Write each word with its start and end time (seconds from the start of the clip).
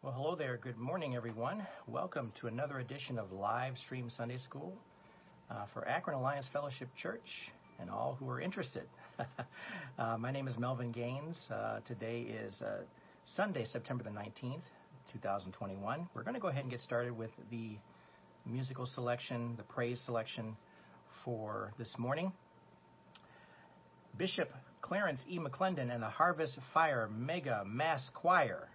Well, 0.00 0.12
hello 0.12 0.36
there. 0.36 0.56
Good 0.62 0.78
morning, 0.78 1.16
everyone. 1.16 1.66
Welcome 1.88 2.32
to 2.40 2.46
another 2.46 2.78
edition 2.78 3.18
of 3.18 3.32
Live 3.32 3.76
Stream 3.78 4.08
Sunday 4.08 4.38
School 4.38 4.72
uh, 5.50 5.64
for 5.74 5.88
Akron 5.88 6.16
Alliance 6.16 6.46
Fellowship 6.52 6.88
Church 7.02 7.28
and 7.80 7.90
all 7.90 8.16
who 8.20 8.30
are 8.30 8.40
interested. 8.40 8.84
uh, 9.98 10.16
my 10.16 10.30
name 10.30 10.46
is 10.46 10.56
Melvin 10.56 10.92
Gaines. 10.92 11.36
Uh, 11.52 11.80
today 11.84 12.20
is 12.20 12.62
uh, 12.62 12.82
Sunday, 13.34 13.64
September 13.64 14.04
the 14.04 14.10
19th, 14.10 14.62
2021. 15.12 16.08
We're 16.14 16.22
going 16.22 16.34
to 16.34 16.40
go 16.40 16.46
ahead 16.46 16.62
and 16.62 16.70
get 16.70 16.80
started 16.80 17.18
with 17.18 17.32
the 17.50 17.70
musical 18.46 18.86
selection, 18.86 19.54
the 19.56 19.64
praise 19.64 20.00
selection 20.06 20.56
for 21.24 21.72
this 21.76 21.92
morning. 21.98 22.30
Bishop 24.16 24.48
Clarence 24.80 25.22
E. 25.28 25.40
McClendon 25.40 25.92
and 25.92 26.00
the 26.00 26.08
Harvest 26.08 26.56
Fire 26.72 27.10
Mega 27.12 27.64
Mass 27.66 28.08
Choir 28.14 28.68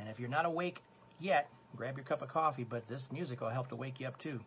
and 0.00 0.08
if 0.08 0.18
you're 0.18 0.28
not 0.28 0.46
awake 0.46 0.82
yet, 1.18 1.48
grab 1.76 1.96
your 1.96 2.04
cup 2.04 2.22
of 2.22 2.28
coffee, 2.28 2.64
but 2.64 2.88
this 2.88 3.06
music 3.12 3.40
will 3.40 3.50
help 3.50 3.68
to 3.68 3.76
wake 3.76 4.00
you 4.00 4.06
up 4.06 4.18
too. 4.18 4.40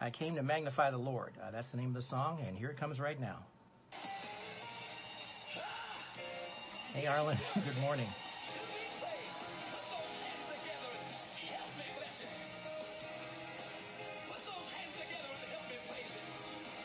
I 0.00 0.10
came 0.10 0.36
to 0.36 0.42
magnify 0.42 0.90
the 0.90 0.98
Lord. 0.98 1.32
Uh, 1.42 1.50
that's 1.50 1.68
the 1.68 1.76
name 1.76 1.88
of 1.88 1.94
the 1.94 2.02
song, 2.02 2.40
and 2.46 2.56
here 2.56 2.70
it 2.70 2.78
comes 2.78 3.00
right 3.00 3.20
now. 3.20 3.38
Hey, 6.94 7.06
Arlen, 7.06 7.38
good 7.54 7.76
morning. 7.78 8.08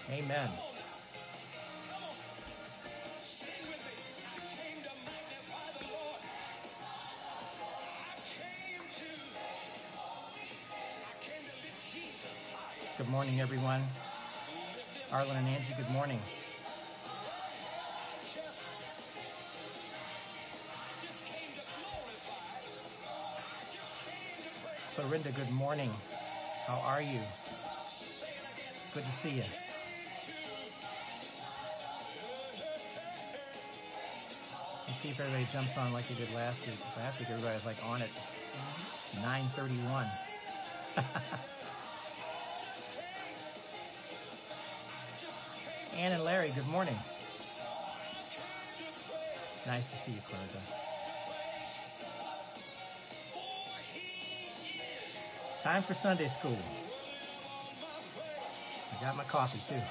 Amen. 0.09 0.49
Morning, 13.17 13.41
everyone. 13.41 13.83
Arlen 15.11 15.37
and 15.37 15.47
Angie, 15.47 15.73
good 15.75 15.89
morning. 15.89 16.19
Florinda, 24.95 25.31
good 25.35 25.49
morning. 25.49 25.89
How 26.67 26.75
are 26.85 27.01
you? 27.01 27.19
Good 28.93 29.03
to 29.03 29.11
see 29.23 29.37
you. 29.37 29.43
Let's 34.87 35.01
see 35.01 35.09
if 35.09 35.19
everybody 35.19 35.47
jumps 35.51 35.71
on 35.75 35.91
like 35.91 36.05
they 36.07 36.13
did 36.13 36.29
last 36.35 36.59
week. 36.67 36.77
Last 36.95 37.17
week, 37.17 37.29
everybody 37.31 37.55
was 37.55 37.65
like 37.65 37.77
on 37.83 38.03
it. 38.03 38.11
9:31. 39.23 40.05
Ann 45.97 46.11
and 46.11 46.23
Larry, 46.23 46.51
good 46.53 46.67
morning. 46.67 46.95
Nice 49.65 49.83
to 49.83 50.05
see 50.05 50.11
you, 50.11 50.21
Clarissa. 50.29 50.61
Time 55.63 55.83
for 55.87 55.95
Sunday 55.95 56.27
school. 56.39 56.55
I 58.95 59.03
got 59.03 59.15
my 59.15 59.23
coffee 59.23 59.59
too. 59.67 59.81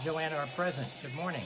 And 0.00 0.04
Joanna 0.04 0.36
are 0.36 0.48
present. 0.56 0.86
Good 1.02 1.14
morning. 1.14 1.44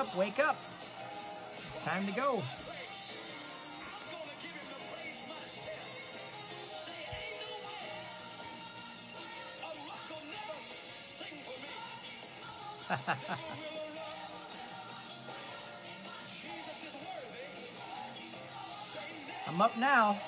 Up, 0.00 0.16
wake 0.16 0.38
up. 0.38 0.56
Time 1.84 2.06
to 2.06 2.12
go. 2.12 2.42
I'm 19.46 19.60
up 19.60 19.76
now. 19.76 20.18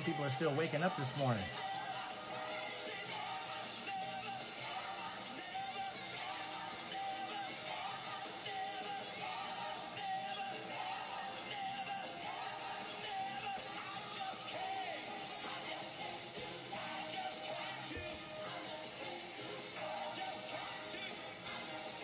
Some 0.00 0.12
people 0.12 0.24
are 0.24 0.32
still 0.36 0.56
waking 0.56 0.82
up 0.82 0.96
this 0.96 1.08
morning. 1.18 1.42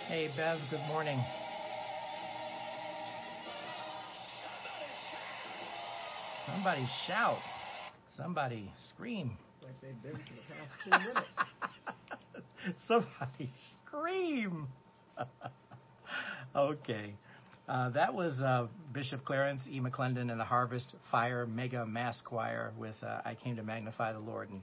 Hey, 0.08 0.28
Bev, 0.36 0.58
good 0.70 0.80
morning. 0.88 1.18
Somebody 6.46 6.86
shout. 7.06 7.38
Somebody 8.16 8.71
scream. 8.91 9.36
like 9.63 9.78
they've 9.83 10.03
been 10.03 10.13
for 10.13 10.18
the 10.18 10.45
past 10.54 10.72
two 10.84 10.91
minutes. 10.91 11.28
Somebody 12.89 13.51
scream. 13.86 14.68
okay. 16.57 17.15
Uh, 17.68 17.91
that 17.91 18.15
was 18.15 18.39
uh, 18.41 18.68
Bishop 18.92 19.24
Clarence 19.24 19.63
E. 19.71 19.80
McClendon 19.80 20.30
and 20.30 20.41
the 20.41 20.45
Harvest 20.45 20.95
Fire 21.10 21.47
Mega 21.47 21.84
Mass 21.84 22.21
Choir 22.24 22.72
with 22.78 22.95
uh, 23.03 23.21
I 23.24 23.34
Came 23.34 23.57
to 23.57 23.63
Magnify 23.63 24.13
the 24.13 24.21
Lord. 24.21 24.51
And 24.51 24.62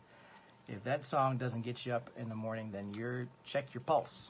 if 0.68 0.84
that 0.86 1.04
song 1.06 1.38
doesn't 1.38 1.64
get 1.64 1.78
you 1.84 1.94
up 1.94 2.10
in 2.18 2.30
the 2.30 2.36
morning, 2.36 2.72
then 2.72 2.94
you're 2.94 3.28
check 3.52 3.66
your 3.74 3.82
pulse. 3.82 4.30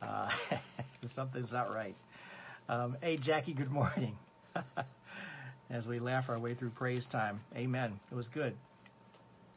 Uh, 0.00 0.28
something's 1.16 1.52
not 1.52 1.72
right. 1.72 1.96
Um, 2.68 2.96
hey, 3.00 3.16
Jackie, 3.16 3.54
good 3.54 3.70
morning. 3.70 4.16
As 5.68 5.86
we 5.86 5.98
laugh 5.98 6.24
our 6.28 6.38
way 6.38 6.54
through 6.54 6.70
praise 6.70 7.06
time. 7.10 7.40
Amen. 7.56 7.98
It 8.10 8.14
was 8.14 8.28
good. 8.28 8.54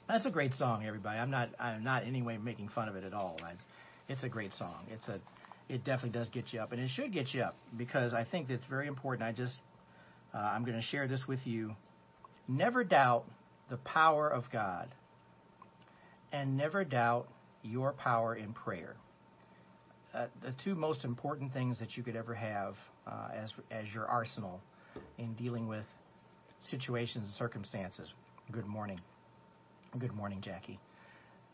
That's 0.07 0.25
a 0.25 0.31
great 0.31 0.53
song, 0.53 0.85
everybody. 0.85 1.19
I'm 1.19 1.29
not 1.29 1.49
I'm 1.59 1.83
not 1.83 2.01
in 2.01 2.09
any 2.09 2.23
way 2.23 2.37
making 2.37 2.69
fun 2.69 2.89
of 2.89 2.95
it 2.95 3.03
at 3.03 3.13
all. 3.13 3.37
I, 3.43 3.53
it's 4.07 4.23
a 4.23 4.29
great 4.29 4.53
song. 4.53 4.85
It's 4.89 5.07
a 5.07 5.19
it 5.69 5.83
definitely 5.83 6.17
does 6.17 6.29
get 6.29 6.51
you 6.51 6.61
up, 6.61 6.71
and 6.71 6.81
it 6.81 6.89
should 6.89 7.13
get 7.13 7.31
you 7.31 7.41
up 7.43 7.55
because 7.77 8.11
I 8.11 8.25
think 8.25 8.47
that's 8.47 8.65
very 8.65 8.87
important. 8.87 9.21
I 9.21 9.31
just 9.31 9.59
uh, 10.33 10.37
I'm 10.37 10.65
going 10.65 10.77
to 10.77 10.83
share 10.83 11.07
this 11.07 11.25
with 11.27 11.45
you. 11.45 11.75
Never 12.47 12.83
doubt 12.83 13.25
the 13.69 13.77
power 13.77 14.27
of 14.27 14.45
God 14.51 14.89
and 16.31 16.57
never 16.57 16.83
doubt 16.83 17.27
your 17.61 17.93
power 17.93 18.35
in 18.35 18.53
prayer. 18.53 18.95
Uh, 20.11 20.25
the 20.41 20.55
two 20.63 20.73
most 20.73 21.05
important 21.05 21.53
things 21.53 21.77
that 21.77 21.95
you 21.95 22.01
could 22.01 22.15
ever 22.15 22.33
have 22.33 22.73
uh, 23.05 23.27
as 23.35 23.53
as 23.69 23.85
your 23.93 24.07
arsenal 24.07 24.59
in 25.19 25.33
dealing 25.35 25.67
with 25.67 25.85
situations 26.69 27.23
and 27.25 27.33
circumstances. 27.33 28.11
Good 28.51 28.65
morning. 28.65 28.99
Good 29.97 30.13
morning, 30.13 30.41
Jackie. 30.41 30.79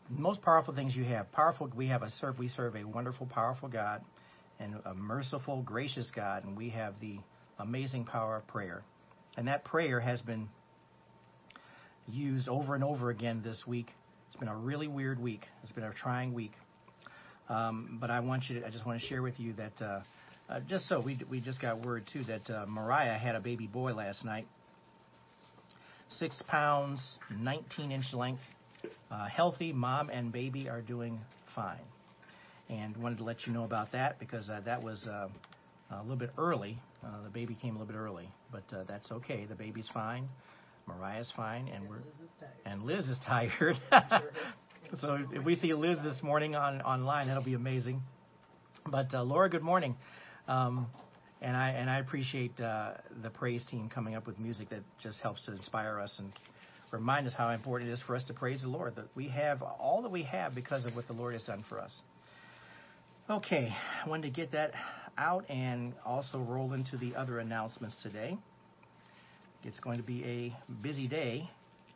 Most 0.08 0.42
powerful 0.42 0.74
things 0.74 0.94
you 0.94 1.04
have. 1.04 1.30
Powerful. 1.32 1.70
We 1.74 1.88
have 1.88 2.02
a 2.02 2.10
serve. 2.10 2.38
We 2.38 2.48
serve 2.48 2.76
a 2.76 2.84
wonderful, 2.84 3.26
powerful 3.26 3.68
God, 3.68 4.02
and 4.60 4.76
a 4.84 4.94
merciful, 4.94 5.62
gracious 5.62 6.10
God, 6.14 6.44
and 6.44 6.56
we 6.56 6.70
have 6.70 6.94
the 7.00 7.18
amazing 7.58 8.04
power 8.04 8.36
of 8.36 8.46
prayer. 8.46 8.82
And 9.36 9.48
that 9.48 9.64
prayer 9.64 10.00
has 10.00 10.22
been 10.22 10.48
used 12.08 12.48
over 12.48 12.74
and 12.74 12.84
over 12.84 13.10
again 13.10 13.42
this 13.44 13.64
week. 13.66 13.88
It's 14.28 14.36
been 14.36 14.48
a 14.48 14.56
really 14.56 14.88
weird 14.88 15.20
week. 15.20 15.46
It's 15.62 15.72
been 15.72 15.84
a 15.84 15.92
trying 15.92 16.34
week. 16.34 16.52
Um, 17.48 17.98
but 18.00 18.10
I 18.10 18.20
want 18.20 18.44
you 18.48 18.60
to, 18.60 18.66
I 18.66 18.70
just 18.70 18.86
want 18.86 19.00
to 19.00 19.06
share 19.06 19.22
with 19.22 19.38
you 19.38 19.54
that, 19.54 19.82
uh, 19.82 20.00
uh, 20.48 20.60
just 20.68 20.88
so 20.88 21.00
we, 21.00 21.18
we 21.30 21.40
just 21.40 21.60
got 21.60 21.84
word 21.84 22.08
too 22.12 22.24
that 22.24 22.50
uh, 22.50 22.66
Mariah 22.66 23.18
had 23.18 23.34
a 23.34 23.40
baby 23.40 23.66
boy 23.66 23.92
last 23.94 24.24
night. 24.24 24.46
Six 26.08 26.36
pounds, 26.48 27.00
19 27.30 27.92
inch 27.92 28.12
length, 28.12 28.40
uh, 29.10 29.26
healthy. 29.26 29.72
Mom 29.72 30.08
and 30.08 30.32
baby 30.32 30.68
are 30.68 30.80
doing 30.80 31.18
fine. 31.54 31.80
And 32.68 32.96
wanted 32.96 33.18
to 33.18 33.24
let 33.24 33.46
you 33.46 33.52
know 33.52 33.64
about 33.64 33.92
that 33.92 34.18
because 34.18 34.48
uh, 34.50 34.60
that 34.64 34.82
was 34.82 35.06
uh, 35.06 35.28
a 35.90 36.02
little 36.02 36.16
bit 36.16 36.30
early. 36.38 36.78
Uh, 37.04 37.22
the 37.24 37.30
baby 37.30 37.56
came 37.60 37.76
a 37.76 37.78
little 37.78 37.92
bit 37.92 37.98
early, 37.98 38.28
but 38.50 38.64
uh, 38.72 38.84
that's 38.88 39.10
okay. 39.12 39.44
The 39.44 39.54
baby's 39.54 39.88
fine. 39.92 40.28
Mariah's 40.86 41.32
fine, 41.36 41.68
and, 41.68 41.82
And 41.82 41.88
we're 41.88 41.96
Liz 41.96 42.30
and 42.64 42.82
Liz 42.84 43.08
is 43.08 43.18
tired. 43.26 43.76
so 45.00 45.18
if 45.32 45.44
we 45.44 45.56
see 45.56 45.74
Liz 45.74 45.98
this 46.02 46.22
morning 46.22 46.54
on 46.54 46.80
online, 46.82 47.26
that'll 47.26 47.42
be 47.42 47.54
amazing. 47.54 48.00
But 48.86 49.12
uh, 49.12 49.22
Laura, 49.22 49.48
good 49.50 49.62
morning. 49.62 49.96
Um, 50.46 50.86
and 51.42 51.56
I 51.56 51.70
and 51.70 51.90
I 51.90 51.98
appreciate 51.98 52.58
uh, 52.60 52.92
the 53.22 53.30
praise 53.30 53.64
team 53.70 53.88
coming 53.88 54.14
up 54.14 54.26
with 54.26 54.38
music 54.38 54.70
that 54.70 54.82
just 55.02 55.20
helps 55.20 55.44
to 55.46 55.52
inspire 55.52 56.00
us 56.00 56.14
and 56.18 56.32
remind 56.90 57.26
us 57.26 57.34
how 57.36 57.50
important 57.50 57.90
it 57.90 57.92
is 57.92 58.02
for 58.06 58.16
us 58.16 58.24
to 58.24 58.34
praise 58.34 58.62
the 58.62 58.68
Lord. 58.68 58.96
That 58.96 59.08
we 59.14 59.28
have 59.28 59.62
all 59.62 60.02
that 60.02 60.10
we 60.10 60.22
have 60.24 60.54
because 60.54 60.86
of 60.86 60.94
what 60.94 61.06
the 61.06 61.12
Lord 61.12 61.34
has 61.34 61.42
done 61.42 61.64
for 61.68 61.80
us. 61.80 61.92
Okay, 63.28 63.72
I 64.04 64.08
wanted 64.08 64.22
to 64.22 64.30
get 64.30 64.52
that 64.52 64.72
out 65.18 65.44
and 65.50 65.94
also 66.04 66.38
roll 66.38 66.72
into 66.72 66.96
the 66.96 67.14
other 67.16 67.40
announcements 67.40 67.96
today. 68.02 68.38
It's 69.64 69.80
going 69.80 69.96
to 69.96 70.04
be 70.04 70.24
a 70.24 70.74
busy 70.82 71.08
day 71.08 71.50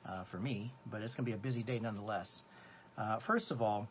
uh, 0.04 0.24
for 0.30 0.38
me, 0.38 0.72
but 0.90 1.02
it's 1.02 1.14
going 1.14 1.24
to 1.24 1.30
be 1.30 1.36
a 1.36 1.40
busy 1.40 1.62
day 1.62 1.78
nonetheless. 1.78 2.28
Uh, 2.98 3.20
first 3.26 3.52
of 3.52 3.62
all, 3.62 3.88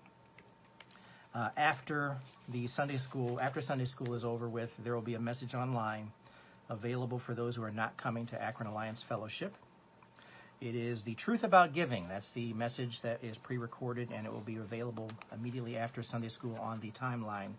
uh, 1.33 1.49
after 1.57 2.17
the 2.51 2.67
Sunday 2.67 2.97
school, 2.97 3.39
after 3.39 3.61
Sunday 3.61 3.85
school 3.85 4.15
is 4.15 4.23
over 4.23 4.49
with, 4.49 4.69
there 4.83 4.95
will 4.95 5.01
be 5.01 5.15
a 5.15 5.19
message 5.19 5.53
online 5.53 6.11
available 6.69 7.21
for 7.25 7.33
those 7.33 7.55
who 7.55 7.63
are 7.63 7.71
not 7.71 7.97
coming 7.97 8.25
to 8.27 8.41
Akron 8.41 8.69
Alliance 8.69 9.03
Fellowship. 9.07 9.53
It 10.61 10.75
is 10.75 11.03
the 11.05 11.15
truth 11.15 11.43
about 11.43 11.73
giving. 11.73 12.07
That's 12.09 12.29
the 12.35 12.53
message 12.53 12.99
that 13.03 13.23
is 13.23 13.37
pre-recorded, 13.43 14.11
and 14.11 14.25
it 14.25 14.31
will 14.31 14.41
be 14.41 14.57
available 14.57 15.09
immediately 15.33 15.77
after 15.77 16.03
Sunday 16.03 16.29
school 16.29 16.55
on 16.55 16.81
the 16.81 16.91
timeline 16.91 17.53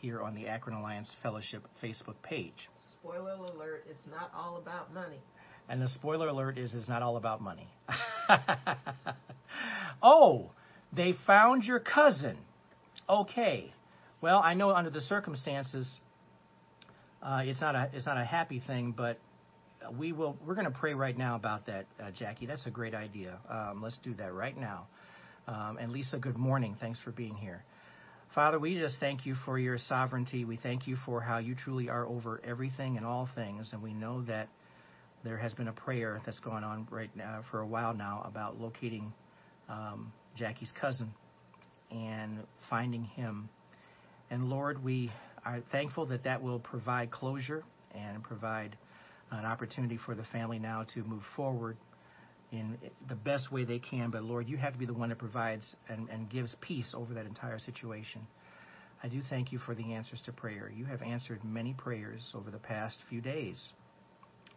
here 0.00 0.22
on 0.22 0.34
the 0.34 0.46
Akron 0.46 0.74
Alliance 0.76 1.10
Fellowship 1.22 1.62
Facebook 1.82 2.14
page. 2.22 2.68
Spoiler 2.92 3.34
alert, 3.34 3.84
it's 3.90 4.06
not 4.10 4.30
all 4.34 4.56
about 4.56 4.94
money. 4.94 5.20
And 5.68 5.82
the 5.82 5.88
spoiler 5.88 6.28
alert 6.28 6.58
is 6.58 6.72
it's 6.74 6.88
not 6.88 7.02
all 7.02 7.16
about 7.16 7.42
money. 7.42 7.68
oh, 10.02 10.50
they 10.92 11.14
found 11.26 11.64
your 11.64 11.78
cousin. 11.78 12.38
Okay. 13.10 13.72
Well, 14.20 14.38
I 14.38 14.54
know 14.54 14.70
under 14.70 14.90
the 14.90 15.00
circumstances, 15.00 15.90
uh, 17.20 17.42
it's 17.44 17.60
not 17.60 17.74
a 17.74 17.90
it's 17.92 18.06
not 18.06 18.16
a 18.16 18.24
happy 18.24 18.62
thing, 18.64 18.94
but 18.96 19.18
we 19.98 20.12
will 20.12 20.36
we're 20.46 20.54
going 20.54 20.70
to 20.70 20.78
pray 20.78 20.94
right 20.94 21.18
now 21.18 21.34
about 21.34 21.66
that, 21.66 21.86
uh, 22.00 22.12
Jackie. 22.12 22.46
That's 22.46 22.66
a 22.66 22.70
great 22.70 22.94
idea. 22.94 23.40
Um, 23.48 23.82
let's 23.82 23.98
do 23.98 24.14
that 24.14 24.32
right 24.32 24.56
now. 24.56 24.86
Um, 25.48 25.78
and 25.80 25.90
Lisa, 25.90 26.18
good 26.18 26.36
morning. 26.36 26.76
Thanks 26.80 27.00
for 27.00 27.10
being 27.10 27.34
here. 27.34 27.64
Father, 28.32 28.60
we 28.60 28.78
just 28.78 29.00
thank 29.00 29.26
you 29.26 29.34
for 29.44 29.58
your 29.58 29.76
sovereignty. 29.76 30.44
We 30.44 30.56
thank 30.56 30.86
you 30.86 30.96
for 31.04 31.20
how 31.20 31.38
you 31.38 31.56
truly 31.56 31.88
are 31.88 32.06
over 32.06 32.40
everything 32.44 32.96
and 32.96 33.04
all 33.04 33.28
things, 33.34 33.70
and 33.72 33.82
we 33.82 33.92
know 33.92 34.22
that 34.26 34.48
there 35.24 35.36
has 35.36 35.52
been 35.52 35.66
a 35.66 35.72
prayer 35.72 36.20
that's 36.24 36.38
going 36.38 36.62
on 36.62 36.86
right 36.92 37.10
now 37.16 37.42
for 37.50 37.58
a 37.58 37.66
while 37.66 37.92
now 37.92 38.22
about 38.24 38.60
locating 38.60 39.12
um, 39.68 40.12
Jackie's 40.36 40.72
cousin 40.80 41.12
and 41.90 42.38
finding 42.68 43.04
him. 43.04 43.48
And 44.30 44.48
Lord, 44.48 44.82
we 44.82 45.10
are 45.44 45.60
thankful 45.72 46.06
that 46.06 46.24
that 46.24 46.42
will 46.42 46.60
provide 46.60 47.10
closure 47.10 47.64
and 47.94 48.22
provide 48.22 48.76
an 49.30 49.44
opportunity 49.44 49.98
for 50.04 50.14
the 50.14 50.24
family 50.24 50.58
now 50.58 50.84
to 50.94 51.02
move 51.04 51.22
forward 51.36 51.76
in 52.52 52.76
the 53.08 53.14
best 53.14 53.52
way 53.52 53.64
they 53.64 53.78
can. 53.78 54.10
But 54.10 54.24
Lord, 54.24 54.48
you 54.48 54.56
have 54.56 54.72
to 54.72 54.78
be 54.78 54.86
the 54.86 54.94
one 54.94 55.10
that 55.10 55.18
provides 55.18 55.76
and, 55.88 56.08
and 56.08 56.28
gives 56.28 56.54
peace 56.60 56.94
over 56.96 57.14
that 57.14 57.26
entire 57.26 57.58
situation. 57.58 58.26
I 59.02 59.08
do 59.08 59.22
thank 59.30 59.52
you 59.52 59.58
for 59.58 59.74
the 59.74 59.94
answers 59.94 60.20
to 60.26 60.32
prayer. 60.32 60.70
You 60.74 60.84
have 60.84 61.00
answered 61.00 61.42
many 61.44 61.72
prayers 61.72 62.32
over 62.34 62.50
the 62.50 62.58
past 62.58 62.98
few 63.08 63.20
days 63.20 63.72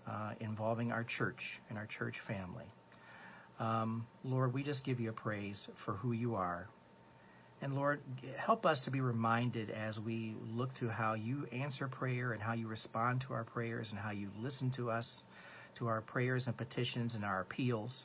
uh, 0.07 0.33
involving 0.39 0.91
our 0.91 1.03
church 1.03 1.41
and 1.69 1.77
our 1.77 1.85
church 1.85 2.15
family. 2.27 2.65
Um, 3.59 4.05
Lord, 4.23 4.53
we 4.53 4.63
just 4.63 4.83
give 4.83 4.99
you 4.99 5.11
a 5.11 5.13
praise 5.13 5.67
for 5.85 5.93
who 5.93 6.11
you 6.11 6.35
are. 6.35 6.67
And 7.63 7.75
Lord, 7.75 8.01
help 8.35 8.65
us 8.65 8.81
to 8.83 8.91
be 8.91 8.99
reminded 8.99 9.69
as 9.69 9.97
we 9.97 10.35
look 10.51 10.75
to 10.81 10.89
how 10.89 11.13
you 11.13 11.47
answer 11.53 11.87
prayer 11.87 12.33
and 12.33 12.41
how 12.41 12.51
you 12.51 12.67
respond 12.67 13.23
to 13.25 13.33
our 13.33 13.45
prayers 13.45 13.87
and 13.89 13.97
how 13.97 14.11
you 14.11 14.27
listen 14.37 14.69
to 14.75 14.91
us, 14.91 15.23
to 15.79 15.87
our 15.87 16.01
prayers 16.01 16.43
and 16.45 16.57
petitions 16.57 17.15
and 17.15 17.23
our 17.23 17.39
appeals. 17.39 18.03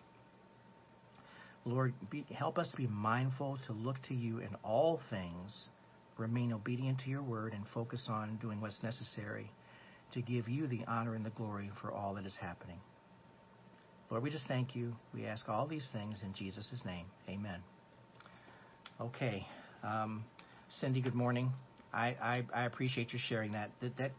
Lord, 1.65 1.93
be, 2.09 2.25
help 2.33 2.57
us 2.57 2.69
to 2.69 2.77
be 2.77 2.87
mindful 2.87 3.59
to 3.67 3.73
look 3.73 3.97
to 4.05 4.15
you 4.15 4.39
in 4.39 4.51
all 4.63 5.01
things, 5.11 5.71
remain 6.19 6.53
obedient 6.53 7.01
to 7.01 7.11
your 7.11 7.25
word, 7.25 7.53
and 7.53 7.65
focus 7.75 8.07
on 8.09 8.39
doing 8.41 8.61
what's 8.61 8.81
necessary 8.85 9.51
to 10.13 10.23
give 10.23 10.49
you 10.49 10.69
the 10.69 10.85
honor 10.87 11.17
and 11.17 11.27
the 11.27 11.31
glory 11.31 11.69
for 11.83 11.91
all 11.91 12.15
that 12.15 12.27
is 12.27 12.37
happening. 12.41 12.79
Lord, 14.09 14.23
we 14.23 14.31
just 14.31 14.47
thank 14.47 14.77
you. 14.77 14.95
We 15.13 15.27
ask 15.27 15.49
all 15.49 15.67
these 15.67 15.89
things 15.93 16.21
in 16.23 16.33
Jesus' 16.33 16.81
name. 16.87 17.07
Amen. 17.29 17.61
Okay. 19.01 19.47
Um, 19.85 20.25
Cindy, 20.81 21.01
good 21.01 21.15
morning. 21.15 21.53
I, 21.95 22.17
I, 22.21 22.43
I, 22.53 22.65
appreciate 22.65 23.13
you 23.13 23.19
sharing 23.29 23.53
that. 23.53 23.71
That, 23.81 23.97
that. 23.99 24.11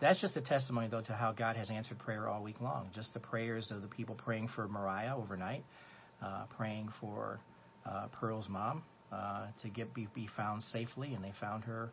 That's 0.00 0.20
just 0.20 0.36
a 0.36 0.40
testimony, 0.40 0.88
though, 0.88 1.02
to 1.02 1.12
how 1.12 1.30
God 1.30 1.54
has 1.54 1.70
answered 1.70 2.00
prayer 2.00 2.28
all 2.28 2.42
week 2.42 2.60
long. 2.60 2.90
Just 2.92 3.14
the 3.14 3.20
prayers 3.20 3.70
of 3.70 3.80
the 3.80 3.86
people 3.86 4.16
praying 4.16 4.48
for 4.48 4.66
Mariah 4.66 5.16
overnight, 5.16 5.64
uh, 6.20 6.46
praying 6.56 6.88
for 7.00 7.38
uh, 7.86 8.08
Pearl's 8.20 8.48
mom 8.48 8.82
uh, 9.12 9.46
to 9.62 9.68
get 9.68 9.94
be, 9.94 10.08
be 10.16 10.28
found 10.36 10.64
safely, 10.64 11.14
and 11.14 11.22
they 11.22 11.32
found 11.40 11.62
her 11.64 11.92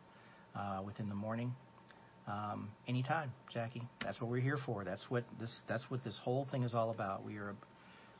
uh, 0.56 0.82
within 0.84 1.08
the 1.08 1.14
morning. 1.14 1.54
Um, 2.26 2.72
anytime, 2.88 3.30
Jackie. 3.54 3.82
That's 4.02 4.20
what 4.20 4.28
we're 4.28 4.40
here 4.40 4.58
for. 4.66 4.82
That's 4.82 5.08
what 5.08 5.22
this. 5.38 5.54
That's 5.68 5.88
what 5.90 6.02
this 6.02 6.18
whole 6.20 6.48
thing 6.50 6.64
is 6.64 6.74
all 6.74 6.90
about. 6.90 7.24
We 7.24 7.36
are. 7.36 7.54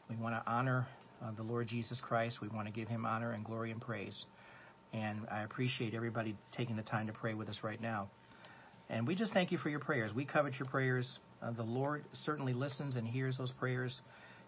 We 0.09 0.15
want 0.15 0.37
to 0.37 0.49
honor 0.49 0.87
uh, 1.23 1.31
the 1.37 1.43
Lord 1.43 1.69
Jesus 1.69 2.01
Christ. 2.01 2.41
We 2.41 2.49
want 2.49 2.67
to 2.67 2.73
give 2.73 2.89
Him 2.89 3.05
honor 3.07 3.33
and 3.33 3.45
glory 3.45 3.71
and 3.71 3.81
praise. 3.81 4.25
And 4.93 5.21
I 5.31 5.43
appreciate 5.43 5.95
everybody 5.95 6.37
taking 6.57 6.77
the 6.77 6.83
time 6.83 7.07
to 7.07 7.13
pray 7.13 7.35
with 7.35 7.49
us 7.49 7.61
right 7.63 7.81
now. 7.81 8.11
And 8.91 9.07
we 9.07 9.15
just 9.15 9.33
thank 9.33 9.53
you 9.53 9.59
for 9.59 9.71
your 9.71 9.81
prayers. 9.81 10.13
We 10.15 10.25
covet 10.25 10.59
your 10.59 10.69
prayers. 10.69 11.19
Uh, 11.41 11.53
the 11.53 11.63
Lord 11.63 12.05
certainly 12.13 12.53
listens 12.53 12.97
and 12.97 13.07
hears 13.07 13.39
those 13.39 13.53
prayers. 13.53 14.01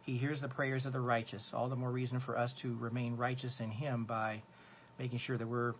He 0.02 0.18
hears 0.18 0.40
the 0.40 0.48
prayers 0.48 0.84
of 0.84 0.92
the 0.92 1.00
righteous. 1.00 1.50
All 1.54 1.68
the 1.68 1.76
more 1.76 1.90
reason 1.90 2.20
for 2.20 2.36
us 2.36 2.52
to 2.62 2.76
remain 2.76 3.16
righteous 3.16 3.58
in 3.60 3.70
Him 3.70 4.04
by 4.04 4.42
making 4.98 5.18
sure 5.20 5.38
that 5.38 5.48
we're 5.48 5.72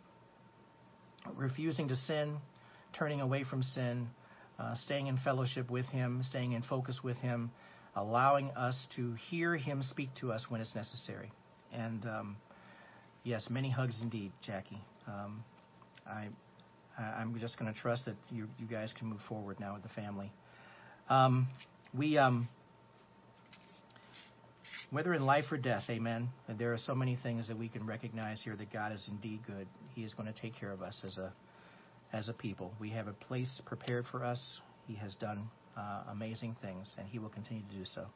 refusing 1.36 1.88
to 1.88 1.96
sin, 1.96 2.36
turning 2.96 3.20
away 3.20 3.44
from 3.44 3.62
sin, 3.62 4.08
uh, 4.58 4.74
staying 4.76 5.08
in 5.08 5.18
fellowship 5.18 5.70
with 5.70 5.86
Him, 5.86 6.22
staying 6.26 6.52
in 6.52 6.62
focus 6.62 7.00
with 7.04 7.16
Him, 7.18 7.50
allowing 7.96 8.50
us 8.50 8.86
to 8.96 9.14
hear 9.30 9.56
Him 9.56 9.82
speak 9.82 10.08
to 10.20 10.32
us 10.32 10.46
when 10.48 10.60
it's 10.60 10.74
necessary. 10.74 11.30
And 11.72 12.04
um, 12.06 12.36
yes, 13.22 13.46
many 13.50 13.70
hugs 13.70 13.96
indeed, 14.02 14.32
Jackie. 14.44 14.82
Um, 15.06 15.44
I, 16.06 16.28
I'm 16.98 17.38
just 17.40 17.58
going 17.58 17.72
to 17.72 17.78
trust 17.78 18.04
that 18.06 18.16
you, 18.30 18.48
you 18.58 18.66
guys 18.66 18.92
can 18.96 19.08
move 19.08 19.20
forward 19.28 19.58
now 19.60 19.74
with 19.74 19.82
the 19.82 19.88
family. 19.90 20.32
Um, 21.08 21.48
we, 21.96 22.18
um, 22.18 22.48
whether 24.90 25.12
in 25.12 25.24
life 25.26 25.46
or 25.50 25.56
death, 25.56 25.84
amen. 25.90 26.28
There 26.58 26.72
are 26.72 26.78
so 26.78 26.94
many 26.94 27.18
things 27.22 27.48
that 27.48 27.58
we 27.58 27.68
can 27.68 27.84
recognize 27.86 28.40
here 28.42 28.56
that 28.56 28.72
God 28.72 28.92
is 28.92 29.04
indeed 29.08 29.40
good. 29.46 29.66
He 29.94 30.04
is 30.04 30.14
going 30.14 30.32
to 30.32 30.40
take 30.40 30.54
care 30.58 30.70
of 30.70 30.82
us 30.82 31.00
as 31.04 31.18
a 31.18 31.32
as 32.12 32.28
a 32.28 32.32
people. 32.32 32.72
We 32.78 32.90
have 32.90 33.08
a 33.08 33.12
place 33.12 33.60
prepared 33.66 34.06
for 34.10 34.24
us. 34.24 34.60
He 34.86 34.94
has 34.94 35.16
done 35.16 35.48
uh, 35.76 36.02
amazing 36.10 36.56
things, 36.62 36.90
and 36.98 37.06
He 37.08 37.18
will 37.18 37.28
continue 37.28 37.62
to 37.70 37.74
do 37.76 37.84
so. 37.84 38.06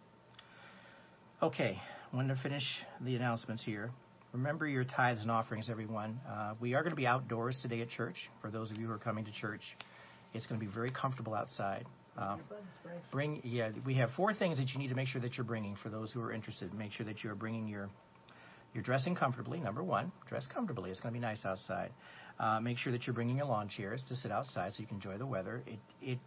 Okay, 1.43 1.79
I 2.13 2.17
wanted 2.17 2.35
to 2.35 2.43
finish 2.43 2.65
the 3.01 3.15
announcements 3.15 3.65
here. 3.65 3.91
Remember 4.33 4.67
your 4.67 4.85
tithes 4.85 5.23
and 5.23 5.31
offerings, 5.31 5.71
everyone. 5.71 6.21
Uh, 6.29 6.55
we 6.61 6.75
are 6.75 6.83
going 6.83 6.91
to 6.93 6.97
be 6.97 7.07
outdoors 7.07 7.59
today 7.63 7.81
at 7.81 7.89
church. 7.89 8.17
For 8.43 8.51
those 8.51 8.71
of 8.71 8.77
you 8.77 8.87
who 8.87 8.93
are 8.93 8.99
coming 8.99 9.25
to 9.25 9.33
church, 9.33 9.63
it's 10.35 10.47
going 10.47 10.61
to 10.61 10.67
be 10.67 10.71
very 10.73 10.91
comfortable 10.91 11.35
outside. 11.35 11.87
Uh, 12.17 12.35
Your 12.37 12.45
bug 12.59 12.59
spray. 12.81 12.93
bring 13.13 13.41
yeah 13.45 13.71
we 13.87 13.95
have 13.95 14.11
four 14.17 14.35
things 14.35 14.59
that 14.59 14.69
you 14.71 14.79
need 14.81 14.89
to 14.89 14.97
make 14.97 15.07
sure 15.07 15.21
that 15.21 15.37
you're 15.37 15.45
bringing 15.45 15.77
for 15.81 15.89
those 15.89 16.11
who 16.11 16.21
are 16.21 16.33
interested 16.33 16.75
make 16.75 16.91
sure 16.91 17.07
that 17.07 17.23
you're 17.23 17.37
bringing 17.37 17.69
your 17.69 17.89
you're 18.75 18.83
dressing 18.83 19.15
comfortably 19.15 19.61
number 19.61 19.85
one 19.85 20.11
dress 20.29 20.45
comfortably 20.53 20.91
it's 20.91 20.99
going 20.99 21.15
to 21.15 21.17
be 21.17 21.23
nice 21.25 21.45
outside 21.45 21.93
uh, 22.41 22.59
make 22.59 22.77
sure 22.77 22.91
that 22.93 23.07
you're 23.07 23.15
bringing 23.15 23.37
your 23.37 23.47
lawn 23.47 23.69
chairs 23.69 24.03
to 24.09 24.17
sit 24.17 24.33
outside 24.33 24.73
so 24.73 24.81
you 24.81 24.87
can 24.89 24.97
enjoy 24.97 25.17
the 25.17 25.25
weather 25.27 25.63
it 25.69 25.79
it 26.03 26.19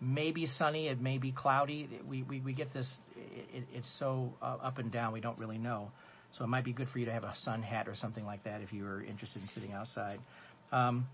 may 0.00 0.30
be 0.32 0.46
sunny 0.46 0.88
it 0.88 1.00
may 1.00 1.18
be 1.18 1.32
cloudy 1.32 1.88
we 2.08 2.22
we, 2.22 2.40
we 2.40 2.52
get 2.52 2.72
this 2.72 2.90
it, 3.52 3.64
it's 3.72 3.90
so 3.98 4.32
uh, 4.42 4.56
up 4.62 4.78
and 4.78 4.92
down 4.92 5.12
we 5.12 5.20
don't 5.20 5.38
really 5.38 5.58
know 5.58 5.90
so 6.36 6.44
it 6.44 6.48
might 6.48 6.64
be 6.64 6.72
good 6.72 6.88
for 6.88 6.98
you 6.98 7.06
to 7.06 7.12
have 7.12 7.24
a 7.24 7.34
sun 7.42 7.62
hat 7.62 7.88
or 7.88 7.94
something 7.94 8.26
like 8.26 8.44
that 8.44 8.60
if 8.60 8.72
you 8.72 8.84
are 8.84 9.02
interested 9.02 9.40
in 9.40 9.48
sitting 9.48 9.72
outside 9.72 10.20
um, 10.72 11.06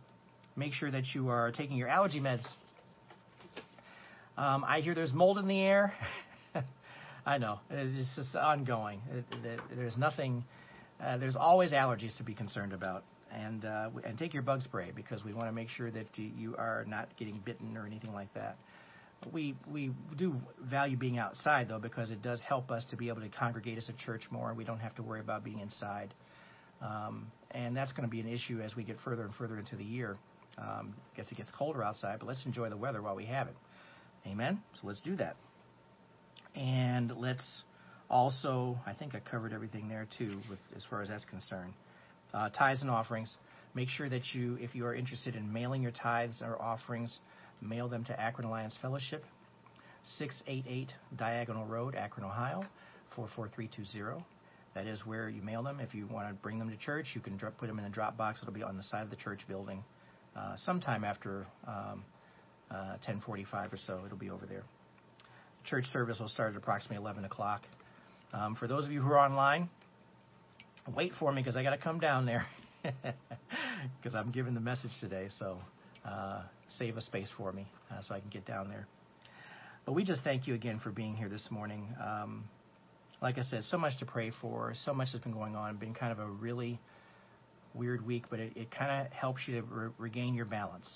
make 0.56 0.72
sure 0.72 0.90
that 0.90 1.04
you 1.14 1.28
are 1.28 1.52
taking 1.52 1.76
your 1.76 1.88
allergy 1.88 2.20
meds 2.20 2.46
um, 4.36 4.64
I 4.66 4.80
hear 4.80 4.94
there's 4.94 5.12
mold 5.12 5.38
in 5.38 5.46
the 5.46 5.60
air. 5.60 5.92
I 7.26 7.38
know 7.38 7.60
it's 7.70 8.08
just 8.16 8.34
ongoing. 8.34 9.00
It, 9.12 9.24
it, 9.44 9.60
there's 9.76 9.98
nothing. 9.98 10.44
Uh, 11.00 11.18
there's 11.18 11.36
always 11.36 11.72
allergies 11.72 12.16
to 12.16 12.24
be 12.24 12.34
concerned 12.34 12.72
about, 12.72 13.04
and 13.32 13.64
uh, 13.64 13.90
and 14.04 14.18
take 14.18 14.34
your 14.34 14.42
bug 14.42 14.62
spray 14.62 14.92
because 14.94 15.24
we 15.24 15.32
want 15.32 15.48
to 15.48 15.52
make 15.52 15.68
sure 15.68 15.90
that 15.90 16.06
you 16.18 16.54
are 16.56 16.84
not 16.86 17.08
getting 17.16 17.40
bitten 17.44 17.76
or 17.76 17.86
anything 17.86 18.12
like 18.12 18.32
that. 18.34 18.56
We 19.32 19.54
we 19.70 19.92
do 20.16 20.34
value 20.60 20.96
being 20.96 21.18
outside 21.18 21.68
though 21.68 21.78
because 21.78 22.10
it 22.10 22.22
does 22.22 22.40
help 22.40 22.70
us 22.70 22.84
to 22.90 22.96
be 22.96 23.08
able 23.08 23.20
to 23.20 23.28
congregate 23.28 23.78
as 23.78 23.88
a 23.88 23.92
church 23.92 24.22
more. 24.30 24.52
We 24.54 24.64
don't 24.64 24.80
have 24.80 24.94
to 24.96 25.02
worry 25.02 25.20
about 25.20 25.44
being 25.44 25.60
inside, 25.60 26.12
um, 26.80 27.30
and 27.52 27.76
that's 27.76 27.92
going 27.92 28.08
to 28.08 28.10
be 28.10 28.20
an 28.20 28.28
issue 28.28 28.60
as 28.60 28.74
we 28.74 28.84
get 28.84 28.96
further 29.04 29.22
and 29.22 29.34
further 29.34 29.58
into 29.58 29.76
the 29.76 29.84
year. 29.84 30.18
Um, 30.58 30.94
I 31.12 31.16
guess 31.16 31.30
it 31.30 31.36
gets 31.36 31.50
colder 31.50 31.82
outside, 31.82 32.18
but 32.18 32.28
let's 32.28 32.44
enjoy 32.44 32.68
the 32.68 32.76
weather 32.76 33.00
while 33.00 33.16
we 33.16 33.24
have 33.26 33.48
it. 33.48 33.56
Amen? 34.26 34.60
So 34.74 34.86
let's 34.86 35.00
do 35.00 35.16
that. 35.16 35.36
And 36.54 37.10
let's 37.16 37.62
also, 38.10 38.78
I 38.86 38.92
think 38.92 39.14
I 39.14 39.20
covered 39.20 39.52
everything 39.52 39.88
there 39.88 40.06
too, 40.18 40.40
with, 40.50 40.58
as 40.76 40.84
far 40.90 41.00
as 41.00 41.08
that's 41.08 41.24
concerned. 41.24 41.72
Uh, 42.34 42.48
tithes 42.50 42.82
and 42.82 42.90
offerings. 42.90 43.36
Make 43.74 43.88
sure 43.88 44.08
that 44.08 44.22
you, 44.34 44.58
if 44.60 44.74
you 44.74 44.86
are 44.86 44.94
interested 44.94 45.34
in 45.34 45.52
mailing 45.52 45.82
your 45.82 45.92
tithes 45.92 46.42
or 46.42 46.60
offerings, 46.60 47.18
mail 47.60 47.88
them 47.88 48.04
to 48.04 48.20
Akron 48.20 48.46
Alliance 48.46 48.76
Fellowship, 48.80 49.24
688 50.18 50.92
Diagonal 51.16 51.66
Road, 51.66 51.94
Akron, 51.94 52.26
Ohio, 52.26 52.62
44320. 53.16 54.24
That 54.74 54.86
is 54.86 55.04
where 55.04 55.28
you 55.28 55.42
mail 55.42 55.62
them. 55.62 55.80
If 55.80 55.94
you 55.94 56.06
want 56.06 56.28
to 56.28 56.34
bring 56.34 56.58
them 56.58 56.70
to 56.70 56.76
church, 56.76 57.08
you 57.14 57.20
can 57.20 57.38
put 57.38 57.66
them 57.66 57.78
in 57.78 57.84
a 57.84 57.90
drop 57.90 58.16
box. 58.16 58.40
It'll 58.42 58.54
be 58.54 58.62
on 58.62 58.76
the 58.76 58.82
side 58.82 59.02
of 59.02 59.10
the 59.10 59.16
church 59.16 59.40
building 59.46 59.84
uh, 60.34 60.56
sometime 60.56 61.04
after 61.04 61.46
um, 61.66 62.04
uh, 62.70 62.96
10:45 63.06 63.72
or 63.72 63.76
so. 63.76 64.00
It'll 64.06 64.16
be 64.16 64.30
over 64.30 64.46
there. 64.46 64.62
Church 65.64 65.84
service 65.92 66.18
will 66.18 66.28
start 66.28 66.52
at 66.52 66.56
approximately 66.56 66.96
11 66.96 67.24
o'clock. 67.24 67.62
Um, 68.32 68.54
for 68.54 68.66
those 68.66 68.86
of 68.86 68.92
you 68.92 69.02
who 69.02 69.10
are 69.10 69.18
online, 69.18 69.68
wait 70.94 71.12
for 71.18 71.32
me 71.32 71.42
because 71.42 71.56
I 71.56 71.62
got 71.62 71.70
to 71.70 71.78
come 71.78 72.00
down 72.00 72.26
there 72.26 72.46
because 72.82 74.14
I'm 74.14 74.30
giving 74.30 74.54
the 74.54 74.60
message 74.60 74.92
today. 75.00 75.28
So 75.38 75.58
uh, 76.04 76.42
save 76.78 76.96
a 76.96 77.00
space 77.00 77.28
for 77.36 77.52
me 77.52 77.66
uh, 77.90 78.00
so 78.06 78.14
I 78.14 78.20
can 78.20 78.30
get 78.30 78.46
down 78.46 78.68
there. 78.68 78.86
But 79.84 79.92
we 79.92 80.04
just 80.04 80.22
thank 80.22 80.46
you 80.46 80.54
again 80.54 80.80
for 80.82 80.90
being 80.90 81.16
here 81.16 81.28
this 81.28 81.48
morning. 81.50 81.88
Um, 82.02 82.44
like 83.20 83.38
I 83.38 83.42
said, 83.42 83.64
so 83.64 83.78
much 83.78 83.98
to 84.00 84.06
pray 84.06 84.32
for, 84.40 84.74
so 84.84 84.92
much 84.92 85.08
has 85.12 85.20
been 85.20 85.32
going 85.32 85.54
on. 85.54 85.76
Been 85.76 85.94
kind 85.94 86.12
of 86.12 86.18
a 86.18 86.26
really 86.26 86.80
weird 87.74 88.04
week, 88.04 88.24
but 88.30 88.40
it, 88.40 88.56
it 88.56 88.70
kind 88.70 89.06
of 89.06 89.12
helps 89.12 89.40
you 89.46 89.60
to 89.60 89.62
re- 89.62 89.90
regain 89.98 90.34
your 90.34 90.44
balance. 90.44 90.88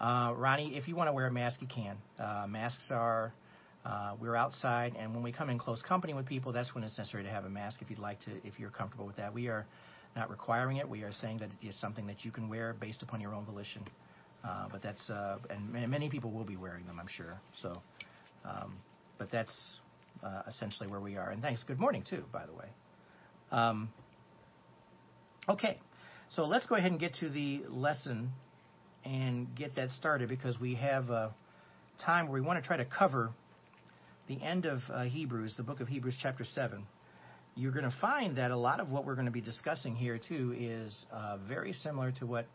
Uh, 0.00 0.32
Ronnie, 0.36 0.76
if 0.76 0.88
you 0.88 0.96
want 0.96 1.08
to 1.08 1.12
wear 1.12 1.26
a 1.26 1.32
mask, 1.32 1.60
you 1.60 1.68
can. 1.68 1.96
Uh, 2.18 2.46
masks 2.48 2.84
are, 2.90 3.32
uh, 3.84 4.14
we're 4.18 4.36
outside, 4.36 4.94
and 4.98 5.12
when 5.14 5.22
we 5.22 5.30
come 5.30 5.50
in 5.50 5.58
close 5.58 5.82
company 5.82 6.14
with 6.14 6.26
people, 6.26 6.52
that's 6.52 6.74
when 6.74 6.82
it's 6.84 6.96
necessary 6.96 7.22
to 7.22 7.30
have 7.30 7.44
a 7.44 7.50
mask 7.50 7.82
if 7.82 7.90
you'd 7.90 7.98
like 7.98 8.18
to, 8.20 8.30
if 8.42 8.58
you're 8.58 8.70
comfortable 8.70 9.06
with 9.06 9.16
that. 9.16 9.34
We 9.34 9.48
are 9.48 9.66
not 10.16 10.30
requiring 10.30 10.78
it. 10.78 10.88
We 10.88 11.02
are 11.02 11.12
saying 11.12 11.38
that 11.38 11.50
it 11.60 11.68
is 11.68 11.78
something 11.80 12.06
that 12.06 12.24
you 12.24 12.30
can 12.30 12.48
wear 12.48 12.72
based 12.72 13.02
upon 13.02 13.20
your 13.20 13.34
own 13.34 13.44
volition. 13.44 13.82
Uh, 14.42 14.68
but 14.70 14.82
that's, 14.82 15.10
uh, 15.10 15.38
and 15.50 15.90
many 15.90 16.08
people 16.08 16.30
will 16.30 16.44
be 16.44 16.56
wearing 16.56 16.86
them, 16.86 16.98
I'm 17.00 17.08
sure. 17.08 17.40
So, 17.60 17.82
um, 18.44 18.76
but 19.18 19.30
that's 19.30 19.54
uh, 20.22 20.42
essentially 20.48 20.88
where 20.88 21.00
we 21.00 21.16
are. 21.16 21.30
And 21.30 21.42
thanks. 21.42 21.62
Good 21.64 21.80
morning, 21.80 22.04
too, 22.08 22.24
by 22.32 22.46
the 22.46 22.52
way. 22.52 22.68
Um, 23.50 23.88
okay, 25.48 25.78
so 26.30 26.44
let's 26.44 26.66
go 26.66 26.76
ahead 26.76 26.90
and 26.90 27.00
get 27.00 27.14
to 27.20 27.28
the 27.28 27.62
lesson 27.68 28.30
and 29.04 29.54
get 29.54 29.76
that 29.76 29.90
started 29.90 30.28
because 30.28 30.58
we 30.58 30.74
have 30.76 31.06
time 32.04 32.28
where 32.28 32.40
we 32.40 32.46
want 32.46 32.62
to 32.62 32.66
try 32.66 32.76
to 32.76 32.84
cover 32.84 33.30
the 34.28 34.42
end 34.42 34.66
of 34.66 34.80
uh, 34.92 35.02
Hebrews, 35.04 35.54
the 35.56 35.62
book 35.62 35.80
of 35.80 35.88
Hebrews, 35.88 36.16
chapter 36.20 36.44
7. 36.44 36.84
You're 37.56 37.72
going 37.72 37.84
to 37.84 37.96
find 38.00 38.38
that 38.38 38.50
a 38.50 38.56
lot 38.56 38.80
of 38.80 38.90
what 38.90 39.04
we're 39.04 39.14
going 39.14 39.26
to 39.26 39.32
be 39.32 39.40
discussing 39.40 39.94
here, 39.94 40.18
too, 40.18 40.54
is 40.58 41.04
uh, 41.12 41.36
very 41.46 41.72
similar 41.72 42.10
to 42.12 42.26
what 42.26 42.46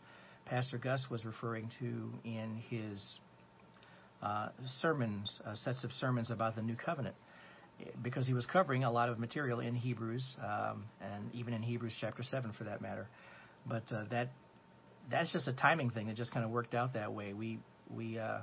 Pastor 0.46 0.78
Gus 0.78 1.06
was 1.10 1.26
referring 1.26 1.70
to 1.80 2.12
in 2.26 2.62
his 2.70 3.20
uh, 4.22 4.50
sermons, 4.82 5.40
uh, 5.46 5.54
sets 5.56 5.84
of 5.84 5.92
sermons 5.94 6.32
about 6.32 6.56
the 6.56 6.62
new 6.62 6.76
covenant, 6.76 7.16
because 8.02 8.26
he 8.26 8.34
was 8.34 8.46
covering 8.48 8.84
a 8.84 8.92
lot 8.92 9.08
of 9.08 9.20
material 9.20 9.60
in 9.60 9.76
Hebrews, 9.76 10.26
um, 10.44 10.86
and 11.02 11.34
even 11.34 11.54
in 11.54 11.62
Hebrews 11.62 11.96
chapter 12.02 12.24
7 12.24 12.52
for 12.58 12.66
that 12.66 12.82
matter. 12.82 13.08
But 13.66 13.84
uh, 13.92 14.06
that 14.12 14.30
that's 15.10 15.32
just 15.32 15.48
a 15.48 15.54
timing 15.54 15.92
thing 15.92 16.08
that 16.08 16.16
just 16.16 16.34
kind 16.34 16.46
of 16.46 16.52
worked 16.52 16.74
out 16.74 16.94
that 16.94 17.14
way. 17.14 17.34
We 17.34 17.60
we 17.90 18.18
uh, 18.20 18.40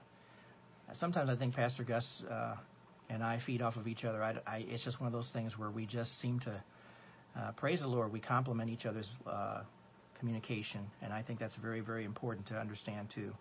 sometimes 0.95 1.29
I 1.29 1.37
think 1.37 1.55
Pastor 1.55 1.85
Gus 1.85 2.23
and 3.09 3.23
I 3.23 3.41
feed 3.45 3.63
off 3.63 3.77
of 3.77 3.87
each 3.87 4.05
other. 4.05 4.23
I, 4.23 4.35
I, 4.47 4.65
it's 4.69 4.85
just 4.85 5.01
one 5.01 5.07
of 5.07 5.13
those 5.13 5.31
things 5.33 5.59
where 5.59 5.71
we 5.71 5.87
just 5.87 6.19
seem 6.21 6.41
to 6.41 6.63
uh, 7.39 7.53
praise 7.53 7.81
the 7.81 7.89
Lord. 7.89 8.13
We 8.13 8.21
complement 8.21 8.71
each 8.71 8.87
other's 8.87 9.09
uh, 9.27 9.63
communication, 10.19 10.87
and 11.03 11.13
I 11.13 11.23
think 11.23 11.39
that's 11.39 11.57
very 11.57 11.81
very 11.81 12.05
important 12.05 12.47
to 12.49 12.55
understand 12.55 13.09
too. 13.15 13.33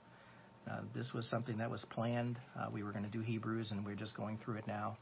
Uh, 0.69 0.81
this 0.95 1.11
was 1.13 1.29
something 1.29 1.57
that 1.59 1.69
was 1.69 1.85
planned. 1.91 2.39
Uh, 2.59 2.67
we 2.71 2.83
were 2.83 2.91
going 2.91 3.05
to 3.05 3.11
do 3.11 3.21
Hebrews, 3.21 3.71
and 3.71 3.85
we're 3.85 3.95
just 3.95 4.17
going 4.17 4.39
through 4.43 4.55
it 4.55 4.67
now. 4.67 4.97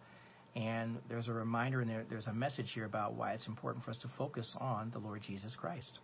And 0.55 0.99
there's 1.09 1.29
a 1.29 1.33
reminder, 1.33 1.81
and 1.81 1.89
there, 1.89 2.05
there's 2.09 2.27
a 2.27 2.33
message 2.33 2.71
here 2.75 2.85
about 2.85 3.15
why 3.15 3.33
it's 3.33 3.47
important 3.47 3.83
for 3.85 3.91
us 3.91 3.97
to 3.99 4.09
focus 4.17 4.53
on 4.59 4.91
the 4.91 4.99
Lord 4.99 5.21
Jesus 5.25 5.55
Christ 5.55 5.99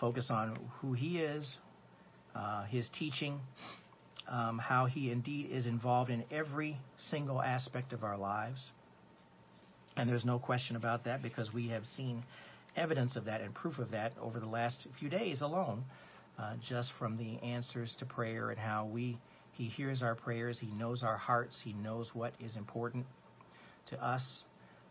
focus 0.00 0.28
on 0.30 0.58
who 0.80 0.92
he 0.92 1.18
is, 1.18 1.56
uh, 2.34 2.64
his 2.64 2.88
teaching, 2.98 3.40
um, 4.28 4.58
how 4.58 4.86
he 4.86 5.10
indeed 5.10 5.50
is 5.50 5.66
involved 5.66 6.10
in 6.10 6.24
every 6.30 6.76
single 7.10 7.40
aspect 7.40 7.92
of 7.92 8.04
our 8.04 8.16
lives. 8.16 8.70
And 9.96 10.08
there's 10.08 10.24
no 10.24 10.38
question 10.38 10.76
about 10.76 11.04
that 11.04 11.22
because 11.22 11.52
we 11.52 11.68
have 11.68 11.84
seen 11.96 12.24
evidence 12.76 13.16
of 13.16 13.26
that 13.26 13.40
and 13.40 13.54
proof 13.54 13.78
of 13.78 13.92
that 13.92 14.12
over 14.20 14.40
the 14.40 14.46
last 14.46 14.86
few 14.98 15.08
days 15.08 15.40
alone, 15.40 15.84
uh, 16.38 16.54
just 16.68 16.90
from 16.98 17.16
the 17.16 17.38
answers 17.46 17.94
to 17.98 18.06
prayer 18.06 18.50
and 18.50 18.58
how 18.58 18.86
we 18.86 19.18
he 19.54 19.64
hears 19.64 20.02
our 20.02 20.16
prayers, 20.16 20.58
he 20.58 20.66
knows 20.66 21.02
our 21.02 21.16
hearts, 21.16 21.60
he 21.62 21.72
knows 21.74 22.10
what 22.12 22.32
is 22.40 22.56
important 22.56 23.06
to 23.86 24.04
us, 24.04 24.44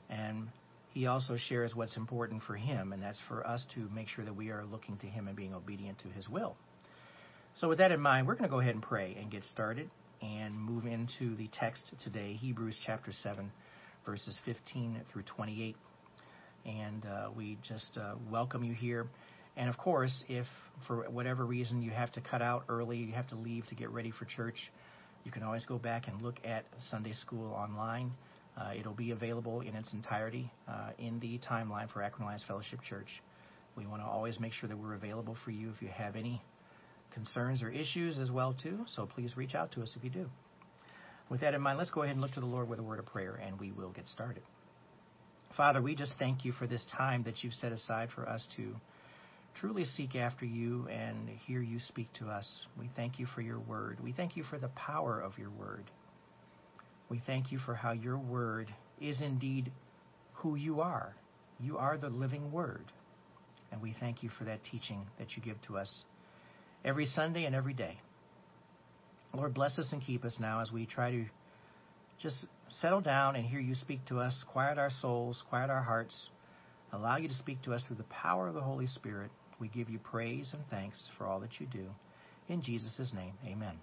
and 0.09 0.47
he 0.93 1.07
also 1.07 1.35
shares 1.35 1.75
what's 1.75 1.97
important 1.97 2.43
for 2.43 2.55
him, 2.55 2.93
and 2.93 3.03
that's 3.03 3.19
for 3.27 3.45
us 3.45 3.65
to 3.75 3.89
make 3.93 4.07
sure 4.07 4.23
that 4.23 4.35
we 4.35 4.51
are 4.51 4.63
looking 4.65 4.97
to 4.97 5.07
him 5.07 5.27
and 5.27 5.35
being 5.35 5.53
obedient 5.53 5.99
to 5.99 6.07
his 6.09 6.29
will. 6.29 6.55
So, 7.55 7.69
with 7.69 7.77
that 7.77 7.91
in 7.91 7.99
mind, 7.99 8.25
we're 8.25 8.33
going 8.33 8.49
to 8.49 8.49
go 8.49 8.61
ahead 8.61 8.73
and 8.73 8.81
pray 8.81 9.15
and 9.19 9.29
get 9.29 9.43
started 9.43 9.87
and 10.23 10.59
move 10.59 10.87
into 10.87 11.35
the 11.35 11.47
text 11.53 11.93
today, 12.03 12.33
Hebrews 12.33 12.79
chapter 12.83 13.11
7, 13.11 13.51
verses 14.07 14.39
15 14.43 15.01
through 15.11 15.21
28. 15.21 15.75
And 16.65 17.05
uh, 17.05 17.29
we 17.37 17.59
just 17.61 17.95
uh, 17.95 18.15
welcome 18.31 18.63
you 18.63 18.73
here. 18.73 19.05
And 19.55 19.69
of 19.69 19.77
course, 19.77 20.23
if 20.27 20.47
for 20.87 21.07
whatever 21.11 21.45
reason 21.45 21.83
you 21.83 21.91
have 21.91 22.11
to 22.13 22.21
cut 22.21 22.41
out 22.41 22.63
early, 22.69 22.97
you 22.97 23.13
have 23.13 23.27
to 23.27 23.35
leave 23.35 23.67
to 23.67 23.75
get 23.75 23.91
ready 23.91 24.09
for 24.09 24.25
church, 24.25 24.57
you 25.23 25.31
can 25.31 25.43
always 25.43 25.63
go 25.65 25.77
back 25.77 26.07
and 26.07 26.23
look 26.23 26.39
at 26.43 26.65
Sunday 26.89 27.13
School 27.13 27.53
online. 27.53 28.13
Uh, 28.57 28.71
it'll 28.75 28.95
be 28.95 29.11
available 29.11 29.61
in 29.61 29.75
its 29.75 29.93
entirety 29.93 30.51
uh, 30.67 30.89
in 30.97 31.19
the 31.19 31.39
timeline 31.47 31.91
for 31.91 32.01
Akron 32.01 32.23
Alliance 32.23 32.43
Fellowship 32.47 32.79
Church. 32.81 33.21
We 33.77 33.85
want 33.85 34.01
to 34.01 34.07
always 34.07 34.39
make 34.39 34.53
sure 34.53 34.67
that 34.69 34.77
we're 34.77 34.95
available 34.95 35.37
for 35.45 35.51
you 35.51 35.69
if 35.69 35.83
you 35.83 35.89
have 35.89 36.15
any 36.15 36.41
concerns 37.13 37.63
or 37.63 37.69
issues 37.69 38.17
as 38.17 38.31
well 38.31 38.55
too. 38.61 38.79
So 38.87 39.05
please 39.05 39.37
reach 39.37 39.55
out 39.55 39.71
to 39.73 39.81
us 39.81 39.93
if 39.95 40.03
you 40.03 40.09
do. 40.09 40.29
With 41.29 41.41
that 41.41 41.53
in 41.53 41.61
mind, 41.61 41.77
let's 41.77 41.89
go 41.89 42.03
ahead 42.03 42.15
and 42.15 42.21
look 42.21 42.31
to 42.31 42.39
the 42.39 42.45
Lord 42.45 42.69
with 42.69 42.79
a 42.79 42.83
word 42.83 42.99
of 42.99 43.05
prayer, 43.05 43.39
and 43.43 43.59
we 43.59 43.71
will 43.71 43.91
get 43.91 44.07
started. 44.07 44.43
Father, 45.55 45.81
we 45.81 45.95
just 45.95 46.13
thank 46.19 46.45
you 46.45 46.51
for 46.51 46.67
this 46.67 46.85
time 46.97 47.23
that 47.23 47.43
you've 47.43 47.53
set 47.53 47.71
aside 47.71 48.09
for 48.13 48.27
us 48.27 48.45
to 48.57 48.75
truly 49.59 49.85
seek 49.85 50.15
after 50.15 50.45
you 50.45 50.87
and 50.89 51.29
hear 51.47 51.61
you 51.61 51.79
speak 51.79 52.11
to 52.13 52.25
us. 52.25 52.65
We 52.79 52.89
thank 52.95 53.19
you 53.19 53.27
for 53.27 53.41
your 53.41 53.59
word. 53.59 53.99
We 54.03 54.11
thank 54.11 54.35
you 54.35 54.43
for 54.43 54.57
the 54.57 54.69
power 54.69 55.19
of 55.19 55.37
your 55.37 55.51
word. 55.51 55.85
We 57.09 57.21
thank 57.25 57.51
you 57.51 57.59
for 57.59 57.75
how 57.75 57.91
your 57.91 58.17
word 58.17 58.73
is 58.99 59.21
indeed 59.21 59.71
who 60.33 60.55
you 60.55 60.81
are. 60.81 61.15
You 61.59 61.77
are 61.77 61.97
the 61.97 62.09
living 62.09 62.51
Word. 62.51 62.85
And 63.71 63.81
we 63.81 63.95
thank 63.99 64.23
you 64.23 64.29
for 64.29 64.43
that 64.45 64.63
teaching 64.63 65.05
that 65.17 65.35
you 65.35 65.41
give 65.41 65.61
to 65.63 65.77
us 65.77 66.05
every 66.85 67.05
Sunday 67.05 67.45
and 67.45 67.55
every 67.55 67.73
day. 67.73 67.97
Lord, 69.33 69.53
bless 69.53 69.79
us 69.79 69.91
and 69.91 70.01
keep 70.01 70.25
us 70.25 70.37
now 70.39 70.61
as 70.61 70.71
we 70.71 70.85
try 70.85 71.11
to 71.11 71.25
just 72.19 72.45
settle 72.69 73.01
down 73.01 73.35
and 73.35 73.45
hear 73.45 73.59
you 73.59 73.73
speak 73.75 74.05
to 74.05 74.19
us, 74.19 74.43
quiet 74.51 74.77
our 74.77 74.89
souls, 74.89 75.43
quiet 75.49 75.69
our 75.69 75.81
hearts, 75.81 76.29
allow 76.91 77.17
you 77.17 77.27
to 77.27 77.33
speak 77.33 77.61
to 77.63 77.73
us 77.73 77.83
through 77.87 77.95
the 77.95 78.03
power 78.03 78.47
of 78.47 78.53
the 78.53 78.61
Holy 78.61 78.87
Spirit. 78.87 79.31
We 79.59 79.67
give 79.69 79.89
you 79.89 79.99
praise 79.99 80.51
and 80.53 80.61
thanks 80.69 81.09
for 81.17 81.25
all 81.25 81.39
that 81.39 81.59
you 81.59 81.65
do. 81.65 81.87
In 82.47 82.61
Jesus' 82.61 83.11
name, 83.15 83.33
amen. 83.45 83.73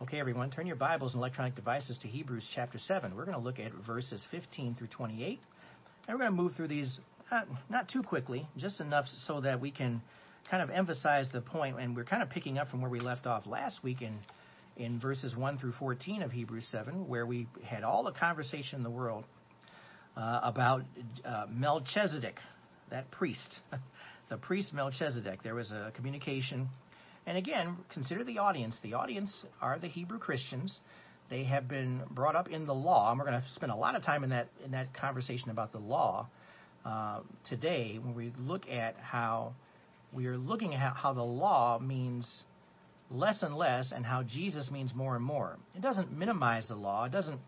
Okay, 0.00 0.20
everyone, 0.20 0.50
turn 0.50 0.66
your 0.66 0.76
Bibles 0.76 1.14
and 1.14 1.20
electronic 1.20 1.56
devices 1.56 1.98
to 2.02 2.08
Hebrews 2.08 2.48
chapter 2.54 2.78
7. 2.78 3.16
We're 3.16 3.24
going 3.24 3.36
to 3.36 3.42
look 3.42 3.58
at 3.58 3.72
verses 3.84 4.24
15 4.30 4.76
through 4.76 4.86
28. 4.86 5.40
And 6.06 6.14
we're 6.14 6.24
going 6.24 6.36
to 6.36 6.42
move 6.42 6.54
through 6.54 6.68
these 6.68 7.00
not, 7.32 7.48
not 7.68 7.88
too 7.88 8.02
quickly, 8.02 8.46
just 8.56 8.80
enough 8.80 9.06
so 9.26 9.40
that 9.40 9.60
we 9.60 9.72
can 9.72 10.00
kind 10.50 10.62
of 10.62 10.70
emphasize 10.70 11.26
the 11.32 11.40
point, 11.40 11.78
and 11.78 11.94
we're 11.94 12.04
kind 12.04 12.22
of 12.22 12.30
picking 12.30 12.58
up 12.58 12.68
from 12.70 12.80
where 12.80 12.90
we 12.90 13.00
left 13.00 13.26
off 13.26 13.46
last 13.46 13.82
week 13.82 14.02
in 14.02 14.16
in 14.78 15.00
verses 15.00 15.36
1 15.36 15.58
through 15.58 15.72
14 15.72 16.22
of 16.22 16.30
Hebrews 16.30 16.66
7, 16.70 17.08
where 17.08 17.26
we 17.26 17.48
had 17.64 17.82
all 17.82 18.04
the 18.04 18.12
conversation 18.12 18.76
in 18.76 18.82
the 18.84 18.90
world 18.90 19.24
uh, 20.16 20.40
about 20.44 20.82
uh, 21.24 21.46
Melchizedek, 21.50 22.36
that 22.90 23.10
priest, 23.10 23.58
the 24.30 24.36
priest 24.36 24.72
Melchizedek. 24.72 25.42
There 25.42 25.56
was 25.56 25.70
a 25.72 25.92
communication. 25.96 26.68
And 27.26 27.36
again, 27.36 27.76
consider 27.92 28.24
the 28.24 28.38
audience. 28.38 28.76
The 28.82 28.94
audience 28.94 29.32
are 29.60 29.78
the 29.78 29.88
Hebrew 29.88 30.18
Christians. 30.18 30.78
They 31.28 31.44
have 31.44 31.68
been 31.68 32.02
brought 32.10 32.36
up 32.36 32.48
in 32.48 32.66
the 32.66 32.74
law, 32.74 33.10
and 33.10 33.18
we're 33.18 33.26
going 33.26 33.40
to 33.40 33.48
spend 33.54 33.72
a 33.72 33.76
lot 33.76 33.96
of 33.96 34.02
time 34.02 34.24
in 34.24 34.30
that 34.30 34.48
in 34.64 34.70
that 34.70 34.94
conversation 34.94 35.50
about 35.50 35.72
the 35.72 35.78
law 35.78 36.28
uh, 36.86 37.20
today 37.48 37.98
when 38.00 38.14
we 38.14 38.32
look 38.38 38.68
at 38.70 38.96
how 38.96 39.54
we 40.12 40.26
are 40.26 40.36
looking 40.36 40.74
at 40.74 40.96
how 40.96 41.12
the 41.12 41.22
law 41.22 41.78
means 41.78 42.44
less 43.10 43.42
and 43.42 43.56
less 43.56 43.92
and 43.94 44.04
how 44.04 44.22
Jesus 44.22 44.70
means 44.70 44.94
more 44.94 45.16
and 45.16 45.24
more. 45.24 45.56
It 45.74 45.82
doesn't 45.82 46.12
minimize 46.12 46.66
the 46.68 46.76
law, 46.76 47.04
it 47.04 47.12
doesn't 47.12 47.40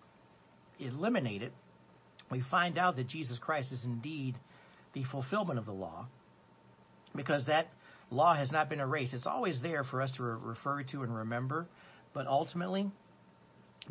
eliminate 0.79 1.43
it. 1.43 1.53
We 2.31 2.43
find 2.51 2.79
out 2.79 2.97
that 2.97 3.09
Jesus 3.09 3.39
Christ 3.39 3.73
is 3.73 3.85
indeed 3.85 4.37
the 4.93 5.05
fulfillment 5.11 5.59
of 5.59 5.67
the 5.67 5.73
law 5.73 6.07
because 7.15 7.47
that 7.47 7.69
law 8.11 8.35
has 8.35 8.53
not 8.53 8.69
been 8.69 8.81
erased. 8.81 9.15
It's 9.15 9.27
always 9.27 9.61
there 9.63 9.85
for 9.85 10.01
us 10.01 10.13
to 10.17 10.23
re- 10.23 10.37
refer 10.41 10.83
to 10.85 11.03
and 11.03 11.15
remember, 11.15 11.67
but 12.15 12.27
ultimately, 12.27 12.91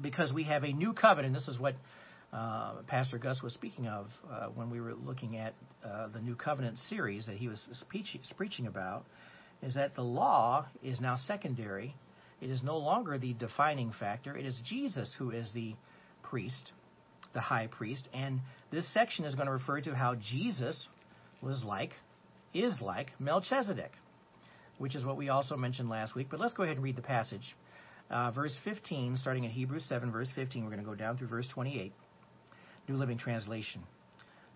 because 0.02 0.32
we 0.32 0.44
have 0.44 0.64
a 0.64 0.72
new 0.72 0.94
covenant, 0.94 1.34
this 1.34 1.48
is 1.48 1.60
what 1.60 1.76
uh, 2.32 2.74
Pastor 2.88 3.18
Gus 3.18 3.42
was 3.42 3.54
speaking 3.54 3.88
of 3.88 4.08
uh, 4.30 4.48
when 4.54 4.70
we 4.70 4.80
were 4.80 4.94
looking 4.94 5.38
at 5.38 5.54
uh, 5.84 6.08
the 6.10 6.20
New 6.20 6.36
Covenant 6.36 6.78
series 6.90 7.26
that 7.26 7.38
he 7.38 7.48
was 7.48 7.60
preaching 8.38 8.68
about, 8.68 9.06
is 9.64 9.74
that 9.74 9.96
the 9.96 10.04
law 10.04 10.68
is 10.84 11.02
now 11.02 11.18
secondary. 11.26 11.96
It 12.40 12.50
is 12.50 12.62
no 12.64 12.78
longer 12.78 13.18
the 13.18 13.34
defining 13.34 13.92
factor. 14.00 14.38
It 14.38 14.46
is 14.46 14.60
Jesus 14.64 15.14
who 15.18 15.32
is 15.32 15.52
the 15.54 15.74
priest, 16.22 16.72
the 17.34 17.42
high 17.42 17.68
priest. 17.68 18.08
And 18.14 18.42
this 18.72 18.92
section 18.94 19.26
is 19.26 19.34
going 19.34 19.48
to 19.48 19.54
refer 19.54 19.82
to 19.82 19.96
how 19.96 20.16
Jesus 20.16 20.88
was 21.42 21.64
like, 21.64 21.92
is 22.54 22.80
like 22.80 23.12
Melchizedek, 23.20 23.92
which 24.78 24.96
is 24.96 25.04
what 25.04 25.18
we 25.18 25.30
also 25.30 25.58
mentioned 25.58 25.90
last 25.90 26.16
week. 26.16 26.28
But 26.30 26.40
let's 26.40 26.54
go 26.54 26.64
ahead 26.64 26.76
and 26.76 26.84
read 26.84 26.96
the 26.96 27.02
passage. 27.02 27.56
Uh, 28.10 28.32
verse 28.32 28.58
15, 28.64 29.18
starting 29.18 29.46
at 29.46 29.52
Hebrews 29.52 29.86
7, 29.90 30.12
verse 30.12 30.30
15, 30.36 30.64
we're 30.64 30.70
going 30.70 30.84
to 30.84 30.90
go 30.90 30.96
down 30.96 31.18
through 31.18 31.28
verse 31.28 31.48
28. 31.54 31.92
New 32.89 32.98
Living 32.98 33.19
Translation. 33.19 33.84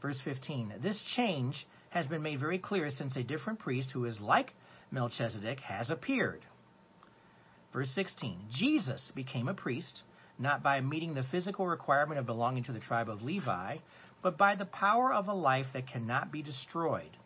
Verse 0.01 0.19
15 0.25 0.73
This 0.81 1.01
change 1.15 1.65
has 1.91 2.07
been 2.07 2.23
made 2.23 2.39
very 2.39 2.57
clear 2.57 2.89
since 2.89 3.15
a 3.15 3.23
different 3.23 3.59
priest 3.59 3.91
who 3.93 4.05
is 4.05 4.19
like 4.19 4.51
Melchizedek 4.91 5.59
has 5.59 5.89
appeared. 5.89 6.41
Verse 7.71 7.89
16 7.93 8.37
Jesus 8.51 9.11
became 9.15 9.47
a 9.47 9.53
priest, 9.53 10.01
not 10.39 10.63
by 10.63 10.81
meeting 10.81 11.13
the 11.13 11.23
physical 11.31 11.67
requirement 11.67 12.19
of 12.19 12.25
belonging 12.25 12.63
to 12.63 12.73
the 12.73 12.79
tribe 12.79 13.07
of 13.07 13.21
Levi, 13.21 13.77
but 14.23 14.37
by 14.37 14.55
the 14.55 14.65
power 14.65 15.13
of 15.13 15.27
a 15.27 15.33
life 15.33 15.67
that 15.73 15.87
cannot 15.87 16.31
be 16.31 16.41
destroyed. 16.41 17.17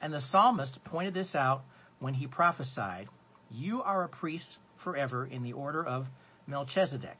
And 0.00 0.12
the 0.12 0.22
psalmist 0.30 0.78
pointed 0.84 1.14
this 1.14 1.34
out 1.34 1.62
when 1.98 2.14
he 2.14 2.28
prophesied, 2.28 3.08
You 3.50 3.82
are 3.82 4.04
a 4.04 4.08
priest 4.08 4.48
forever 4.84 5.26
in 5.26 5.42
the 5.42 5.52
order 5.52 5.84
of 5.84 6.06
Melchizedek. 6.46 7.18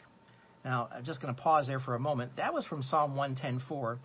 Now, 0.68 0.90
I'm 0.94 1.02
just 1.02 1.22
going 1.22 1.35
to 1.35 1.40
pause 1.40 1.66
there 1.66 1.81
for 1.81 1.94
a 1.94 1.98
moment. 1.98 2.33
That 2.37 2.52
was 2.52 2.66
from 2.66 2.83
Psalm 2.83 3.16
110:4. 3.16 3.98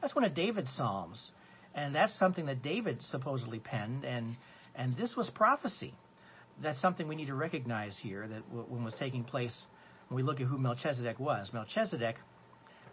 That's 0.00 0.14
one 0.14 0.24
of 0.24 0.32
David's 0.32 0.70
psalms, 0.70 1.30
and 1.74 1.94
that's 1.94 2.18
something 2.18 2.46
that 2.46 2.62
David 2.62 3.02
supposedly 3.02 3.58
penned, 3.58 4.02
and 4.02 4.34
and 4.74 4.96
this 4.96 5.14
was 5.14 5.28
prophecy. 5.28 5.92
That's 6.62 6.80
something 6.80 7.06
we 7.06 7.16
need 7.16 7.26
to 7.26 7.34
recognize 7.34 7.98
here 8.02 8.26
that 8.26 8.50
when 8.50 8.82
was 8.82 8.94
taking 8.94 9.24
place 9.24 9.54
when 10.08 10.16
we 10.16 10.22
look 10.22 10.40
at 10.40 10.46
who 10.46 10.56
Melchizedek 10.56 11.20
was. 11.20 11.50
Melchizedek 11.52 12.16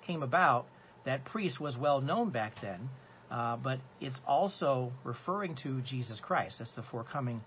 came 0.05 0.21
about. 0.21 0.65
That 1.05 1.23
priest 1.23 1.61
was 1.61 1.77
well 1.77 2.01
known 2.01 2.29
back 2.29 2.55
then, 2.61 2.89
uh, 3.31 3.55
but 3.55 3.79
it's 4.01 4.19
also 4.27 4.91
referring 5.05 5.55
to 5.63 5.79
Jesus 5.83 6.19
Christ. 6.19 6.55
That's 6.59 6.75
the 6.75 6.83
forecoming, 6.83 7.39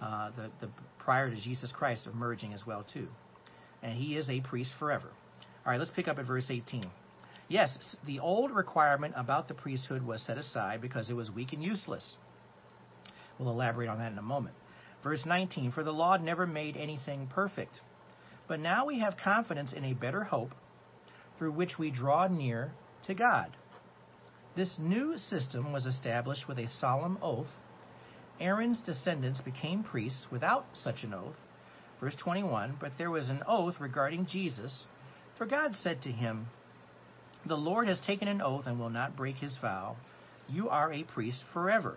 uh, 0.00 0.30
the 0.30 0.50
the 0.62 0.72
prior 0.98 1.28
to 1.28 1.36
Jesus 1.36 1.70
Christ 1.70 2.06
emerging 2.06 2.54
as 2.54 2.66
well 2.66 2.82
too 2.82 3.08
and 3.82 3.96
he 3.96 4.16
is 4.16 4.28
a 4.28 4.40
priest 4.40 4.70
forever. 4.78 5.08
All 5.64 5.72
right, 5.72 5.78
let's 5.78 5.90
pick 5.90 6.08
up 6.08 6.18
at 6.18 6.26
verse 6.26 6.46
18. 6.48 6.86
Yes, 7.48 7.76
the 8.06 8.20
old 8.20 8.50
requirement 8.50 9.14
about 9.16 9.48
the 9.48 9.54
priesthood 9.54 10.04
was 10.04 10.22
set 10.22 10.38
aside 10.38 10.80
because 10.80 11.08
it 11.08 11.14
was 11.14 11.30
weak 11.30 11.52
and 11.52 11.62
useless. 11.62 12.16
We'll 13.38 13.50
elaborate 13.50 13.88
on 13.88 13.98
that 13.98 14.12
in 14.12 14.18
a 14.18 14.22
moment. 14.22 14.54
Verse 15.02 15.24
19 15.24 15.72
For 15.72 15.84
the 15.84 15.92
law 15.92 16.16
never 16.16 16.46
made 16.46 16.76
anything 16.76 17.28
perfect. 17.28 17.80
But 18.48 18.60
now 18.60 18.86
we 18.86 19.00
have 19.00 19.16
confidence 19.16 19.72
in 19.72 19.84
a 19.84 19.94
better 19.94 20.24
hope 20.24 20.52
through 21.38 21.52
which 21.52 21.78
we 21.78 21.90
draw 21.90 22.26
near 22.26 22.72
to 23.06 23.14
God. 23.14 23.56
This 24.56 24.74
new 24.78 25.18
system 25.18 25.72
was 25.72 25.86
established 25.86 26.48
with 26.48 26.58
a 26.58 26.66
solemn 26.66 27.18
oath. 27.22 27.46
Aaron's 28.40 28.80
descendants 28.80 29.40
became 29.40 29.84
priests 29.84 30.26
without 30.30 30.64
such 30.72 31.04
an 31.04 31.14
oath 31.14 31.36
Verse 32.00 32.16
21 32.16 32.76
But 32.80 32.92
there 32.98 33.10
was 33.10 33.28
an 33.28 33.42
oath 33.46 33.74
regarding 33.80 34.26
Jesus, 34.26 34.86
for 35.36 35.46
God 35.46 35.74
said 35.82 36.02
to 36.02 36.12
him, 36.12 36.46
The 37.46 37.56
Lord 37.56 37.88
has 37.88 38.00
taken 38.00 38.28
an 38.28 38.42
oath 38.42 38.66
and 38.66 38.78
will 38.78 38.90
not 38.90 39.16
break 39.16 39.36
his 39.36 39.56
vow. 39.60 39.96
You 40.48 40.68
are 40.68 40.92
a 40.92 41.04
priest 41.04 41.42
forever. 41.52 41.96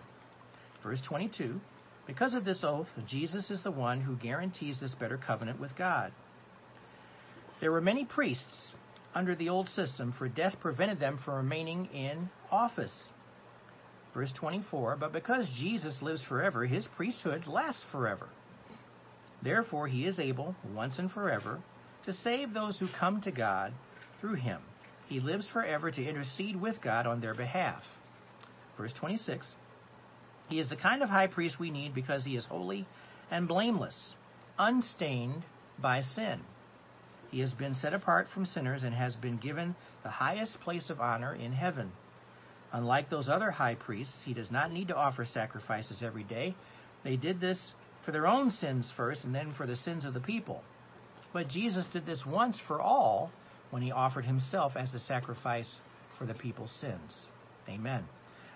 Verse 0.82 1.00
22 1.06 1.60
Because 2.06 2.34
of 2.34 2.44
this 2.44 2.64
oath, 2.64 2.88
Jesus 3.06 3.50
is 3.50 3.62
the 3.62 3.70
one 3.70 4.00
who 4.00 4.16
guarantees 4.16 4.78
this 4.80 4.94
better 4.94 5.18
covenant 5.18 5.60
with 5.60 5.76
God. 5.76 6.12
There 7.60 7.72
were 7.72 7.80
many 7.80 8.04
priests 8.04 8.74
under 9.14 9.34
the 9.36 9.48
old 9.48 9.68
system, 9.68 10.14
for 10.18 10.28
death 10.28 10.54
prevented 10.60 10.98
them 10.98 11.20
from 11.24 11.34
remaining 11.34 11.86
in 11.94 12.28
office. 12.50 12.92
Verse 14.14 14.32
24 14.38 14.96
But 14.96 15.12
because 15.12 15.48
Jesus 15.58 16.02
lives 16.02 16.24
forever, 16.24 16.66
his 16.66 16.88
priesthood 16.96 17.46
lasts 17.46 17.84
forever. 17.92 18.28
Therefore, 19.42 19.88
he 19.88 20.06
is 20.06 20.20
able, 20.20 20.54
once 20.74 20.98
and 20.98 21.10
forever, 21.10 21.60
to 22.04 22.12
save 22.12 22.52
those 22.52 22.78
who 22.78 22.88
come 22.98 23.20
to 23.22 23.30
God 23.30 23.72
through 24.20 24.34
him. 24.34 24.60
He 25.08 25.20
lives 25.20 25.48
forever 25.48 25.90
to 25.90 26.04
intercede 26.04 26.60
with 26.60 26.80
God 26.80 27.06
on 27.06 27.20
their 27.20 27.34
behalf. 27.34 27.82
Verse 28.76 28.92
26 28.98 29.54
He 30.48 30.58
is 30.58 30.68
the 30.68 30.76
kind 30.76 31.02
of 31.02 31.08
high 31.08 31.26
priest 31.26 31.58
we 31.58 31.70
need 31.70 31.94
because 31.94 32.24
he 32.24 32.36
is 32.36 32.46
holy 32.46 32.86
and 33.30 33.48
blameless, 33.48 34.14
unstained 34.58 35.44
by 35.78 36.00
sin. 36.00 36.40
He 37.30 37.40
has 37.40 37.54
been 37.54 37.74
set 37.74 37.94
apart 37.94 38.28
from 38.32 38.46
sinners 38.46 38.82
and 38.82 38.94
has 38.94 39.16
been 39.16 39.38
given 39.38 39.74
the 40.02 40.10
highest 40.10 40.60
place 40.60 40.90
of 40.90 41.00
honor 41.00 41.34
in 41.34 41.52
heaven. 41.52 41.90
Unlike 42.72 43.10
those 43.10 43.28
other 43.28 43.50
high 43.50 43.74
priests, 43.74 44.22
he 44.24 44.34
does 44.34 44.50
not 44.50 44.72
need 44.72 44.88
to 44.88 44.96
offer 44.96 45.24
sacrifices 45.24 46.02
every 46.02 46.24
day. 46.24 46.54
They 47.04 47.16
did 47.16 47.40
this 47.40 47.58
for 48.04 48.12
their 48.12 48.26
own 48.26 48.50
sins 48.50 48.90
first 48.96 49.24
and 49.24 49.34
then 49.34 49.54
for 49.56 49.66
the 49.66 49.76
sins 49.76 50.04
of 50.04 50.14
the 50.14 50.20
people. 50.20 50.62
But 51.32 51.48
Jesus 51.48 51.86
did 51.92 52.04
this 52.04 52.24
once 52.26 52.58
for 52.66 52.80
all 52.80 53.30
when 53.70 53.82
he 53.82 53.90
offered 53.90 54.24
himself 54.24 54.72
as 54.76 54.92
the 54.92 54.98
sacrifice 54.98 55.78
for 56.18 56.26
the 56.26 56.34
people's 56.34 56.76
sins. 56.80 57.16
Amen. 57.68 58.04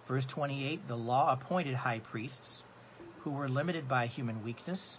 Verse 0.08 0.26
28 0.32 0.86
The 0.88 0.96
law 0.96 1.32
appointed 1.32 1.74
high 1.74 2.00
priests 2.00 2.62
who 3.20 3.30
were 3.30 3.48
limited 3.48 3.88
by 3.88 4.06
human 4.06 4.44
weakness. 4.44 4.98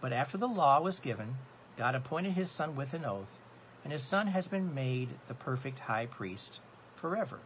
But 0.00 0.12
after 0.12 0.38
the 0.38 0.46
law 0.46 0.80
was 0.80 1.00
given, 1.00 1.34
God 1.76 1.94
appointed 1.94 2.32
his 2.32 2.50
Son 2.56 2.76
with 2.76 2.92
an 2.92 3.04
oath, 3.04 3.28
and 3.82 3.92
his 3.92 4.08
Son 4.08 4.28
has 4.28 4.46
been 4.46 4.74
made 4.74 5.08
the 5.26 5.34
perfect 5.34 5.78
high 5.80 6.06
priest 6.06 6.60
forever. 7.00 7.40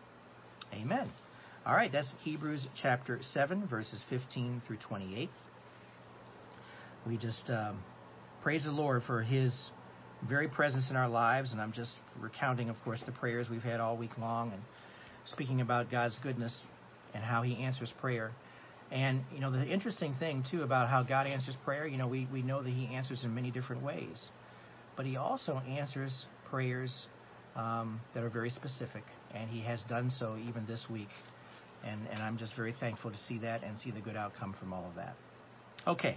Amen. 0.74 1.10
All 1.64 1.74
right, 1.74 1.90
that's 1.90 2.12
Hebrews 2.22 2.68
chapter 2.80 3.20
7, 3.22 3.66
verses 3.68 4.02
15 4.10 4.62
through 4.66 4.78
28 4.78 5.30
we 7.06 7.16
just 7.16 7.48
um, 7.48 7.82
praise 8.42 8.64
the 8.64 8.70
Lord 8.70 9.02
for 9.06 9.22
His 9.22 9.52
very 10.28 10.48
presence 10.48 10.84
in 10.90 10.96
our 10.96 11.08
lives. 11.08 11.52
And 11.52 11.60
I'm 11.60 11.72
just 11.72 11.90
recounting, 12.20 12.68
of 12.70 12.76
course, 12.84 13.02
the 13.06 13.12
prayers 13.12 13.48
we've 13.50 13.62
had 13.62 13.80
all 13.80 13.96
week 13.96 14.16
long 14.18 14.52
and 14.52 14.62
speaking 15.24 15.60
about 15.60 15.90
God's 15.90 16.18
goodness 16.22 16.56
and 17.14 17.22
how 17.22 17.42
He 17.42 17.62
answers 17.62 17.92
prayer. 18.00 18.32
And, 18.90 19.22
you 19.32 19.40
know, 19.40 19.50
the 19.50 19.64
interesting 19.64 20.14
thing, 20.18 20.44
too, 20.50 20.62
about 20.62 20.88
how 20.88 21.02
God 21.02 21.26
answers 21.26 21.56
prayer, 21.64 21.86
you 21.86 21.96
know, 21.96 22.08
we, 22.08 22.28
we 22.32 22.42
know 22.42 22.62
that 22.62 22.70
He 22.70 22.94
answers 22.94 23.24
in 23.24 23.34
many 23.34 23.50
different 23.50 23.82
ways. 23.82 24.28
But 24.96 25.06
He 25.06 25.16
also 25.16 25.58
answers 25.60 26.26
prayers 26.50 27.06
um, 27.56 28.00
that 28.14 28.22
are 28.22 28.28
very 28.30 28.50
specific. 28.50 29.02
And 29.34 29.48
He 29.48 29.62
has 29.62 29.82
done 29.88 30.10
so 30.10 30.36
even 30.48 30.66
this 30.66 30.86
week. 30.90 31.08
And, 31.84 32.06
and 32.12 32.22
I'm 32.22 32.36
just 32.36 32.54
very 32.54 32.74
thankful 32.78 33.10
to 33.10 33.16
see 33.16 33.38
that 33.38 33.64
and 33.64 33.80
see 33.80 33.90
the 33.90 34.00
good 34.00 34.16
outcome 34.16 34.54
from 34.60 34.72
all 34.72 34.86
of 34.86 34.94
that. 34.96 35.16
Okay, 35.86 36.16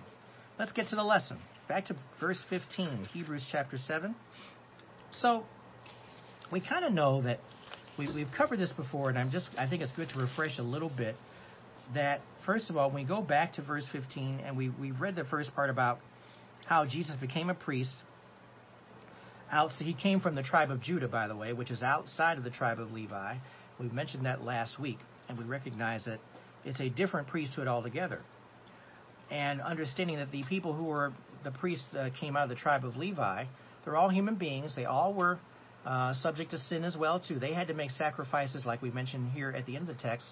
let's 0.59 0.71
get 0.71 0.89
to 0.89 0.95
the 0.95 1.03
lesson. 1.03 1.37
Back 1.67 1.85
to 1.85 1.95
verse 2.19 2.39
15, 2.49 3.07
Hebrews 3.13 3.45
chapter 3.51 3.77
7. 3.77 4.15
So, 5.21 5.43
we 6.51 6.61
kind 6.61 6.85
of 6.85 6.93
know 6.93 7.21
that 7.23 7.39
we, 7.97 8.11
we've 8.13 8.31
covered 8.37 8.59
this 8.59 8.71
before, 8.71 9.09
and 9.09 9.17
I'm 9.17 9.31
just 9.31 9.49
I 9.57 9.67
think 9.67 9.81
it's 9.81 9.91
good 9.93 10.09
to 10.09 10.19
refresh 10.19 10.59
a 10.59 10.63
little 10.63 10.91
bit. 10.95 11.15
That 11.93 12.21
first 12.45 12.69
of 12.69 12.77
all, 12.77 12.89
when 12.89 13.03
we 13.03 13.07
go 13.07 13.21
back 13.21 13.53
to 13.53 13.61
verse 13.61 13.85
15, 13.91 14.41
and 14.45 14.57
we 14.57 14.69
we 14.69 14.91
read 14.91 15.15
the 15.15 15.23
first 15.23 15.55
part 15.55 15.69
about 15.69 15.99
how 16.65 16.85
Jesus 16.85 17.15
became 17.15 17.49
a 17.49 17.55
priest. 17.55 17.93
Out, 19.51 19.69
so 19.77 19.85
he 19.85 19.93
came 19.93 20.19
from 20.19 20.33
the 20.33 20.41
tribe 20.41 20.71
of 20.71 20.81
Judah, 20.81 21.07
by 21.07 21.27
the 21.27 21.35
way, 21.35 21.53
which 21.53 21.69
is 21.69 21.83
outside 21.83 22.39
of 22.39 22.43
the 22.43 22.49
tribe 22.49 22.79
of 22.79 22.91
Levi. 22.91 23.35
We 23.79 23.89
mentioned 23.89 24.25
that 24.25 24.43
last 24.43 24.79
week, 24.79 24.97
and 25.29 25.37
we 25.37 25.43
recognize 25.43 26.05
that 26.05 26.19
it's 26.63 26.79
a 26.79 26.89
different 26.89 27.27
priesthood 27.27 27.67
altogether. 27.67 28.21
And 29.31 29.61
understanding 29.61 30.17
that 30.17 30.31
the 30.31 30.43
people 30.43 30.73
who 30.73 30.85
were 30.85 31.13
the 31.43 31.51
priests 31.51 31.85
uh, 31.95 32.09
came 32.19 32.35
out 32.35 32.43
of 32.43 32.49
the 32.49 32.55
tribe 32.55 32.85
of 32.85 32.95
Levi, 32.95 33.45
they're 33.83 33.95
all 33.95 34.09
human 34.09 34.35
beings. 34.35 34.75
They 34.75 34.85
all 34.85 35.13
were 35.13 35.39
uh, 35.85 36.13
subject 36.15 36.51
to 36.51 36.57
sin 36.57 36.83
as 36.83 36.97
well 36.97 37.19
too. 37.19 37.39
They 37.39 37.53
had 37.53 37.67
to 37.67 37.73
make 37.73 37.91
sacrifices, 37.91 38.65
like 38.65 38.81
we 38.81 38.91
mentioned 38.91 39.31
here 39.31 39.51
at 39.51 39.65
the 39.65 39.75
end 39.75 39.89
of 39.89 39.95
the 39.95 40.01
text, 40.01 40.25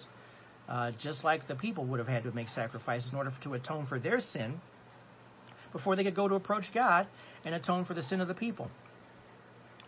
uh, 0.68 0.92
just 0.98 1.24
like 1.24 1.46
the 1.46 1.54
people 1.54 1.84
would 1.86 1.98
have 1.98 2.08
had 2.08 2.24
to 2.24 2.32
make 2.32 2.48
sacrifices 2.48 3.10
in 3.10 3.16
order 3.16 3.32
to 3.42 3.54
atone 3.54 3.86
for 3.86 3.98
their 3.98 4.20
sin 4.20 4.60
before 5.72 5.96
they 5.96 6.04
could 6.04 6.16
go 6.16 6.28
to 6.28 6.34
approach 6.34 6.64
God 6.72 7.06
and 7.44 7.54
atone 7.54 7.84
for 7.84 7.94
the 7.94 8.02
sin 8.02 8.20
of 8.20 8.28
the 8.28 8.34
people. 8.34 8.70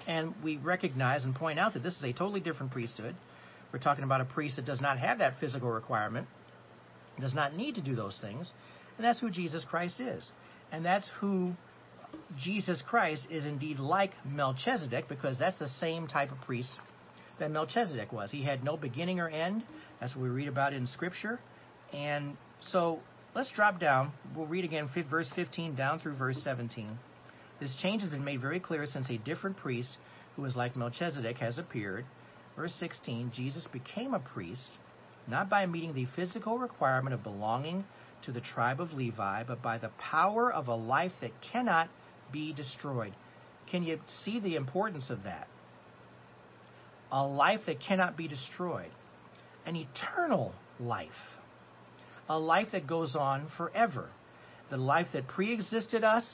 And 0.07 0.35
we 0.45 0.57
recognize 0.59 1.25
and 1.25 1.35
point 1.35 1.59
out 1.59 1.75
that 1.75 1.83
this 1.83 1.97
is 1.97 2.05
a 2.05 2.13
totally 2.13 2.41
different 2.41 2.73
priesthood. 2.73 3.17
We're 3.73 3.81
talking 3.81 4.05
about 4.05 4.21
a 4.21 4.25
priest 4.25 4.57
that 4.57 4.65
does 4.65 4.81
not 4.81 4.99
have 4.99 5.19
that 5.19 5.41
physical 5.41 5.69
requirement, 5.69 6.29
does 7.21 7.35
not 7.35 7.57
need 7.57 7.75
to 7.75 7.81
do 7.81 7.97
those 7.97 8.17
things, 8.21 8.53
and 8.97 9.05
that's 9.05 9.21
who 9.21 9.31
Jesus 9.31 9.65
Christ 9.69 10.01
is. 10.01 10.31
And 10.73 10.85
that's 10.85 11.09
who 11.21 11.53
Jesus 12.39 12.83
Christ 12.87 13.27
is 13.31 13.45
indeed 13.45 13.79
like 13.79 14.13
Melchizedek 14.25 15.09
because 15.09 15.39
that's 15.39 15.59
the 15.59 15.69
same 15.81 16.07
type 16.07 16.33
of 16.33 16.41
priest 16.43 16.71
that 17.39 17.51
Melchizedek 17.51 18.13
was. 18.13 18.31
He 18.31 18.43
had 18.43 18.65
no 18.65 18.77
beginning 18.77 19.21
or 19.21 19.29
end. 19.29 19.65
That's 20.01 20.15
what 20.15 20.23
we 20.23 20.29
read 20.29 20.49
about 20.49 20.73
in 20.73 20.87
Scripture. 20.87 21.39
And 21.93 22.37
so 22.61 23.01
let's 23.35 23.51
drop 23.53 23.79
down. 23.79 24.13
We'll 24.35 24.47
read 24.47 24.65
again 24.65 24.89
verse 25.11 25.29
15 25.35 25.75
down 25.75 25.99
through 25.99 26.17
verse 26.17 26.41
17. 26.43 26.99
This 27.61 27.75
change 27.81 28.03
has 28.03 28.11
been 28.11 28.25
made 28.25 28.41
very 28.41 28.61
clear 28.61 28.87
since 28.87 29.09
a 29.09 29.19
different 29.19 29.57
priest 29.57 29.97
who 30.35 30.43
was 30.43 30.57
like 30.57 30.77
Melchizedek 30.77 31.39
has 31.39 31.59
appeared. 31.59 32.05
Verse 32.57 32.75
16 32.79 33.33
Jesus 33.35 33.67
became 33.73 34.15
a 34.15 34.19
priest 34.19 34.79
not 35.29 35.51
by 35.51 35.67
meeting 35.67 35.93
the 35.93 36.07
physical 36.15 36.59
requirement 36.59 37.13
of 37.13 37.23
belonging 37.23 37.85
to 38.27 38.33
the 38.33 38.41
tribe 38.41 38.81
of 38.81 38.93
Levi, 38.93 39.45
but 39.45 39.63
by 39.63 39.79
the 39.79 39.91
power 39.99 40.53
of 40.53 40.69
a 40.69 40.75
life 40.75 41.13
that 41.21 41.31
cannot 41.53 41.89
be 42.33 42.53
destroyed. 42.53 43.15
Can 43.71 43.83
you 43.83 43.99
see 44.25 44.39
the 44.39 44.57
importance 44.57 45.11
of 45.11 45.23
that? 45.25 45.49
A 47.11 47.25
life 47.27 47.61
that 47.67 47.81
cannot 47.81 48.17
be 48.17 48.29
destroyed, 48.29 48.91
an 49.65 49.77
eternal 49.77 50.53
life, 50.79 51.09
a 52.29 52.39
life 52.39 52.69
that 52.73 52.87
goes 52.87 53.15
on 53.17 53.49
forever, 53.57 54.09
the 54.71 54.77
life 54.77 55.07
that 55.13 55.29
pre-existed 55.29 56.03
us, 56.03 56.25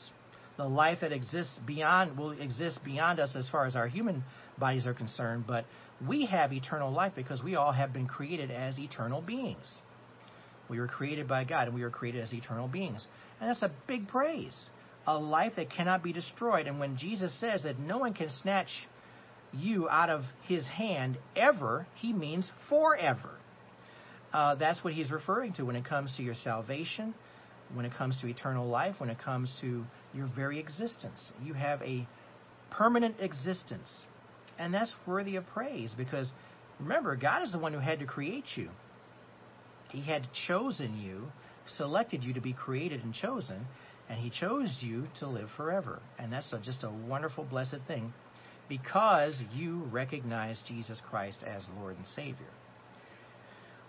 the 0.57 0.65
life 0.65 0.99
that 1.01 1.13
exists 1.13 1.59
beyond 1.67 2.17
will 2.17 2.33
exist 2.33 2.81
beyond 2.85 3.21
us 3.21 3.37
as 3.37 3.49
far 3.49 3.67
as 3.67 3.77
our 3.77 3.87
human 3.87 4.25
bodies 4.59 4.87
are 4.87 4.95
concerned, 4.95 5.45
but 5.47 5.65
we 6.07 6.27
have 6.27 6.53
eternal 6.53 6.91
life 6.91 7.13
because 7.15 7.43
we 7.43 7.55
all 7.55 7.73
have 7.73 7.93
been 7.93 8.07
created 8.07 8.51
as 8.51 8.79
eternal 8.79 9.21
beings. 9.21 9.81
We 10.73 10.81
were 10.81 10.89
created 10.89 11.29
by 11.29 11.45
God 11.45 11.69
and 11.69 11.75
we 11.75 11.83
were 11.83 11.91
created 11.91 12.23
as 12.23 12.33
eternal 12.33 12.67
beings. 12.67 13.07
And 13.39 13.51
that's 13.51 13.61
a 13.61 13.71
big 13.87 14.09
praise. 14.09 14.71
A 15.07 15.19
life 15.19 15.53
that 15.57 15.71
cannot 15.71 16.03
be 16.03 16.15
destroyed. 16.15 16.67
And 16.67 16.81
when 16.81 16.97
Jesus 16.97 17.39
says 17.39 17.65
that 17.65 17.79
no 17.79 17.99
one 17.99 18.15
can 18.15 18.31
snatch 18.31 18.71
you 19.53 19.87
out 19.91 20.09
of 20.09 20.23
his 20.49 20.67
hand 20.67 21.19
ever, 21.37 21.87
he 21.97 22.15
means 22.15 22.51
forever. 22.71 23.33
Uh, 24.33 24.55
that's 24.55 24.83
what 24.83 24.95
he's 24.95 25.11
referring 25.11 25.53
to 25.55 25.65
when 25.65 25.77
it 25.77 25.85
comes 25.85 26.17
to 26.17 26.23
your 26.23 26.33
salvation, 26.33 27.15
when 27.75 27.85
it 27.85 27.93
comes 27.93 28.19
to 28.23 28.27
eternal 28.27 28.67
life, 28.67 28.95
when 28.97 29.11
it 29.11 29.19
comes 29.19 29.55
to 29.61 29.85
your 30.15 30.31
very 30.35 30.59
existence. 30.59 31.33
You 31.45 31.53
have 31.53 31.83
a 31.83 32.09
permanent 32.71 33.17
existence. 33.21 33.93
And 34.59 34.73
that's 34.73 34.95
worthy 35.07 35.37
of 35.37 35.47
praise 35.49 35.93
because 35.95 36.33
remember, 36.81 37.15
God 37.15 37.43
is 37.43 37.53
the 37.53 37.59
one 37.59 37.75
who 37.75 37.79
had 37.79 37.99
to 37.99 38.07
create 38.07 38.47
you. 38.57 38.71
He 39.93 40.01
had 40.01 40.27
chosen 40.49 40.99
you, 40.99 41.31
selected 41.77 42.25
you 42.25 42.33
to 42.35 42.41
be 42.41 42.55
created 42.55 43.05
and 43.05 43.15
chosen, 43.15 43.67
and 44.09 44.19
He 44.19 44.31
chose 44.31 44.79
you 44.81 45.07
to 45.21 45.29
live 45.29 45.49
forever. 45.57 46.01
And 46.19 46.33
that's 46.33 46.53
a, 46.53 46.59
just 46.59 46.83
a 46.83 46.91
wonderful, 46.91 47.45
blessed 47.45 47.81
thing 47.87 48.13
because 48.69 49.39
you 49.55 49.83
recognize 49.91 50.63
Jesus 50.67 51.01
Christ 51.11 51.45
as 51.47 51.69
Lord 51.79 51.97
and 51.99 52.07
Savior. 52.07 52.49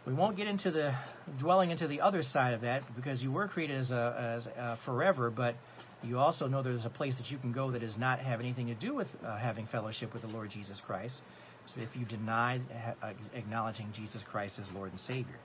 We 0.06 0.14
won't 0.14 0.36
get 0.36 0.48
into 0.48 0.72
the 0.72 0.94
dwelling 1.40 1.72
into 1.72 1.88
the 1.88 2.02
other 2.02 2.22
side 2.22 2.54
of 2.54 2.62
that 2.62 2.84
because 2.94 3.24
you 3.24 3.32
were 3.32 3.48
created 3.48 3.80
as 3.80 3.92
a, 3.92 4.36
as 4.38 4.48
a 4.48 4.78
forever, 4.84 5.32
but 5.32 5.56
you 6.04 6.20
also 6.20 6.48
know 6.48 6.62
there's 6.62 6.86
a 6.86 6.90
place 6.90 7.16
that 7.16 7.32
you 7.32 7.38
can 7.38 7.54
go 7.54 7.72
that 7.72 7.80
does 7.80 7.98
not 7.98 8.20
have 8.20 8.42
anything 8.42 8.68
to 8.68 8.76
do 8.76 8.94
with 8.94 9.08
uh, 9.26 9.38
having 9.38 9.66
fellowship 9.68 10.12
with 10.12 10.24
the 10.24 10.28
Lord 10.28 10.50
Jesus 10.50 10.82
Christ. 10.86 11.22
So 11.68 11.80
if 11.80 11.96
you 11.96 12.06
deny 12.06 12.60
uh, 13.02 13.14
acknowledging 13.34 13.94
Jesus 13.96 14.22
Christ 14.30 14.60
as 14.60 14.68
Lord 14.76 14.92
and 14.92 15.00
Savior. 15.00 15.40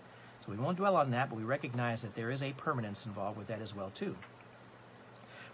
So 0.45 0.53
we 0.53 0.59
won't 0.59 0.79
dwell 0.79 0.97
on 0.97 1.11
that, 1.13 1.31
but 1.31 1.37
we 1.37 1.45
recognize 1.45 2.03
that 2.03 2.15
there 2.15 2.31
is 2.31 2.43
a 2.43 2.53
permanence 2.53 3.05
involved 3.07 3.39
with 3.39 3.49
that 3.49 3.61
as 3.61 3.75
well 3.75 3.93
too. 3.99 4.15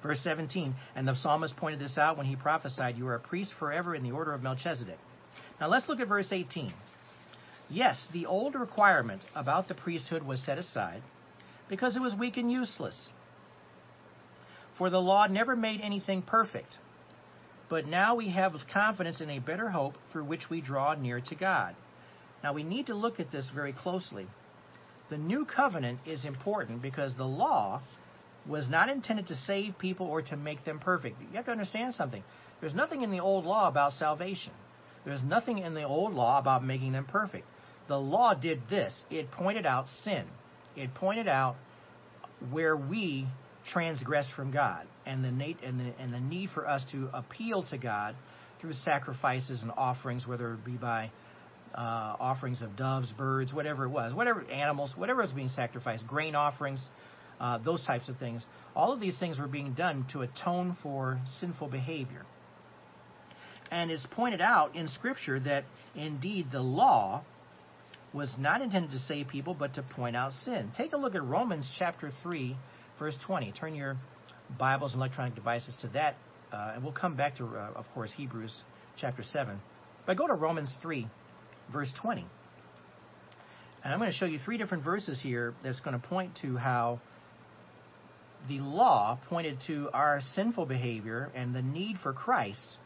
Verse 0.03 0.21
17, 0.23 0.75
and 0.95 1.09
the 1.09 1.15
psalmist 1.15 1.57
pointed 1.57 1.81
this 1.81 1.97
out 1.97 2.19
when 2.19 2.27
he 2.27 2.37
prophesied, 2.37 2.99
You 2.99 3.09
are 3.09 3.15
a 3.15 3.21
priest 3.21 3.55
forever 3.59 3.95
in 3.95 4.03
the 4.03 4.13
order 4.13 4.35
of 4.35 4.43
Melchizedek. 4.43 4.99
Now 5.61 5.69
let's 5.69 5.89
look 5.89 6.01
at 6.01 6.09
verse 6.09 6.29
18. 6.31 6.75
Yes, 7.71 8.07
the 8.13 8.27
old 8.27 8.55
requirement 8.55 9.23
about 9.35 9.69
the 9.69 9.75
priesthood 9.75 10.23
was 10.23 10.45
set 10.45 10.59
aside 10.59 11.03
because 11.69 11.97
it 11.97 12.03
was 12.03 12.15
weak 12.15 12.37
and 12.37 12.53
useless. 12.53 12.97
For 14.77 14.91
the 14.91 15.01
law 15.01 15.27
never 15.27 15.57
made 15.57 15.81
anything 15.81 16.21
perfect. 16.21 16.77
But 17.71 17.87
now 17.87 18.15
we 18.15 18.29
have 18.29 18.55
confidence 18.73 19.21
in 19.21 19.31
a 19.31 19.39
better 19.39 19.71
hope 19.71 19.95
through 20.13 20.25
which 20.25 20.51
we 20.51 20.61
draw 20.61 20.95
near 20.95 21.21
to 21.21 21.35
God. 21.35 21.75
Now 22.43 22.53
we 22.53 22.63
need 22.63 22.87
to 22.87 22.95
look 22.95 23.21
at 23.21 23.33
this 23.33 23.51
very 23.55 23.73
closely. 23.73 24.27
The 25.11 25.19
new 25.19 25.45
covenant 25.45 26.01
is 26.07 26.25
important 26.25 26.83
because 26.83 27.15
the 27.15 27.25
law 27.25 27.83
was 28.47 28.69
not 28.69 28.89
intended 28.89 29.27
to 29.29 29.37
save 29.37 29.79
people 29.79 30.07
or 30.07 30.23
to 30.23 30.37
make 30.37 30.65
them 30.65 30.79
perfect. 30.79 31.21
You 31.21 31.37
have 31.37 31.47
to 31.47 31.51
understand 31.51 31.95
something. 31.95 32.23
There's 32.61 32.75
nothing 32.75 33.03
in 33.03 33.11
the 33.11 33.21
old 33.21 33.45
law 33.45 33.69
about 33.69 33.93
salvation. 33.93 34.53
There's 35.05 35.23
nothing 35.23 35.59
in 35.59 35.75
the 35.75 35.85
old 35.85 36.15
law 36.15 36.39
about 36.39 36.65
making 36.65 36.93
them 36.93 37.05
perfect. 37.05 37.47
The 37.89 37.99
law 37.99 38.35
did 38.35 38.63
this. 38.69 39.05
It 39.11 39.31
pointed 39.31 39.67
out 39.67 39.87
sin. 40.03 40.25
It 40.77 40.95
pointed 40.95 41.29
out 41.29 41.57
where 42.51 42.77
we 42.77 43.27
transgress 43.73 44.31
from 44.35 44.51
God 44.51 44.87
and 45.07 45.25
the, 45.25 45.29
and 45.29 45.81
the, 45.81 45.93
and 45.99 46.13
the 46.13 46.21
need 46.21 46.51
for 46.51 46.67
us 46.67 46.85
to 46.93 47.11
appeal 47.13 47.63
to 47.65 47.79
God 47.79 48.15
through 48.61 48.73
sacrifices 48.73 49.63
and 49.63 49.71
offerings, 49.77 50.27
whether 50.27 50.55
it 50.55 50.65
be 50.65 50.73
by 50.73 51.11
uh, 51.75 52.17
offerings 52.21 52.63
of 52.63 52.77
doves, 52.77 53.11
birds, 53.13 53.53
whatever 53.53 53.85
it 53.85 53.91
was, 53.91 54.15
whatever 54.15 54.43
animals, 54.51 54.95
whatever 54.97 55.23
was 55.23 55.33
being 55.33 55.49
sacrificed, 55.49 56.07
grain 56.07 56.35
offerings, 56.35 56.89
uh, 57.41 57.59
those 57.59 57.85
types 57.85 58.09
of 58.09 58.17
things. 58.19 58.45
All 58.77 58.93
of 58.93 59.01
these 59.01 59.19
things 59.19 59.39
were 59.39 59.49
being 59.49 59.75
done 59.75 60.07
to 60.13 60.23
atone 60.23 60.77
for 60.83 61.21
sinful 61.41 61.69
behavior. 61.69 62.25
And 63.71 63.91
it's 63.91 64.07
pointed 64.13 64.41
out 64.41 64.77
in 64.77 64.89
Scripture 64.89 65.41
that 65.41 65.65
indeed 65.97 66.47
the 66.53 66.61
law 66.61 67.23
was 68.13 68.33
not 68.39 68.63
intended 68.63 68.93
to 68.93 68.99
save 69.01 69.27
people, 69.29 69.55
but 69.55 69.75
to 69.75 69.83
point 69.83 70.15
out 70.15 70.33
sin. 70.45 70.71
Take 70.77 70.93
a 70.93 70.97
look 70.97 71.17
at 71.17 71.25
Romans 71.25 71.69
chapter 71.79 72.13
3, 72.23 72.57
verse 72.99 73.19
20. 73.27 73.51
Turn 73.53 73.75
your 73.75 73.97
Bibles 74.59 74.93
and 74.93 75.01
electronic 75.01 75.35
devices 75.35 75.75
to 75.81 75.89
that, 75.89 76.15
uh, 76.53 76.73
and 76.75 76.85
we'll 76.85 76.93
come 76.93 77.17
back 77.17 77.35
to, 77.37 77.45
uh, 77.45 77.73
of 77.75 77.87
course, 77.95 78.13
Hebrews 78.17 78.63
chapter 78.97 79.25
7. 79.25 79.61
But 80.07 80.17
go 80.17 80.29
to 80.29 80.35
Romans 80.35 80.73
3, 80.81 81.09
verse 81.73 81.93
20. 82.01 82.25
And 83.83 83.93
I'm 83.93 83.99
going 83.99 84.11
to 84.11 84.17
show 84.17 84.27
you 84.27 84.39
three 84.39 84.57
different 84.57 84.83
verses 84.83 85.21
here 85.23 85.55
that's 85.63 85.81
going 85.81 85.99
to 85.99 86.07
point 86.07 86.39
to 86.43 86.57
how 86.57 87.01
the 88.49 88.59
law 88.61 89.19
pointed 89.29 89.59
to 89.67 89.91
our 89.93 90.21
sinful 90.35 90.67
behavior 90.67 91.31
and 91.35 91.55
the 91.55 91.63
need 91.63 91.97
for 92.03 92.13
Christ 92.13 92.79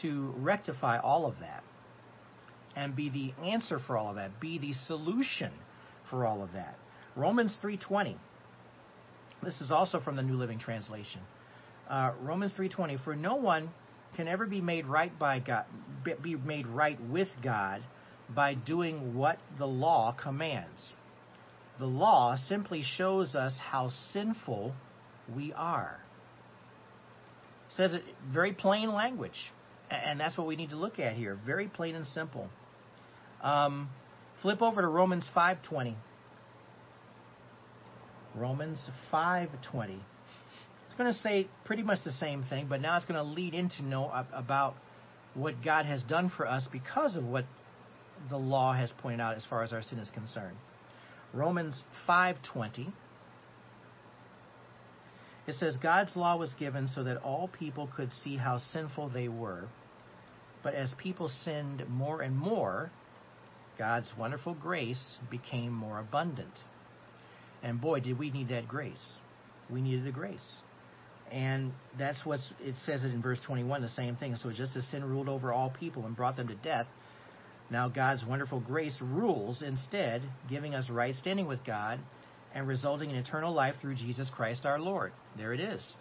to 0.00 0.32
rectify 0.38 0.98
all 0.98 1.26
of 1.26 1.34
that 1.40 1.62
and 2.76 2.96
be 2.96 3.10
the 3.10 3.32
answer 3.44 3.78
for 3.78 3.96
all 3.98 4.08
of 4.08 4.16
that, 4.16 4.40
be 4.40 4.58
the 4.58 4.72
solution 4.86 5.52
for 6.08 6.24
all 6.24 6.42
of 6.42 6.52
that. 6.52 6.76
Romans 7.14 7.56
3:20. 7.62 8.16
This 9.42 9.60
is 9.60 9.70
also 9.70 10.00
from 10.00 10.16
the 10.16 10.22
New 10.22 10.36
Living 10.36 10.58
Translation. 10.58 11.20
Uh, 11.88 12.12
Romans 12.22 12.54
3:20. 12.54 12.96
For 13.04 13.14
no 13.14 13.34
one 13.34 13.70
can 14.14 14.28
ever 14.28 14.46
be 14.46 14.60
made 14.60 14.86
right 14.86 15.16
by 15.18 15.40
God, 15.40 15.66
be 16.22 16.36
made 16.36 16.66
right 16.66 16.98
with 17.08 17.28
God 17.42 17.82
by 18.34 18.54
doing 18.54 19.14
what 19.14 19.38
the 19.58 19.66
law 19.66 20.12
commands. 20.20 20.94
The 21.78 21.86
law 21.86 22.36
simply 22.48 22.82
shows 22.82 23.34
us 23.34 23.56
how 23.58 23.90
sinful 24.12 24.74
we 25.34 25.52
are. 25.52 25.98
It 27.68 27.76
says 27.76 27.92
it 27.92 28.02
very 28.32 28.52
plain 28.52 28.92
language, 28.92 29.52
and 29.90 30.20
that's 30.20 30.36
what 30.36 30.46
we 30.46 30.56
need 30.56 30.70
to 30.70 30.76
look 30.76 30.98
at 30.98 31.16
here. 31.16 31.38
Very 31.46 31.68
plain 31.68 31.94
and 31.94 32.06
simple. 32.06 32.48
Um, 33.42 33.88
flip 34.42 34.62
over 34.62 34.82
to 34.82 34.88
Romans 34.88 35.28
5:20. 35.34 35.96
Romans 38.34 38.88
5:20. 39.12 39.98
It's 40.86 40.94
going 40.98 41.12
to 41.12 41.18
say 41.20 41.48
pretty 41.64 41.82
much 41.82 42.04
the 42.04 42.12
same 42.12 42.44
thing, 42.44 42.66
but 42.68 42.80
now 42.82 42.96
it's 42.96 43.06
going 43.06 43.16
to 43.16 43.22
lead 43.22 43.54
into 43.54 43.82
know 43.82 44.12
about 44.32 44.74
what 45.34 45.62
God 45.64 45.86
has 45.86 46.02
done 46.04 46.30
for 46.36 46.46
us 46.46 46.68
because 46.70 47.16
of 47.16 47.24
what 47.24 47.46
the 48.28 48.36
law 48.36 48.72
has 48.72 48.90
pointed 48.98 49.20
out 49.20 49.36
as 49.36 49.44
far 49.44 49.62
as 49.62 49.72
our 49.72 49.82
sin 49.82 49.98
is 49.98 50.10
concerned. 50.10 50.56
Romans 51.32 51.82
5:20 52.06 52.92
it 55.46 55.54
says 55.56 55.76
God's 55.76 56.14
law 56.16 56.36
was 56.36 56.54
given 56.54 56.88
so 56.88 57.02
that 57.04 57.18
all 57.22 57.48
people 57.48 57.88
could 57.96 58.12
see 58.12 58.36
how 58.36 58.58
sinful 58.58 59.08
they 59.08 59.28
were. 59.28 59.64
But 60.62 60.74
as 60.74 60.94
people 60.98 61.28
sinned 61.44 61.88
more 61.88 62.22
and 62.22 62.36
more, 62.36 62.90
God's 63.76 64.12
wonderful 64.16 64.54
grace 64.54 65.18
became 65.30 65.72
more 65.72 65.98
abundant. 65.98 66.60
And 67.62 67.80
boy, 67.80 68.00
did 68.00 68.18
we 68.18 68.30
need 68.30 68.48
that 68.50 68.68
grace. 68.68 69.18
We 69.68 69.80
needed 69.80 70.04
the 70.04 70.12
grace. 70.12 70.62
And 71.32 71.72
that's 71.98 72.24
what 72.24 72.40
it 72.60 72.76
says 72.84 73.02
it 73.04 73.12
in 73.12 73.22
verse 73.22 73.40
21, 73.44 73.82
the 73.82 73.88
same 73.88 74.16
thing. 74.16 74.36
So 74.36 74.52
just 74.52 74.76
as 74.76 74.86
sin 74.88 75.04
ruled 75.04 75.28
over 75.28 75.52
all 75.52 75.70
people 75.70 76.06
and 76.06 76.14
brought 76.14 76.36
them 76.36 76.48
to 76.48 76.54
death, 76.56 76.86
now 77.72 77.88
God's 77.88 78.24
wonderful 78.24 78.60
grace 78.60 78.98
rules 79.00 79.62
instead, 79.62 80.22
giving 80.48 80.74
us 80.74 80.90
right 80.90 81.14
standing 81.14 81.46
with 81.46 81.64
God 81.64 81.98
and 82.54 82.68
resulting 82.68 83.10
in 83.10 83.16
eternal 83.16 83.52
life 83.52 83.74
through 83.80 83.94
Jesus 83.94 84.30
Christ 84.30 84.66
our 84.66 84.78
Lord. 84.78 85.12
There 85.36 85.54
it 85.54 85.60
is. 85.60 85.94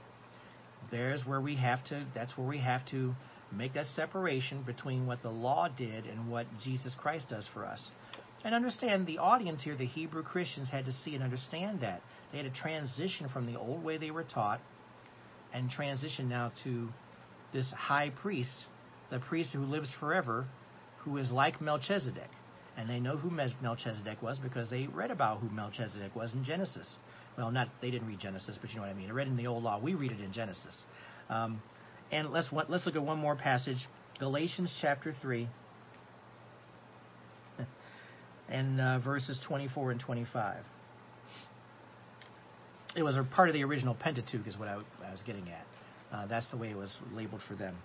There's 0.91 1.25
where 1.25 1.39
we 1.39 1.55
have 1.55 1.83
to 1.85 2.05
that's 2.13 2.37
where 2.37 2.47
we 2.47 2.59
have 2.59 2.85
to 2.87 3.15
make 3.51 3.73
that 3.73 3.85
separation 3.95 4.63
between 4.63 5.05
what 5.07 5.21
the 5.21 5.29
law 5.29 5.69
did 5.69 6.05
and 6.05 6.29
what 6.29 6.45
Jesus 6.63 6.95
Christ 6.97 7.29
does 7.29 7.47
for 7.53 7.65
us. 7.65 7.91
And 8.43 8.55
understand 8.55 9.07
the 9.07 9.19
audience 9.19 9.61
here, 9.63 9.75
the 9.75 9.85
Hebrew 9.85 10.23
Christians 10.23 10.69
had 10.69 10.85
to 10.85 10.91
see 10.91 11.15
and 11.15 11.23
understand 11.23 11.81
that. 11.81 12.01
They 12.31 12.39
had 12.39 12.53
to 12.53 12.61
transition 12.61 13.29
from 13.29 13.45
the 13.45 13.59
old 13.59 13.83
way 13.83 13.97
they 13.97 14.11
were 14.11 14.23
taught 14.23 14.59
and 15.53 15.69
transition 15.69 16.27
now 16.27 16.51
to 16.63 16.89
this 17.53 17.71
high 17.71 18.09
priest, 18.09 18.67
the 19.09 19.19
priest 19.19 19.53
who 19.53 19.63
lives 19.63 19.89
forever, 19.99 20.47
who 21.03 21.17
is 21.17 21.31
like 21.31 21.61
Melchizedek. 21.61 22.29
And 22.77 22.89
they 22.89 22.99
know 22.99 23.17
who 23.17 23.29
Melchizedek 23.29 24.21
was 24.21 24.39
because 24.39 24.69
they 24.69 24.87
read 24.87 25.11
about 25.11 25.39
who 25.39 25.49
Melchizedek 25.49 26.15
was 26.15 26.33
in 26.33 26.43
Genesis. 26.43 26.95
Well, 27.37 27.51
not 27.51 27.67
they 27.81 27.91
didn't 27.91 28.07
read 28.07 28.19
Genesis, 28.19 28.57
but 28.59 28.69
you 28.69 28.77
know 28.77 28.83
what 28.83 28.89
I 28.89 28.93
mean. 28.93 29.07
They 29.07 29.11
read 29.11 29.27
in 29.27 29.35
the 29.35 29.47
old 29.47 29.63
law. 29.63 29.79
We 29.79 29.93
read 29.93 30.11
it 30.11 30.21
in 30.21 30.31
Genesis. 30.31 30.75
Um, 31.29 31.61
and 32.11 32.31
let's 32.31 32.47
let's 32.69 32.85
look 32.85 32.95
at 32.95 33.03
one 33.03 33.19
more 33.19 33.35
passage, 33.35 33.77
Galatians 34.19 34.73
chapter 34.81 35.13
three, 35.21 35.47
and 38.49 38.79
uh, 38.79 38.99
verses 38.99 39.39
24 39.47 39.91
and 39.91 39.99
25. 39.99 40.63
It 42.95 43.03
was 43.03 43.15
a 43.15 43.23
part 43.23 43.47
of 43.47 43.53
the 43.53 43.63
original 43.63 43.95
Pentateuch, 43.95 44.45
is 44.45 44.57
what 44.57 44.67
I, 44.67 44.73
I 45.05 45.11
was 45.11 45.21
getting 45.25 45.49
at. 45.49 45.65
Uh, 46.11 46.27
that's 46.27 46.47
the 46.49 46.57
way 46.57 46.69
it 46.69 46.77
was 46.77 46.93
labeled 47.13 47.41
for 47.47 47.55
them. 47.55 47.77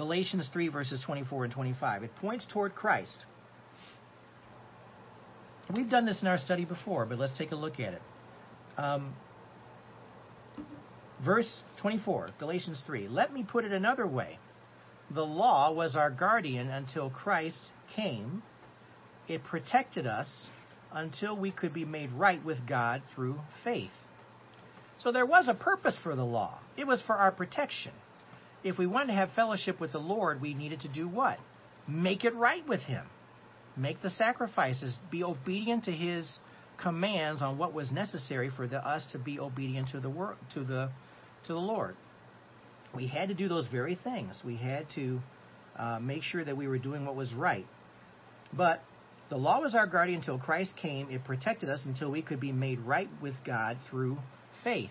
Galatians 0.00 0.48
3, 0.50 0.68
verses 0.68 0.98
24 1.04 1.44
and 1.44 1.52
25. 1.52 2.04
It 2.04 2.16
points 2.22 2.46
toward 2.50 2.74
Christ. 2.74 3.18
We've 5.76 5.90
done 5.90 6.06
this 6.06 6.22
in 6.22 6.26
our 6.26 6.38
study 6.38 6.64
before, 6.64 7.04
but 7.04 7.18
let's 7.18 7.36
take 7.36 7.52
a 7.52 7.54
look 7.54 7.74
at 7.74 7.92
it. 7.92 8.02
Um, 8.78 9.12
verse 11.22 11.52
24, 11.82 12.30
Galatians 12.38 12.82
3. 12.86 13.08
Let 13.08 13.34
me 13.34 13.44
put 13.44 13.66
it 13.66 13.72
another 13.72 14.06
way. 14.06 14.38
The 15.10 15.20
law 15.20 15.70
was 15.70 15.94
our 15.94 16.10
guardian 16.10 16.70
until 16.70 17.10
Christ 17.10 17.60
came. 17.94 18.42
It 19.28 19.44
protected 19.44 20.06
us 20.06 20.28
until 20.94 21.36
we 21.36 21.50
could 21.50 21.74
be 21.74 21.84
made 21.84 22.10
right 22.12 22.42
with 22.42 22.66
God 22.66 23.02
through 23.14 23.38
faith. 23.64 23.90
So 24.96 25.12
there 25.12 25.26
was 25.26 25.46
a 25.46 25.54
purpose 25.54 25.98
for 26.02 26.16
the 26.16 26.24
law. 26.24 26.58
It 26.78 26.86
was 26.86 27.02
for 27.06 27.16
our 27.16 27.30
protection. 27.30 27.92
If 28.62 28.78
we 28.78 28.86
wanted 28.86 29.08
to 29.08 29.12
have 29.14 29.30
fellowship 29.34 29.80
with 29.80 29.92
the 29.92 29.98
Lord, 29.98 30.40
we 30.40 30.54
needed 30.54 30.80
to 30.80 30.88
do 30.88 31.08
what? 31.08 31.38
Make 31.88 32.24
it 32.24 32.34
right 32.34 32.66
with 32.68 32.80
Him. 32.80 33.06
Make 33.76 34.02
the 34.02 34.10
sacrifices. 34.10 34.96
Be 35.10 35.24
obedient 35.24 35.84
to 35.84 35.92
His 35.92 36.30
commands 36.80 37.42
on 37.42 37.58
what 37.58 37.72
was 37.72 37.90
necessary 37.90 38.50
for 38.54 38.66
the, 38.66 38.78
us 38.78 39.06
to 39.12 39.18
be 39.18 39.38
obedient 39.38 39.88
to 39.88 40.00
the 40.00 40.10
work 40.10 40.36
to 40.54 40.64
the 40.64 40.90
to 41.46 41.52
the 41.52 41.58
Lord. 41.58 41.96
We 42.94 43.06
had 43.06 43.28
to 43.28 43.34
do 43.34 43.48
those 43.48 43.66
very 43.68 43.94
things. 43.94 44.42
We 44.44 44.56
had 44.56 44.86
to 44.96 45.20
uh, 45.78 45.98
make 46.00 46.22
sure 46.22 46.44
that 46.44 46.56
we 46.56 46.66
were 46.68 46.78
doing 46.78 47.06
what 47.06 47.14
was 47.14 47.32
right. 47.32 47.66
But 48.52 48.82
the 49.30 49.36
law 49.36 49.60
was 49.60 49.74
our 49.74 49.86
guardian 49.86 50.20
until 50.20 50.38
Christ 50.38 50.72
came. 50.76 51.08
It 51.10 51.24
protected 51.24 51.68
us 51.68 51.82
until 51.84 52.10
we 52.10 52.20
could 52.20 52.40
be 52.40 52.52
made 52.52 52.80
right 52.80 53.08
with 53.22 53.34
God 53.46 53.78
through 53.88 54.18
faith. 54.64 54.90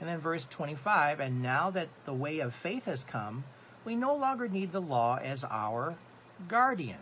And 0.00 0.08
then 0.08 0.20
verse 0.20 0.46
25, 0.56 1.20
and 1.20 1.42
now 1.42 1.70
that 1.72 1.88
the 2.06 2.14
way 2.14 2.40
of 2.40 2.52
faith 2.62 2.84
has 2.84 3.02
come, 3.10 3.44
we 3.84 3.96
no 3.96 4.14
longer 4.14 4.48
need 4.48 4.72
the 4.72 4.80
law 4.80 5.16
as 5.16 5.44
our 5.48 5.96
guardian. 6.48 6.98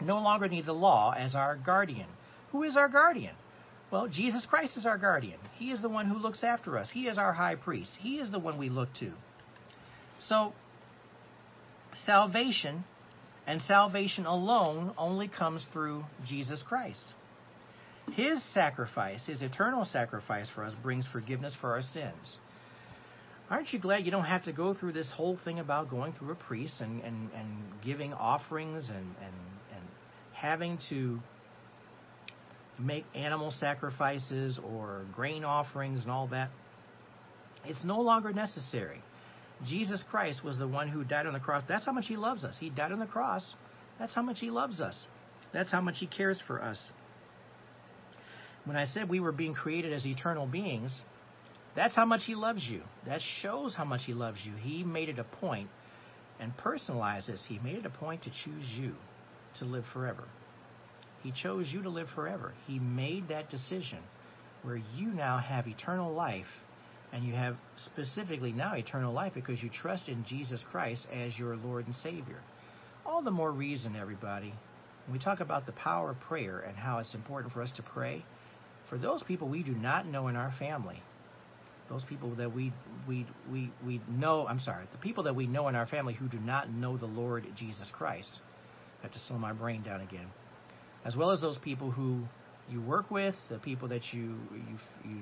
No 0.00 0.18
longer 0.20 0.48
need 0.48 0.66
the 0.66 0.72
law 0.72 1.12
as 1.16 1.34
our 1.34 1.56
guardian. 1.56 2.06
Who 2.52 2.62
is 2.62 2.76
our 2.76 2.88
guardian? 2.88 3.34
Well, 3.90 4.08
Jesus 4.08 4.46
Christ 4.46 4.76
is 4.76 4.86
our 4.86 4.98
guardian. 4.98 5.38
He 5.58 5.70
is 5.70 5.82
the 5.82 5.88
one 5.88 6.06
who 6.06 6.16
looks 6.18 6.42
after 6.42 6.78
us. 6.78 6.90
He 6.92 7.06
is 7.06 7.18
our 7.18 7.32
high 7.32 7.54
priest. 7.54 7.92
He 8.00 8.16
is 8.16 8.30
the 8.30 8.38
one 8.38 8.58
we 8.58 8.68
look 8.68 8.88
to. 9.00 9.12
So, 10.26 10.52
salvation 12.04 12.84
and 13.46 13.60
salvation 13.62 14.26
alone 14.26 14.94
only 14.96 15.28
comes 15.28 15.66
through 15.72 16.04
Jesus 16.24 16.62
Christ. 16.66 17.12
His 18.12 18.42
sacrifice, 18.52 19.26
his 19.26 19.42
eternal 19.42 19.84
sacrifice 19.84 20.48
for 20.54 20.62
us, 20.64 20.74
brings 20.82 21.06
forgiveness 21.12 21.54
for 21.60 21.72
our 21.72 21.82
sins. 21.82 22.38
Aren't 23.50 23.72
you 23.72 23.78
glad 23.78 24.04
you 24.04 24.10
don't 24.10 24.24
have 24.24 24.44
to 24.44 24.52
go 24.52 24.74
through 24.74 24.92
this 24.92 25.10
whole 25.10 25.38
thing 25.44 25.58
about 25.58 25.90
going 25.90 26.12
through 26.12 26.32
a 26.32 26.34
priest 26.34 26.80
and, 26.80 27.02
and, 27.02 27.30
and 27.32 27.48
giving 27.84 28.12
offerings 28.12 28.88
and, 28.88 28.98
and, 28.98 29.34
and 29.74 29.84
having 30.32 30.78
to 30.88 31.20
make 32.78 33.04
animal 33.14 33.50
sacrifices 33.50 34.58
or 34.64 35.04
grain 35.14 35.44
offerings 35.44 36.02
and 36.02 36.10
all 36.10 36.28
that? 36.28 36.50
It's 37.64 37.84
no 37.84 38.00
longer 38.00 38.32
necessary. 38.32 39.00
Jesus 39.66 40.02
Christ 40.10 40.44
was 40.44 40.58
the 40.58 40.68
one 40.68 40.88
who 40.88 41.04
died 41.04 41.26
on 41.26 41.32
the 41.32 41.40
cross. 41.40 41.62
That's 41.68 41.84
how 41.84 41.92
much 41.92 42.06
he 42.06 42.16
loves 42.16 42.44
us. 42.44 42.56
He 42.58 42.70
died 42.70 42.92
on 42.92 42.98
the 42.98 43.06
cross. 43.06 43.54
That's 43.98 44.14
how 44.14 44.22
much 44.22 44.40
he 44.40 44.50
loves 44.50 44.80
us. 44.80 44.98
That's 45.52 45.70
how 45.70 45.80
much 45.80 45.96
he 45.98 46.06
cares 46.06 46.42
for 46.46 46.62
us. 46.62 46.78
When 48.64 48.76
I 48.76 48.86
said 48.86 49.08
we 49.08 49.20
were 49.20 49.32
being 49.32 49.54
created 49.54 49.92
as 49.92 50.06
eternal 50.06 50.46
beings, 50.46 51.02
that's 51.76 51.94
how 51.94 52.04
much 52.04 52.22
He 52.24 52.34
loves 52.34 52.66
you. 52.66 52.82
That 53.06 53.20
shows 53.42 53.74
how 53.74 53.84
much 53.84 54.02
He 54.06 54.14
loves 54.14 54.38
you. 54.44 54.52
He 54.54 54.84
made 54.84 55.08
it 55.08 55.18
a 55.18 55.24
point 55.24 55.68
and 56.40 56.56
personalized 56.56 57.28
this. 57.28 57.44
He 57.48 57.58
made 57.58 57.76
it 57.76 57.86
a 57.86 57.90
point 57.90 58.22
to 58.22 58.30
choose 58.30 58.66
you 58.78 58.94
to 59.58 59.64
live 59.64 59.84
forever. 59.92 60.24
He 61.22 61.32
chose 61.32 61.68
you 61.72 61.82
to 61.82 61.88
live 61.88 62.08
forever. 62.14 62.52
He 62.66 62.78
made 62.78 63.28
that 63.28 63.50
decision 63.50 64.00
where 64.62 64.76
you 64.76 65.08
now 65.08 65.38
have 65.38 65.66
eternal 65.66 66.12
life 66.12 66.46
and 67.12 67.24
you 67.24 67.32
have 67.34 67.56
specifically 67.76 68.52
now 68.52 68.74
eternal 68.74 69.12
life 69.12 69.32
because 69.34 69.62
you 69.62 69.70
trust 69.70 70.08
in 70.08 70.24
Jesus 70.26 70.64
Christ 70.70 71.06
as 71.12 71.38
your 71.38 71.56
Lord 71.56 71.86
and 71.86 71.94
Savior. 71.96 72.40
All 73.06 73.22
the 73.22 73.30
more 73.30 73.52
reason, 73.52 73.94
everybody, 73.94 74.52
when 75.06 75.18
we 75.18 75.18
talk 75.18 75.40
about 75.40 75.66
the 75.66 75.72
power 75.72 76.10
of 76.10 76.20
prayer 76.20 76.60
and 76.60 76.76
how 76.76 76.98
it's 76.98 77.14
important 77.14 77.52
for 77.52 77.62
us 77.62 77.70
to 77.76 77.82
pray, 77.82 78.24
for 78.88 78.98
those 78.98 79.22
people 79.22 79.48
we 79.48 79.62
do 79.62 79.72
not 79.74 80.06
know 80.06 80.28
in 80.28 80.36
our 80.36 80.52
family, 80.58 81.02
those 81.88 82.04
people 82.04 82.34
that 82.36 82.54
we 82.54 82.72
we 83.06 83.26
we 83.50 83.70
we 83.84 84.00
know, 84.08 84.46
I'm 84.46 84.60
sorry, 84.60 84.86
the 84.92 84.98
people 84.98 85.24
that 85.24 85.36
we 85.36 85.46
know 85.46 85.68
in 85.68 85.74
our 85.74 85.86
family 85.86 86.14
who 86.14 86.28
do 86.28 86.38
not 86.38 86.70
know 86.70 86.96
the 86.96 87.06
Lord 87.06 87.46
Jesus 87.56 87.90
Christ. 87.92 88.40
I 89.00 89.02
have 89.04 89.12
to 89.12 89.18
slow 89.20 89.36
my 89.36 89.52
brain 89.52 89.82
down 89.82 90.00
again. 90.00 90.26
As 91.04 91.14
well 91.14 91.30
as 91.30 91.40
those 91.40 91.58
people 91.58 91.90
who 91.90 92.22
you 92.70 92.80
work 92.80 93.10
with, 93.10 93.34
the 93.50 93.58
people 93.58 93.88
that 93.88 94.02
you 94.12 94.36
you 94.52 94.78
you 95.04 95.16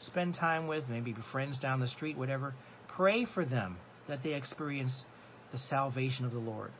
spend 0.00 0.34
time 0.34 0.66
with, 0.66 0.88
maybe 0.88 1.14
friends 1.32 1.58
down 1.58 1.80
the 1.80 1.88
street, 1.88 2.16
whatever. 2.16 2.54
Pray 2.88 3.24
for 3.24 3.44
them 3.44 3.76
that 4.08 4.22
they 4.22 4.34
experience 4.34 5.04
the 5.52 5.58
salvation 5.58 6.24
of 6.24 6.32
the 6.32 6.38
Lord. 6.38 6.70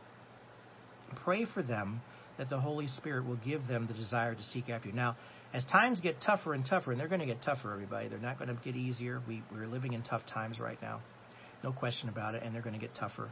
Pray 1.25 1.45
for 1.45 1.63
them 1.63 2.01
that 2.39 2.51
the 2.51 2.61
Holy 2.61 2.87
Spirit 2.87 3.27
will 3.27 3.39
give 3.45 3.67
them 3.67 3.87
the 3.87 3.95
desire 3.95 4.35
to 4.35 4.43
seek 4.43 4.69
after 4.69 4.89
you. 4.89 4.95
Now, 4.95 5.17
as 5.53 5.65
times 5.65 6.01
get 6.01 6.21
tougher 6.21 6.55
and 6.55 6.65
tougher, 6.65 6.93
and 6.93 7.01
they're 7.01 7.09
going 7.09 7.21
to 7.21 7.27
get 7.27 7.43
tougher, 7.43 7.73
everybody, 7.73 8.09
they're 8.09 8.19
not 8.19 8.39
going 8.39 8.55
to 8.55 8.63
get 8.63 8.77
easier. 8.77 9.23
We, 9.27 9.43
we're 9.53 9.67
living 9.67 9.95
in 9.95 10.03
tough 10.03 10.23
times 10.27 10.61
right 10.61 10.81
now. 10.83 11.01
No 11.65 11.73
question 11.73 12.09
about 12.09 12.35
it, 12.35 12.43
and 12.43 12.55
they're 12.55 12.63
going 12.63 12.75
to 12.75 12.81
get 12.81 12.95
tougher. 12.95 13.31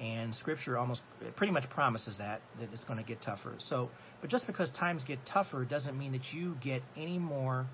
And 0.00 0.34
Scripture 0.34 0.78
almost 0.78 1.02
pretty 1.36 1.52
much 1.52 1.68
promises 1.68 2.16
that 2.18 2.40
that 2.58 2.70
it's 2.72 2.84
going 2.84 2.98
to 2.98 3.04
get 3.04 3.20
tougher. 3.20 3.54
So, 3.58 3.90
but 4.22 4.30
just 4.30 4.46
because 4.46 4.70
times 4.70 5.04
get 5.04 5.18
tougher 5.30 5.66
doesn't 5.66 5.96
mean 5.96 6.12
that 6.12 6.32
you 6.32 6.56
get 6.62 6.82
any 6.96 7.18
more 7.18 7.66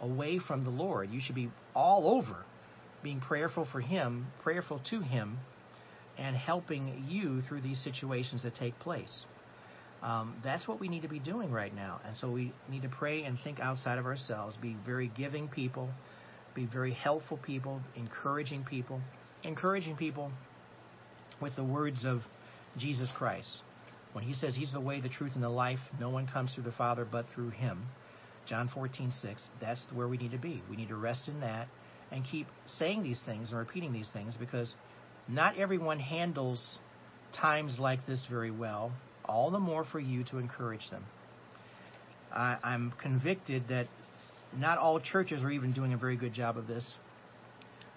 away 0.00 0.38
from 0.38 0.62
the 0.62 0.70
Lord. 0.70 1.10
You 1.10 1.20
should 1.20 1.34
be 1.34 1.50
all 1.74 2.16
over 2.16 2.44
being 3.02 3.20
prayerful 3.20 3.66
for 3.72 3.80
Him, 3.80 4.28
prayerful 4.44 4.80
to 4.90 5.00
Him, 5.00 5.38
and 6.16 6.36
helping 6.36 7.04
you 7.08 7.42
through 7.42 7.62
these 7.62 7.82
situations 7.82 8.44
that 8.44 8.54
take 8.54 8.78
place. 8.78 9.24
Um, 10.02 10.36
that's 10.44 10.68
what 10.68 10.78
we 10.78 10.88
need 10.88 11.02
to 11.02 11.08
be 11.08 11.18
doing 11.18 11.50
right 11.50 11.74
now. 11.74 12.00
And 12.04 12.16
so 12.16 12.30
we 12.30 12.52
need 12.70 12.82
to 12.82 12.88
pray 12.88 13.24
and 13.24 13.38
think 13.42 13.58
outside 13.58 13.98
of 13.98 14.06
ourselves, 14.06 14.56
be 14.60 14.76
very 14.86 15.10
giving 15.16 15.48
people, 15.48 15.88
be 16.54 16.66
very 16.66 16.92
helpful 16.92 17.38
people, 17.38 17.80
encouraging 17.96 18.64
people, 18.64 19.00
encouraging 19.42 19.96
people 19.96 20.30
with 21.40 21.56
the 21.56 21.64
words 21.64 22.04
of 22.04 22.20
Jesus 22.76 23.10
Christ. 23.16 23.62
When 24.12 24.24
he 24.24 24.34
says 24.34 24.54
he's 24.54 24.72
the 24.72 24.80
way, 24.80 25.00
the 25.00 25.08
truth, 25.08 25.32
and 25.34 25.42
the 25.42 25.48
life, 25.48 25.80
no 26.00 26.10
one 26.10 26.26
comes 26.26 26.54
through 26.54 26.64
the 26.64 26.72
Father 26.72 27.06
but 27.10 27.26
through 27.34 27.50
him. 27.50 27.86
John 28.46 28.70
14, 28.72 29.12
6, 29.20 29.42
that's 29.60 29.84
where 29.92 30.08
we 30.08 30.16
need 30.16 30.30
to 30.30 30.38
be. 30.38 30.62
We 30.70 30.76
need 30.76 30.88
to 30.88 30.96
rest 30.96 31.28
in 31.28 31.40
that 31.40 31.68
and 32.10 32.24
keep 32.24 32.46
saying 32.78 33.02
these 33.02 33.20
things 33.26 33.50
and 33.50 33.58
repeating 33.58 33.92
these 33.92 34.08
things 34.12 34.34
because 34.38 34.74
not 35.28 35.58
everyone 35.58 36.00
handles 36.00 36.78
times 37.38 37.76
like 37.78 38.06
this 38.06 38.24
very 38.30 38.50
well. 38.50 38.92
All 39.28 39.50
the 39.50 39.58
more 39.58 39.84
for 39.84 40.00
you 40.00 40.24
to 40.24 40.38
encourage 40.38 40.88
them. 40.90 41.04
I, 42.32 42.56
I'm 42.62 42.92
convicted 43.00 43.68
that 43.68 43.88
not 44.56 44.78
all 44.78 45.00
churches 45.00 45.42
are 45.42 45.50
even 45.50 45.72
doing 45.72 45.92
a 45.92 45.96
very 45.98 46.16
good 46.16 46.32
job 46.32 46.56
of 46.56 46.66
this. 46.66 46.94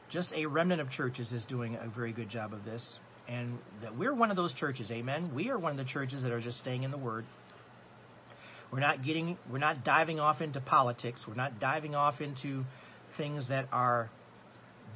Just 0.10 0.32
a 0.34 0.46
remnant 0.46 0.82
of 0.82 0.90
churches 0.90 1.32
is 1.32 1.46
doing 1.46 1.76
a 1.76 1.88
very 1.88 2.12
good 2.12 2.30
job 2.30 2.54
of 2.54 2.66
this 2.66 2.98
and 3.28 3.60
that 3.82 3.98
we're 3.98 4.14
one 4.14 4.30
of 4.30 4.36
those 4.36 4.54
churches. 4.54 4.92
Amen. 4.92 5.32
We 5.34 5.50
are 5.50 5.58
one 5.58 5.72
of 5.72 5.78
the 5.78 5.90
churches 5.92 6.24
that 6.24 6.32
are 6.32 6.42
just 6.42 6.58
staying 6.58 6.84
in 6.84 6.92
the 6.92 6.98
Word. 6.98 7.26
We're 8.72 8.80
not 8.80 9.04
getting, 9.04 9.38
we're 9.50 9.58
not 9.58 9.84
diving 9.84 10.20
off 10.20 10.42
into 10.42 10.60
politics. 10.60 11.22
We're 11.28 11.36
not 11.36 11.60
diving 11.60 11.96
off 11.96 12.20
into 12.20 12.64
things 13.18 13.48
that 13.50 13.68
are 13.72 14.10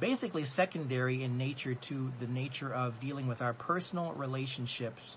basically 0.00 0.44
secondary 0.44 1.24
in 1.24 1.38
nature 1.38 1.76
to 1.88 2.10
the 2.20 2.26
nature 2.26 2.72
of 2.72 2.94
dealing 3.00 3.26
with 3.26 3.40
our 3.40 3.54
personal 3.54 4.12
relationships 4.12 5.16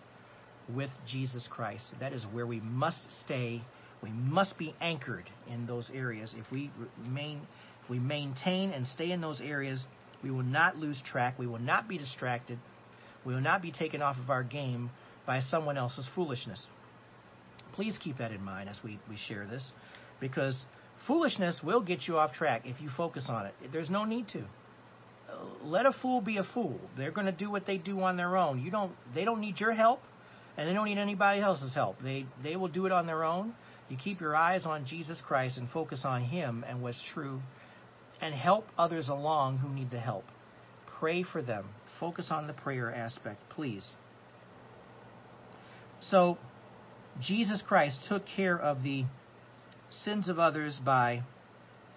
with 0.75 0.89
Jesus 1.07 1.47
Christ. 1.49 1.85
That 1.99 2.13
is 2.13 2.25
where 2.31 2.45
we 2.45 2.59
must 2.59 3.07
stay. 3.25 3.61
We 4.01 4.11
must 4.11 4.57
be 4.57 4.75
anchored 4.79 5.29
in 5.47 5.65
those 5.65 5.91
areas. 5.93 6.33
If 6.37 6.51
we 6.51 6.71
remain, 7.03 7.41
if 7.83 7.89
we 7.89 7.99
maintain 7.99 8.71
and 8.71 8.87
stay 8.87 9.11
in 9.11 9.21
those 9.21 9.41
areas, 9.41 9.81
we 10.23 10.31
will 10.31 10.43
not 10.43 10.77
lose 10.77 11.01
track. 11.05 11.37
We 11.37 11.47
will 11.47 11.59
not 11.59 11.87
be 11.87 11.97
distracted. 11.97 12.59
We 13.25 13.33
will 13.33 13.41
not 13.41 13.61
be 13.61 13.71
taken 13.71 14.01
off 14.01 14.17
of 14.17 14.29
our 14.29 14.43
game 14.43 14.89
by 15.25 15.41
someone 15.41 15.77
else's 15.77 16.07
foolishness. 16.15 16.65
Please 17.73 17.97
keep 18.01 18.17
that 18.17 18.31
in 18.31 18.43
mind 18.43 18.69
as 18.69 18.79
we, 18.83 18.99
we 19.09 19.17
share 19.27 19.45
this, 19.45 19.71
because 20.19 20.59
foolishness 21.07 21.61
will 21.63 21.81
get 21.81 22.07
you 22.07 22.17
off 22.17 22.33
track 22.33 22.63
if 22.65 22.81
you 22.81 22.89
focus 22.95 23.27
on 23.29 23.45
it. 23.45 23.53
There's 23.71 23.89
no 23.89 24.05
need 24.05 24.27
to. 24.29 24.43
Let 25.63 25.85
a 25.85 25.91
fool 26.01 26.21
be 26.21 26.37
a 26.37 26.43
fool. 26.43 26.79
They're 26.97 27.11
going 27.11 27.27
to 27.27 27.31
do 27.31 27.51
what 27.51 27.67
they 27.67 27.77
do 27.77 28.01
on 28.01 28.17
their 28.17 28.35
own. 28.35 28.61
You 28.61 28.71
don't. 28.71 28.93
They 29.13 29.25
don't 29.25 29.39
need 29.39 29.59
your 29.59 29.73
help, 29.73 30.01
and 30.59 30.67
they 30.67 30.73
don't 30.73 30.85
need 30.85 30.97
anybody 30.97 31.39
else's 31.39 31.73
help. 31.73 31.95
They 32.03 32.25
they 32.43 32.57
will 32.57 32.67
do 32.67 32.85
it 32.85 32.91
on 32.91 33.07
their 33.07 33.23
own. 33.23 33.53
You 33.87 33.95
keep 33.95 34.19
your 34.19 34.35
eyes 34.35 34.65
on 34.65 34.85
Jesus 34.85 35.21
Christ 35.25 35.57
and 35.57 35.69
focus 35.69 36.01
on 36.03 36.21
Him 36.21 36.65
and 36.67 36.83
what's 36.83 37.01
true, 37.13 37.39
and 38.19 38.35
help 38.35 38.65
others 38.77 39.07
along 39.07 39.59
who 39.59 39.69
need 39.69 39.89
the 39.89 40.01
help. 40.01 40.25
Pray 40.99 41.23
for 41.23 41.41
them. 41.41 41.65
Focus 41.97 42.27
on 42.29 42.47
the 42.47 42.53
prayer 42.53 42.93
aspect, 42.93 43.39
please. 43.49 43.89
So, 46.01 46.37
Jesus 47.21 47.63
Christ 47.65 47.97
took 48.09 48.23
care 48.35 48.59
of 48.59 48.83
the 48.83 49.05
sins 50.03 50.27
of 50.27 50.39
others 50.39 50.77
by, 50.85 51.23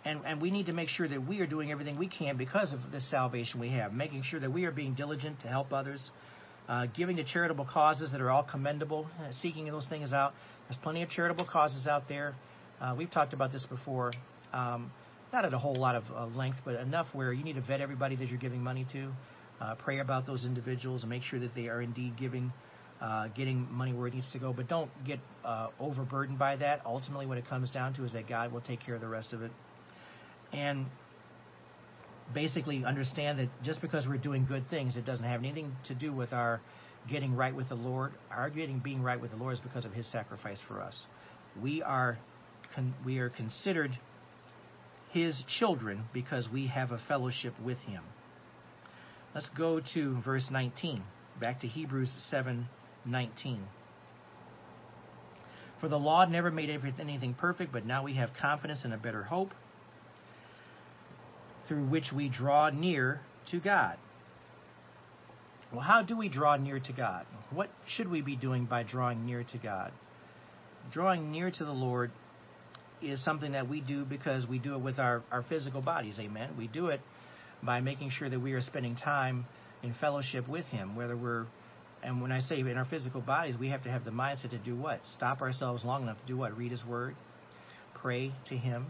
and, 0.05 0.21
and 0.25 0.41
we 0.41 0.53
need 0.53 0.67
to 0.67 0.73
make 0.73 0.89
sure 0.89 1.09
that 1.09 1.27
we 1.27 1.41
are 1.41 1.47
doing 1.47 1.73
everything 1.73 1.99
we 1.99 2.09
can 2.09 2.37
because 2.37 2.73
of 2.73 2.79
the 2.93 3.01
salvation 3.01 3.59
we 3.59 3.71
have, 3.71 3.93
making 3.93 4.23
sure 4.23 4.39
that 4.39 4.53
we 4.53 4.65
are 4.67 4.73
being 4.73 4.95
diligent 4.95 5.41
to 5.41 5.49
help 5.49 5.73
others, 5.73 6.11
uh, 6.69 6.87
giving 6.97 7.17
to 7.17 7.25
charitable 7.25 7.67
causes 7.71 8.13
that 8.13 8.21
are 8.21 8.31
all 8.31 8.45
commendable, 8.45 9.07
uh, 9.21 9.33
seeking 9.33 9.67
those 9.67 9.87
things 9.89 10.13
out. 10.13 10.33
There's 10.69 10.79
plenty 10.83 11.03
of 11.03 11.11
charitable 11.11 11.47
causes 11.47 11.87
out 11.87 12.09
there. 12.09 12.35
Uh, 12.81 12.95
we've 12.97 13.11
talked 13.11 13.33
about 13.33 13.53
this 13.53 13.65
before. 13.67 14.13
Um, 14.53 14.91
not 15.33 15.45
at 15.45 15.55
a 15.55 15.59
whole 15.59 15.75
lot 15.75 15.95
of 15.95 16.05
uh, 16.15 16.27
length, 16.27 16.59
but 16.65 16.77
enough 16.77 17.07
where 17.13 17.33
you 17.33 17.43
need 17.43 17.55
to 17.55 17.63
vet 17.63 17.81
everybody 17.81 18.17
that 18.17 18.29
you're 18.29 18.39
giving 18.39 18.63
money 18.63 18.87
to. 18.93 19.11
Uh, 19.61 19.75
pray 19.77 20.01
about 20.01 20.27
those 20.27 20.45
individuals 20.45 21.03
and 21.03 21.11
make 21.11 21.23
sure 21.23 21.39
that 21.39 21.55
they 21.55 21.69
are 21.69 21.81
indeed 21.81 22.17
giving, 22.19 22.53
uh, 23.01 23.29
getting 23.29 23.67
money 23.71 23.93
where 23.93 24.09
it 24.09 24.15
needs 24.15 24.31
to 24.33 24.39
go. 24.39 24.53
But 24.53 24.69
don't 24.69 24.91
get 25.07 25.21
overburdened 25.79 26.39
by 26.39 26.57
that. 26.57 26.83
Ultimately, 26.85 27.27
what 27.27 27.39
it 27.39 27.49
comes 27.49 27.71
down 27.71 27.95
to 27.95 28.05
is 28.05 28.13
that 28.13 28.29
God 28.29 28.53
will 28.53 28.61
take 28.61 28.81
care 28.81 28.95
of 28.95 29.01
the 29.01 29.09
rest 29.09 29.33
of 29.33 29.43
it. 29.43 29.53
And 30.53 30.87
basically 32.35 32.85
understand 32.85 33.39
that 33.39 33.49
just 33.63 33.81
because 33.81 34.07
we're 34.07 34.17
doing 34.19 34.47
good 34.47 34.69
things, 34.71 34.97
it 34.97 35.05
doesn't 35.05 35.25
have 35.25 35.41
anything 35.41 35.73
to 35.85 35.95
do 35.95 36.13
with 36.13 36.33
our 36.33 36.61
getting 37.09 37.35
right 37.35 37.55
with 37.55 37.69
the 37.69 37.75
Lord. 37.75 38.13
Our 38.31 38.51
getting 38.51 38.79
being 38.79 39.03
right 39.03 39.21
with 39.21 39.31
the 39.31 39.37
Lord 39.37 39.55
is 39.55 39.61
because 39.61 39.85
of 39.85 39.93
His 39.93 40.11
sacrifice 40.11 40.61
for 40.67 40.81
us. 40.81 41.07
We 41.61 41.83
are 41.83 42.19
con- 42.75 42.95
we 43.05 43.19
are 43.19 43.31
considered 43.31 43.91
His 45.11 45.43
children 45.59 46.05
because 46.13 46.49
we 46.53 46.69
have 46.69 46.93
a 46.93 47.01
fellowship 47.09 47.55
with 47.65 47.79
Him. 47.79 48.03
Let's 49.35 49.49
go 49.57 49.81
to 49.95 50.21
verse 50.23 50.49
19. 50.51 51.03
Back 51.41 51.61
to 51.61 51.67
Hebrews 51.67 52.11
7:19. 52.31 53.61
For 55.81 55.89
the 55.89 55.99
law 55.99 56.25
never 56.27 56.51
made 56.51 56.71
anything 56.71 57.35
perfect, 57.35 57.73
but 57.73 57.85
now 57.85 58.05
we 58.05 58.15
have 58.15 58.31
confidence 58.41 58.85
in 58.85 58.93
a 58.93 58.99
better 58.99 59.25
hope 59.25 59.53
through 61.73 61.87
which 61.87 62.13
we 62.15 62.29
draw 62.29 62.69
near 62.69 63.19
to 63.51 63.59
God. 63.59 63.97
Well, 65.73 65.81
how 65.81 66.03
do 66.03 66.19
we 66.19 66.29
draw 66.29 66.57
near 66.57 66.79
to 66.79 66.93
God? 66.93 67.25
What 67.51 67.71
should 67.87 68.11
we 68.11 68.21
be 68.21 68.37
doing 68.37 68.67
by 68.67 68.83
drawing 68.83 69.25
near 69.25 69.43
to 69.43 69.59
God? 69.59 69.91
Drawing 70.93 71.33
near 71.33 71.51
to 71.51 71.65
the 71.65 71.73
Lord 71.73 72.11
is 73.01 73.25
something 73.25 73.53
that 73.53 73.71
we 73.71 73.81
do 73.81 74.05
because 74.05 74.47
we 74.47 74.59
do 74.59 74.75
it 74.75 74.83
with 74.83 74.99
our, 74.99 75.23
our 75.33 75.43
physical 75.49 75.81
bodies, 75.81 76.19
amen. 76.21 76.51
We 76.59 76.69
do 76.69 76.89
it 76.89 77.01
by 77.63 77.81
making 77.81 78.11
sure 78.11 78.29
that 78.29 78.41
we 78.41 78.53
are 78.53 78.61
spending 78.61 78.95
time 78.95 79.47
in 79.83 79.95
fellowship 79.95 80.47
with 80.47 80.67
Him, 80.67 80.95
whether 80.95 81.17
we're 81.17 81.47
and 82.05 82.21
when 82.21 82.33
I 82.33 82.41
say 82.41 82.59
in 82.59 82.77
our 82.77 82.85
physical 82.85 83.21
bodies, 83.21 83.57
we 83.57 83.69
have 83.69 83.85
to 83.85 83.89
have 83.89 84.05
the 84.05 84.11
mindset 84.11 84.51
to 84.51 84.59
do 84.59 84.75
what? 84.75 85.07
Stop 85.07 85.41
ourselves 85.41 85.85
long 85.85 86.03
enough 86.03 86.19
to 86.21 86.27
do 86.27 86.37
what? 86.37 86.57
Read 86.59 86.73
His 86.73 86.85
Word, 86.85 87.15
pray 87.95 88.33
to 88.49 88.57
Him. 88.57 88.87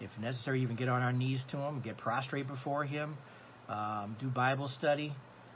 If 0.00 0.10
necessary, 0.20 0.62
even 0.62 0.76
get 0.76 0.88
on 0.88 1.02
our 1.02 1.12
knees 1.12 1.42
to 1.50 1.58
Him, 1.58 1.80
get 1.80 1.96
prostrate 1.98 2.48
before 2.48 2.84
Him, 2.84 3.16
um, 3.68 4.16
do 4.20 4.28
Bible 4.28 4.68
study, 4.68 5.12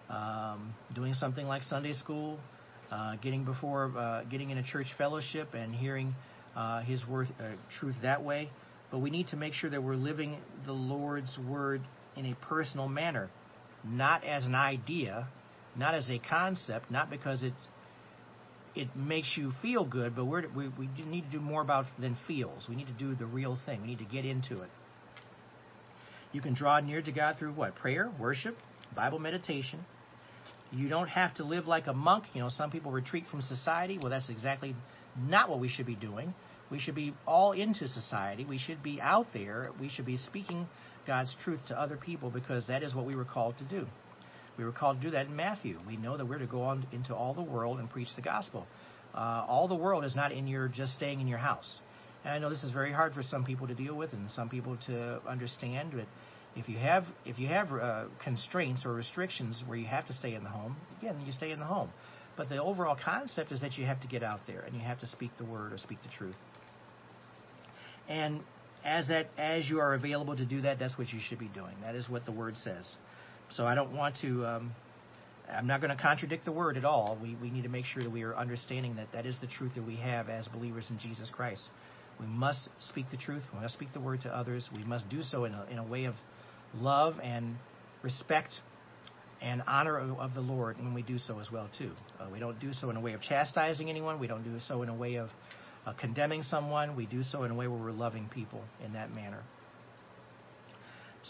um, 0.08 0.74
doing 0.94 1.14
something 1.14 1.46
like 1.46 1.62
Sunday 1.64 1.92
school, 1.92 2.38
uh, 2.90 3.16
getting 3.16 3.44
before, 3.44 3.92
uh, 3.96 4.24
getting 4.24 4.50
in 4.50 4.58
a 4.58 4.62
church 4.62 4.86
fellowship 4.96 5.54
and 5.54 5.74
hearing 5.74 6.14
uh, 6.54 6.82
His 6.82 7.06
word, 7.06 7.28
uh, 7.40 7.52
truth 7.80 7.96
that 8.02 8.24
way. 8.24 8.50
But 8.90 9.00
we 9.00 9.10
need 9.10 9.28
to 9.28 9.36
make 9.36 9.52
sure 9.54 9.68
that 9.70 9.82
we're 9.82 9.96
living 9.96 10.36
the 10.64 10.72
Lord's 10.72 11.36
Word 11.48 11.82
in 12.16 12.26
a 12.26 12.34
personal 12.46 12.88
manner, 12.88 13.28
not 13.84 14.24
as 14.24 14.44
an 14.46 14.54
idea, 14.54 15.26
not 15.76 15.94
as 15.94 16.08
a 16.08 16.18
concept, 16.18 16.90
not 16.90 17.10
because 17.10 17.42
it's 17.42 17.68
it 18.76 18.94
makes 18.94 19.36
you 19.36 19.52
feel 19.62 19.84
good, 19.84 20.14
but 20.14 20.26
we 20.26 20.68
we 20.68 20.88
need 21.06 21.24
to 21.24 21.30
do 21.30 21.40
more 21.40 21.62
about 21.62 21.86
than 21.98 22.16
feels. 22.26 22.66
We 22.68 22.76
need 22.76 22.88
to 22.88 22.92
do 22.92 23.14
the 23.14 23.26
real 23.26 23.58
thing. 23.66 23.80
We 23.82 23.88
need 23.88 23.98
to 23.98 24.04
get 24.04 24.24
into 24.24 24.62
it. 24.62 24.70
You 26.32 26.40
can 26.40 26.54
draw 26.54 26.78
near 26.80 27.00
to 27.00 27.12
God 27.12 27.36
through 27.38 27.52
what? 27.52 27.74
Prayer, 27.76 28.10
worship, 28.20 28.56
Bible 28.94 29.18
meditation. 29.18 29.84
You 30.72 30.88
don't 30.88 31.08
have 31.08 31.34
to 31.36 31.44
live 31.44 31.66
like 31.66 31.86
a 31.86 31.94
monk. 31.94 32.24
You 32.34 32.42
know, 32.42 32.50
some 32.50 32.70
people 32.70 32.92
retreat 32.92 33.24
from 33.30 33.40
society. 33.40 33.98
Well, 33.98 34.10
that's 34.10 34.28
exactly 34.28 34.74
not 35.18 35.48
what 35.48 35.60
we 35.60 35.68
should 35.68 35.86
be 35.86 35.94
doing. 35.94 36.34
We 36.70 36.80
should 36.80 36.96
be 36.96 37.14
all 37.26 37.52
into 37.52 37.86
society. 37.88 38.44
We 38.44 38.58
should 38.58 38.82
be 38.82 39.00
out 39.00 39.28
there. 39.32 39.70
We 39.80 39.88
should 39.88 40.06
be 40.06 40.18
speaking 40.18 40.66
God's 41.06 41.34
truth 41.44 41.60
to 41.68 41.80
other 41.80 41.96
people 41.96 42.30
because 42.30 42.66
that 42.66 42.82
is 42.82 42.94
what 42.94 43.06
we 43.06 43.14
were 43.14 43.24
called 43.24 43.56
to 43.58 43.64
do. 43.64 43.86
We 44.58 44.64
were 44.64 44.72
called 44.72 45.00
to 45.00 45.06
do 45.06 45.10
that 45.12 45.26
in 45.26 45.36
Matthew. 45.36 45.78
We 45.86 45.96
know 45.96 46.16
that 46.16 46.26
we're 46.26 46.38
to 46.38 46.46
go 46.46 46.62
on 46.62 46.86
into 46.92 47.14
all 47.14 47.34
the 47.34 47.42
world 47.42 47.78
and 47.78 47.90
preach 47.90 48.08
the 48.16 48.22
gospel. 48.22 48.66
Uh, 49.14 49.44
all 49.48 49.68
the 49.68 49.74
world 49.74 50.04
is 50.04 50.16
not 50.16 50.32
in 50.32 50.46
your 50.46 50.68
just 50.68 50.94
staying 50.94 51.20
in 51.20 51.28
your 51.28 51.38
house. 51.38 51.80
And 52.24 52.34
I 52.34 52.38
know 52.38 52.50
this 52.50 52.64
is 52.64 52.72
very 52.72 52.92
hard 52.92 53.14
for 53.14 53.22
some 53.22 53.44
people 53.44 53.66
to 53.68 53.74
deal 53.74 53.94
with 53.94 54.12
and 54.12 54.30
some 54.30 54.48
people 54.48 54.76
to 54.86 55.20
understand, 55.28 55.92
but 55.94 56.06
if 56.56 56.68
you 56.68 56.78
have 56.78 57.04
if 57.24 57.38
you 57.38 57.48
have 57.48 57.70
uh, 57.70 58.04
constraints 58.24 58.84
or 58.86 58.92
restrictions 58.94 59.62
where 59.66 59.76
you 59.76 59.86
have 59.86 60.06
to 60.06 60.14
stay 60.14 60.34
in 60.34 60.42
the 60.42 60.48
home, 60.48 60.76
again, 60.98 61.20
you 61.24 61.32
stay 61.32 61.50
in 61.50 61.58
the 61.58 61.66
home. 61.66 61.90
But 62.36 62.48
the 62.48 62.62
overall 62.62 62.96
concept 63.02 63.52
is 63.52 63.60
that 63.60 63.78
you 63.78 63.86
have 63.86 64.00
to 64.02 64.08
get 64.08 64.22
out 64.22 64.40
there 64.46 64.60
and 64.60 64.74
you 64.74 64.80
have 64.80 64.98
to 65.00 65.06
speak 65.06 65.30
the 65.38 65.44
word 65.44 65.72
or 65.72 65.78
speak 65.78 65.98
the 66.02 66.10
truth. 66.16 66.34
And 68.08 68.40
as 68.84 69.08
that 69.08 69.28
as 69.36 69.68
you 69.68 69.80
are 69.80 69.94
available 69.94 70.36
to 70.36 70.44
do 70.44 70.62
that, 70.62 70.78
that's 70.78 70.96
what 70.98 71.08
you 71.08 71.20
should 71.20 71.38
be 71.38 71.48
doing. 71.48 71.74
That 71.82 71.94
is 71.94 72.08
what 72.08 72.24
the 72.24 72.32
word 72.32 72.56
says. 72.56 72.86
So 73.50 73.64
I 73.64 73.74
don't 73.74 73.94
want 73.94 74.16
to. 74.22 74.46
Um, 74.46 74.74
I'm 75.50 75.66
not 75.66 75.80
going 75.80 75.96
to 75.96 76.02
contradict 76.02 76.44
the 76.44 76.52
word 76.52 76.76
at 76.76 76.84
all. 76.84 77.16
We 77.22 77.36
we 77.40 77.50
need 77.50 77.62
to 77.62 77.68
make 77.68 77.84
sure 77.84 78.02
that 78.02 78.10
we 78.10 78.22
are 78.22 78.34
understanding 78.34 78.96
that 78.96 79.12
that 79.12 79.26
is 79.26 79.38
the 79.40 79.46
truth 79.46 79.72
that 79.76 79.86
we 79.86 79.96
have 79.96 80.28
as 80.28 80.48
believers 80.48 80.88
in 80.90 80.98
Jesus 80.98 81.30
Christ. 81.30 81.62
We 82.18 82.26
must 82.26 82.68
speak 82.78 83.06
the 83.10 83.16
truth. 83.16 83.42
We 83.54 83.60
must 83.60 83.74
speak 83.74 83.92
the 83.92 84.00
word 84.00 84.22
to 84.22 84.34
others. 84.34 84.68
We 84.74 84.84
must 84.84 85.08
do 85.08 85.22
so 85.22 85.44
in 85.44 85.52
a, 85.54 85.66
in 85.70 85.78
a 85.78 85.84
way 85.84 86.04
of 86.04 86.14
love 86.74 87.16
and 87.22 87.56
respect 88.02 88.54
and 89.42 89.62
honor 89.66 89.98
of 89.98 90.34
the 90.34 90.40
Lord 90.40 90.78
when 90.78 90.94
we 90.94 91.02
do 91.02 91.18
so 91.18 91.38
as 91.40 91.50
well 91.52 91.68
too. 91.76 91.92
Uh, 92.18 92.26
we 92.32 92.38
don't 92.38 92.58
do 92.58 92.72
so 92.72 92.88
in 92.90 92.96
a 92.96 93.00
way 93.00 93.12
of 93.12 93.20
chastising 93.20 93.90
anyone. 93.90 94.18
We 94.18 94.26
don't 94.26 94.44
do 94.44 94.58
so 94.66 94.82
in 94.82 94.88
a 94.88 94.94
way 94.94 95.16
of 95.16 95.28
uh, 95.86 95.92
condemning 95.92 96.42
someone. 96.42 96.96
We 96.96 97.06
do 97.06 97.22
so 97.22 97.42
in 97.44 97.50
a 97.50 97.54
way 97.54 97.68
where 97.68 97.78
we're 97.78 97.92
loving 97.92 98.28
people 98.32 98.62
in 98.84 98.94
that 98.94 99.14
manner. 99.14 99.42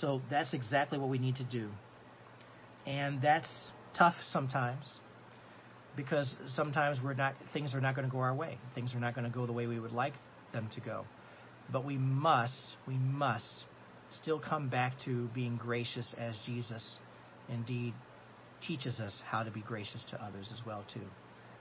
So 0.01 0.21
that's 0.31 0.55
exactly 0.55 0.99
what 0.99 1.09
we 1.09 1.19
need 1.19 1.37
to 1.37 1.45
do. 1.45 1.71
And 2.87 3.21
that's 3.21 3.49
tough 3.97 4.15
sometimes 4.31 4.99
because 5.97 6.37
sometimes 6.47 6.99
we're 7.03 7.15
not 7.15 7.35
things 7.53 7.75
are 7.75 7.81
not 7.81 7.95
going 7.95 8.07
to 8.07 8.13
go 8.13 8.21
our 8.21 8.35
way. 8.35 8.59
Things 8.75 8.95
are 8.95 9.01
not 9.01 9.15
going 9.15 9.31
to 9.31 9.35
go 9.35 9.47
the 9.47 9.53
way 9.53 9.67
we 9.67 9.81
would 9.81 9.93
like 9.93 10.15
them 10.53 10.69
to 10.75 10.81
go. 10.81 11.05
But 11.73 11.85
we 11.85 11.97
must, 11.97 12.77
we 12.87 12.95
must 12.95 13.65
still 14.11 14.39
come 14.39 14.69
back 14.69 14.93
to 15.05 15.29
being 15.35 15.57
gracious 15.57 16.15
as 16.17 16.39
Jesus 16.47 16.99
indeed 17.49 17.93
teaches 18.67 19.01
us 19.01 19.21
how 19.27 19.43
to 19.43 19.51
be 19.51 19.61
gracious 19.61 20.05
to 20.11 20.23
others 20.23 20.51
as 20.53 20.65
well 20.65 20.85
too 20.93 21.07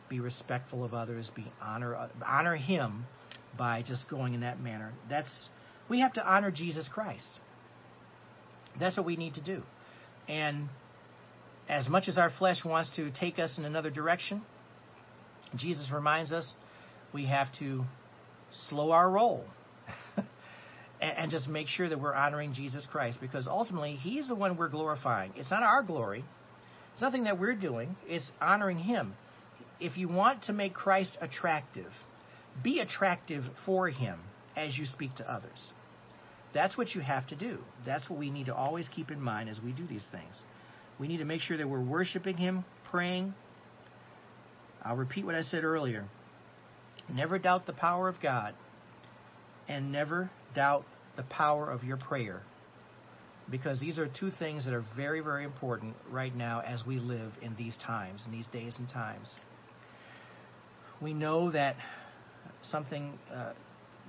be 0.10 0.20
respectful 0.20 0.84
of 0.84 0.94
others, 0.94 1.32
be 1.36 1.46
honor 1.62 2.10
honor 2.26 2.56
Him 2.56 3.06
by 3.58 3.82
just 3.82 4.10
going 4.10 4.34
in 4.34 4.42
that 4.42 4.60
manner. 4.60 4.94
That's 5.10 5.50
we 5.90 6.02
have 6.02 6.14
to 6.14 6.26
honor 6.26 6.52
Jesus 6.52 6.88
Christ. 6.92 7.40
That's 8.80 8.98
what 8.98 9.06
we 9.06 9.16
need 9.16 9.36
to 9.36 9.42
do. 9.42 9.64
And 10.28 10.70
as 11.68 11.88
much 11.90 12.08
as 12.08 12.18
our 12.18 12.32
flesh 12.38 12.64
wants 12.64 12.90
to 12.96 13.12
take 13.12 13.40
us 13.40 13.58
in 13.58 13.66
another 13.66 13.90
direction, 13.90 14.42
Jesus 15.56 15.90
reminds 15.92 16.32
us 16.32 16.52
we 17.14 17.26
have 17.26 17.48
to 17.60 17.84
slow 18.70 18.92
our 18.92 19.10
roll 19.10 19.44
and 21.02 21.32
just 21.32 21.48
make 21.48 21.68
sure 21.68 21.90
that 21.90 22.00
we're 22.00 22.14
honoring 22.14 22.54
Jesus 22.54 22.88
Christ 22.92 23.20
because 23.22 23.48
ultimately 23.48 23.96
He's 23.96 24.28
the 24.28 24.36
one 24.36 24.58
we're 24.58 24.70
glorifying. 24.70 25.32
It's 25.36 25.52
not 25.52 25.64
our 25.64 25.82
glory. 25.82 26.24
It's 26.94 27.02
nothing 27.02 27.26
that 27.26 27.40
we're 27.40 27.56
doing. 27.56 27.96
It's 28.08 28.30
honoring 28.40 28.78
Him 28.78 29.14
if 29.80 29.98
you 29.98 30.08
want 30.08 30.44
to 30.44 30.54
make 30.54 30.74
Christ 30.74 31.18
attractive, 31.22 31.92
be 32.64 32.80
attractive 32.80 33.44
for 33.66 33.90
him 33.90 34.20
as 34.56 34.78
you 34.78 34.86
speak 34.86 35.16
to 35.16 35.32
others. 35.32 35.72
That's 36.54 36.78
what 36.78 36.96
you 36.96 37.02
have 37.02 37.28
to 37.28 37.36
do. 37.36 37.60
That's 37.86 38.10
what 38.10 38.18
we 38.18 38.30
need 38.30 38.46
to 38.46 38.56
always 38.56 38.88
keep 38.88 39.12
in 39.12 39.20
mind 39.20 39.50
as 39.50 39.60
we 39.62 39.74
do 39.74 39.86
these 39.86 40.06
things. 40.12 40.36
We 41.00 41.08
need 41.08 41.18
to 41.18 41.26
make 41.26 41.42
sure 41.42 41.58
that 41.58 41.68
we're 41.68 41.84
worshiping 41.84 42.38
him, 42.38 42.64
praying. 42.90 43.34
I'll 44.84 44.96
repeat 44.96 45.26
what 45.26 45.36
I 45.36 45.42
said 45.42 45.64
earlier. 45.64 46.06
Never 47.14 47.38
doubt 47.38 47.66
the 47.66 47.74
power 47.74 48.08
of 48.08 48.22
God, 48.22 48.56
and 49.68 49.92
never 49.92 50.30
doubt 50.56 50.86
the 51.18 51.24
power 51.24 51.70
of 51.70 51.84
your 51.84 51.98
prayer. 51.98 52.42
Because 53.50 53.80
these 53.80 54.00
are 54.00 54.08
two 54.08 54.32
things 54.40 54.66
that 54.66 54.74
are 54.74 54.84
very, 54.96 55.20
very 55.20 55.44
important 55.44 55.96
right 56.10 56.36
now 56.36 56.62
as 56.62 56.84
we 56.86 56.98
live 56.98 57.32
in 57.42 57.56
these 57.56 57.78
times, 57.86 58.24
in 58.26 58.32
these 58.32 58.48
days 58.48 58.76
and 58.80 58.90
times 58.90 59.36
we 61.02 61.14
know 61.14 61.52
that 61.52 61.76
something 62.72 63.18
uh, 63.34 63.54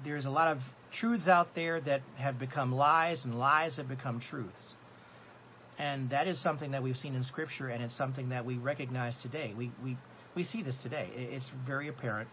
there's 0.05 0.25
a 0.25 0.31
lot 0.31 0.49
of 0.49 0.59
truths 1.01 1.29
out 1.29 1.49
there 1.55 1.81
that 1.81 2.01
have 2.17 2.39
become 2.39 2.73
lies 2.73 3.25
and 3.25 3.39
lies 3.39 3.77
have 3.77 3.89
become 3.89 4.21
truths 4.21 4.75
and 5.79 6.11
that 6.11 6.27
is 6.27 6.43
something 6.43 6.71
that 6.71 6.83
we've 6.83 6.97
seen 6.97 7.15
in 7.15 7.23
scripture 7.23 7.69
and 7.69 7.83
it's 7.83 7.97
something 7.97 8.31
that 8.31 8.45
we 8.45 8.57
recognize 8.57 9.15
today. 9.23 9.55
We 9.57 9.71
we 9.83 9.97
we 10.35 10.45
see 10.45 10.63
this 10.63 10.77
today. 10.83 11.11
It's 11.15 11.51
very 11.67 11.89
apparent. 11.89 12.29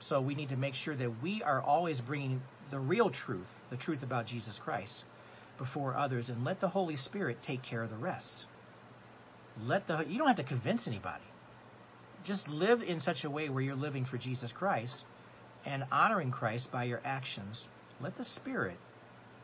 So 0.00 0.20
we 0.22 0.34
need 0.34 0.48
to 0.48 0.56
make 0.56 0.74
sure 0.74 0.96
that 0.96 1.22
we 1.22 1.42
are 1.42 1.60
always 1.60 2.00
bringing 2.00 2.40
the 2.70 2.78
real 2.78 3.10
truth 3.10 3.48
the 3.70 3.76
truth 3.76 4.02
about 4.02 4.26
Jesus 4.26 4.58
Christ 4.62 5.04
before 5.58 5.96
others 5.96 6.28
and 6.28 6.44
let 6.44 6.60
the 6.60 6.68
holy 6.68 6.96
spirit 6.96 7.38
take 7.46 7.62
care 7.62 7.82
of 7.82 7.90
the 7.90 7.96
rest. 7.96 8.46
Let 9.60 9.86
the 9.88 10.04
you 10.08 10.18
don't 10.18 10.28
have 10.28 10.36
to 10.36 10.44
convince 10.44 10.86
anybody. 10.86 11.24
Just 12.24 12.48
live 12.48 12.82
in 12.82 13.00
such 13.00 13.24
a 13.24 13.30
way 13.30 13.48
where 13.48 13.62
you're 13.62 13.74
living 13.74 14.04
for 14.04 14.18
Jesus 14.18 14.52
Christ 14.52 15.04
and 15.64 15.84
honoring 15.90 16.30
Christ 16.30 16.68
by 16.70 16.84
your 16.84 17.00
actions. 17.04 17.66
Let 18.00 18.16
the 18.16 18.24
Spirit 18.24 18.76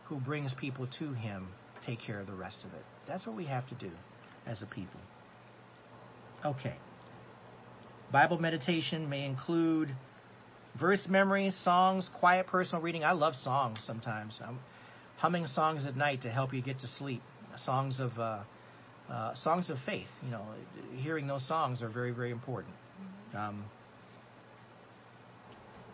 who 0.06 0.16
brings 0.16 0.54
people 0.54 0.86
to 0.98 1.12
Him 1.12 1.48
take 1.84 2.00
care 2.00 2.20
of 2.20 2.26
the 2.26 2.34
rest 2.34 2.64
of 2.64 2.72
it. 2.72 2.84
That's 3.08 3.26
what 3.26 3.36
we 3.36 3.46
have 3.46 3.66
to 3.68 3.74
do 3.74 3.90
as 4.46 4.62
a 4.62 4.66
people. 4.66 5.00
Okay. 6.44 6.76
Bible 8.12 8.38
meditation 8.38 9.08
may 9.08 9.24
include 9.24 9.90
verse 10.78 11.06
memory, 11.08 11.52
songs, 11.64 12.08
quiet 12.20 12.46
personal 12.46 12.82
reading. 12.82 13.04
I 13.04 13.12
love 13.12 13.34
songs 13.34 13.78
sometimes. 13.84 14.38
I'm 14.44 14.58
humming 15.18 15.46
songs 15.46 15.86
at 15.86 15.96
night 15.96 16.22
to 16.22 16.30
help 16.30 16.52
you 16.52 16.62
get 16.62 16.78
to 16.80 16.86
sleep. 16.86 17.22
Songs 17.64 18.00
of 18.00 18.12
uh, 18.18 18.42
uh, 19.10 19.34
songs 19.36 19.70
of 19.70 19.78
faith. 19.86 20.08
You 20.22 20.30
know, 20.30 20.44
hearing 20.96 21.26
those 21.26 21.46
songs 21.48 21.82
are 21.82 21.88
very, 21.88 22.10
very 22.10 22.30
important. 22.30 22.74
Um, 23.34 23.64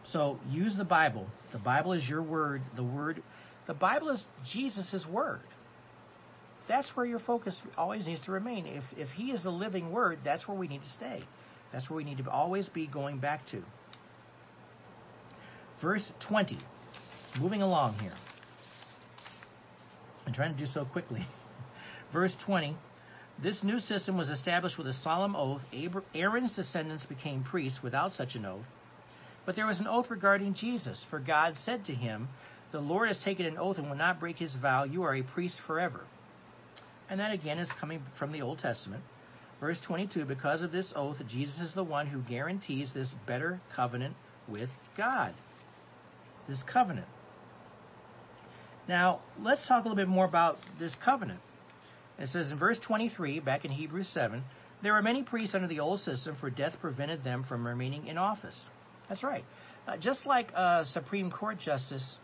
so 0.05 0.39
use 0.51 0.77
the 0.77 0.85
Bible. 0.85 1.27
The 1.53 1.59
Bible 1.59 1.93
is 1.93 2.07
your 2.09 2.23
word. 2.23 2.63
The 2.77 2.83
word, 2.83 3.23
the 3.67 3.75
Bible 3.75 4.11
is 4.11 4.25
Jesus' 4.53 5.05
word. 5.11 5.41
That's 6.69 6.89
where 6.95 7.07
your 7.07 7.19
focus 7.19 7.61
always 7.77 8.07
needs 8.07 8.21
to 8.23 8.33
remain. 8.33 8.67
If 8.67 8.85
if 8.97 9.09
He 9.11 9.31
is 9.31 9.43
the 9.43 9.51
living 9.51 9.91
word, 9.91 10.19
that's 10.25 10.47
where 10.47 10.57
we 10.57 10.69
need 10.69 10.83
to 10.83 10.91
stay. 10.91 11.25
That's 11.73 11.89
where 11.89 11.97
we 11.97 12.05
need 12.05 12.19
to 12.19 12.31
always 12.31 12.69
be 12.69 12.87
going 12.87 13.19
back 13.19 13.47
to. 13.51 13.63
Verse 15.81 16.11
20. 16.29 16.59
Moving 17.41 17.63
along 17.63 17.95
here. 17.95 18.15
I'm 20.27 20.35
trying 20.35 20.53
to 20.53 20.59
do 20.59 20.67
so 20.67 20.85
quickly. 20.85 21.27
Verse 22.13 22.37
20. 22.47 22.77
This 23.43 23.65
new 23.65 23.81
system 23.81 24.17
was 24.17 24.29
established 24.29 24.79
with 24.79 24.87
a 24.87 24.93
solemn 24.93 25.35
oath. 25.35 25.63
Aaron's 26.15 26.55
descendants 26.55 27.07
became 27.07 27.43
priests 27.43 27.81
without 27.83 28.13
such 28.13 28.35
an 28.35 28.45
oath. 28.45 28.67
But 29.45 29.57
there 29.57 29.67
was 29.67 29.81
an 29.81 29.89
oath 29.89 30.07
regarding 30.11 30.55
Jesus, 30.55 31.05
for 31.11 31.19
God 31.19 31.57
said 31.65 31.87
to 31.87 31.95
him, 31.95 32.29
The 32.71 32.79
Lord 32.79 33.09
has 33.09 33.19
taken 33.25 33.47
an 33.47 33.59
oath 33.59 33.79
and 33.79 33.89
will 33.89 33.97
not 33.97 34.21
break 34.21 34.37
his 34.37 34.55
vow. 34.55 34.85
You 34.85 35.03
are 35.03 35.17
a 35.17 35.23
priest 35.23 35.57
forever. 35.67 36.03
And 37.11 37.21
that 37.21 37.33
again 37.33 37.59
is 37.59 37.69
coming 37.81 38.03
from 38.19 38.33
the 38.33 38.43
Old 38.43 38.59
Testament. 38.59 39.03
Verse 39.61 39.79
22 39.87 40.25
Because 40.25 40.63
of 40.63 40.73
this 40.73 40.93
oath, 40.97 41.17
Jesus 41.29 41.59
is 41.61 41.75
the 41.75 41.85
one 41.85 42.07
who 42.07 42.21
guarantees 42.23 42.91
this 42.95 43.13
better 43.27 43.61
covenant 43.75 44.15
with 44.49 44.71
God. 44.97 45.35
This 46.49 46.59
covenant. 46.71 47.07
Now, 48.89 49.21
let's 49.41 49.67
talk 49.69 49.85
a 49.85 49.89
little 49.89 49.97
bit 49.97 50.09
more 50.09 50.25
about 50.25 50.57
this 50.79 50.97
covenant. 51.05 51.41
It 52.19 52.29
says 52.29 52.51
in 52.51 52.59
verse 52.59 52.79
23, 52.85 53.41
back 53.41 53.65
in 53.65 53.71
Hebrews 53.71 54.09
7, 54.13 54.43
there 54.83 54.93
were 54.93 55.03
many 55.03 55.23
priests 55.23 55.55
under 55.55 55.69
the 55.69 55.81
old 55.81 56.01
system, 56.01 56.37
for 56.41 56.51
death 56.51 56.75
prevented 56.81 57.23
them 57.23 57.45
from 57.49 57.67
remaining 57.67 58.09
in 58.09 58.19
office. 58.19 58.59
That's 59.09 59.23
right. 59.23 59.45
Uh, 59.87 59.97
just 59.97 60.27
like 60.27 60.51
a 60.53 60.85
Supreme 60.87 61.31
Court 61.31 61.59
justice, 61.59 62.19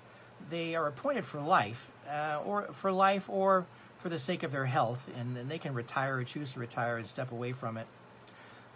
they 0.51 0.75
are 0.75 0.89
appointed 0.89 1.25
for 1.31 1.41
life, 1.41 1.77
uh, 2.11 2.43
or 2.45 2.69
for 2.83 2.91
life, 2.91 3.23
or 3.29 3.67
for 4.03 4.09
the 4.09 4.19
sake 4.19 4.43
of 4.43 4.53
their 4.53 4.67
health, 4.67 4.99
and 5.17 5.37
then 5.37 5.49
they 5.49 5.59
can 5.59 5.75
retire 5.75 6.19
or 6.19 6.25
choose 6.25 6.53
to 6.55 6.61
retire 6.61 6.99
and 6.99 7.07
step 7.07 7.33
away 7.33 7.53
from 7.53 7.77
it. 7.77 7.87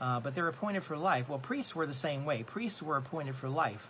Uh, 0.00 0.20
but 0.20 0.34
they're 0.34 0.48
appointed 0.48 0.82
for 0.84 0.96
life. 0.96 1.26
Well, 1.28 1.38
priests 1.38 1.74
were 1.74 1.86
the 1.86 1.94
same 1.94 2.24
way. 2.24 2.42
Priests 2.42 2.82
were 2.82 2.96
appointed 2.96 3.36
for 3.40 3.48
life, 3.48 3.80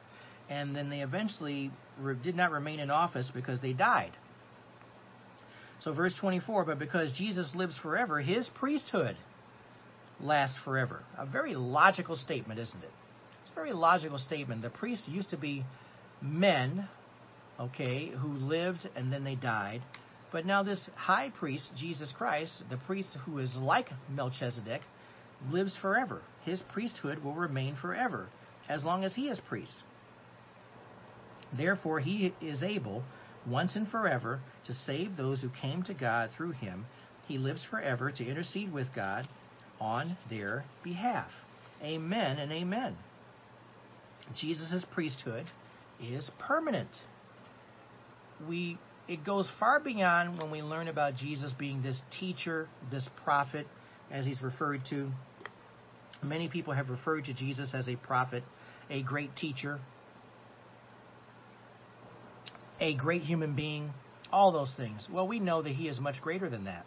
and 0.51 0.77
then 0.77 0.91
they 0.91 1.01
eventually 1.01 1.71
re- 1.99 2.17
did 2.23 2.37
not 2.37 2.51
remain 2.51 2.81
in 2.81 2.91
office 2.91 3.31
because 3.35 3.61
they 3.61 3.73
died. 3.73 4.13
So, 5.81 5.93
verse 5.93 6.15
24, 6.21 6.67
but 6.67 6.79
because 6.79 7.13
Jesus 7.17 7.53
lives 7.55 7.77
forever, 7.83 8.21
his 8.21 8.49
priesthood 8.55 9.17
lasts 10.21 10.57
forever. 10.65 11.03
A 11.19 11.27
very 11.27 11.55
logical 11.55 12.15
statement, 12.15 12.61
isn't 12.61 12.83
it? 12.83 12.91
It's 13.41 13.51
a 13.51 13.55
very 13.55 13.73
logical 13.73 14.19
statement. 14.19 14.63
The 14.63 14.71
priests 14.71 15.09
used 15.09 15.31
to 15.31 15.37
be 15.37 15.65
men, 16.21 16.89
okay, 17.59 18.11
who 18.11 18.29
lived 18.35 18.89
and 18.95 19.13
then 19.13 19.25
they 19.25 19.35
died. 19.35 19.83
But 20.33 20.47
now, 20.47 20.63
this 20.63 20.81
high 20.97 21.31
priest, 21.31 21.71
Jesus 21.77 22.11
Christ, 22.17 22.65
the 22.71 22.79
priest 22.79 23.17
who 23.27 23.39
is 23.39 23.55
like 23.55 23.91
Melchizedek, 24.09 24.81
lives 25.51 25.77
forever. 25.83 26.23
His 26.45 26.63
priesthood 26.73 27.23
will 27.23 27.35
remain 27.35 27.77
forever 27.77 28.29
as 28.69 28.83
long 28.83 29.05
as 29.05 29.15
he 29.15 29.29
is 29.29 29.41
priest. 29.41 29.75
Therefore, 31.55 32.01
he 32.01 32.33
is 32.41 32.63
able, 32.63 33.05
once 33.47 33.77
and 33.77 33.87
forever, 33.87 34.41
to 34.67 34.73
save 34.73 35.17
those 35.17 35.43
who 35.43 35.51
came 35.61 35.83
to 35.83 35.95
God 35.95 36.31
through 36.35 36.53
him. 36.53 36.87
He 37.29 37.37
lives 37.37 37.65
forever 37.71 38.11
to 38.11 38.27
intercede 38.27 38.73
with 38.73 38.95
God 38.95 39.29
on 39.81 40.17
their 40.31 40.65
behalf. 40.83 41.31
Amen 41.83 42.39
and 42.39 42.51
amen. 42.53 42.97
Jesus' 44.35 44.85
priesthood 44.93 45.45
is 46.01 46.31
permanent. 46.39 46.91
We 48.49 48.79
it 49.09 49.25
goes 49.25 49.49
far 49.59 49.81
beyond 49.81 50.39
when 50.39 50.51
we 50.51 50.63
learn 50.63 50.89
about 50.89 51.17
Jesus 51.17 51.53
being 51.59 51.83
this 51.83 52.01
teacher, 52.19 52.69
this 52.91 53.09
prophet, 53.25 53.67
as 54.11 54.25
he's 54.25 54.41
referred 54.43 54.83
to. 54.91 55.11
Many 56.23 56.49
people 56.49 56.73
have 56.73 56.89
referred 56.89 57.25
to 57.25 57.35
Jesus 57.35 57.71
as 57.75 57.89
a 57.89 57.97
prophet, 57.97 58.45
a 58.91 59.03
great 59.03 59.35
teacher, 59.35 59.81
a 62.81 62.95
great 62.95 63.23
human 63.23 63.57
being, 63.57 63.93
all 64.33 64.53
those 64.53 64.73
things. 64.77 65.09
Well, 65.13 65.27
we 65.27 65.41
know 65.41 65.63
that 65.63 65.73
he 65.73 65.89
is 65.89 65.99
much 65.99 66.21
greater 66.21 66.49
than 66.49 66.65
that. 66.65 66.87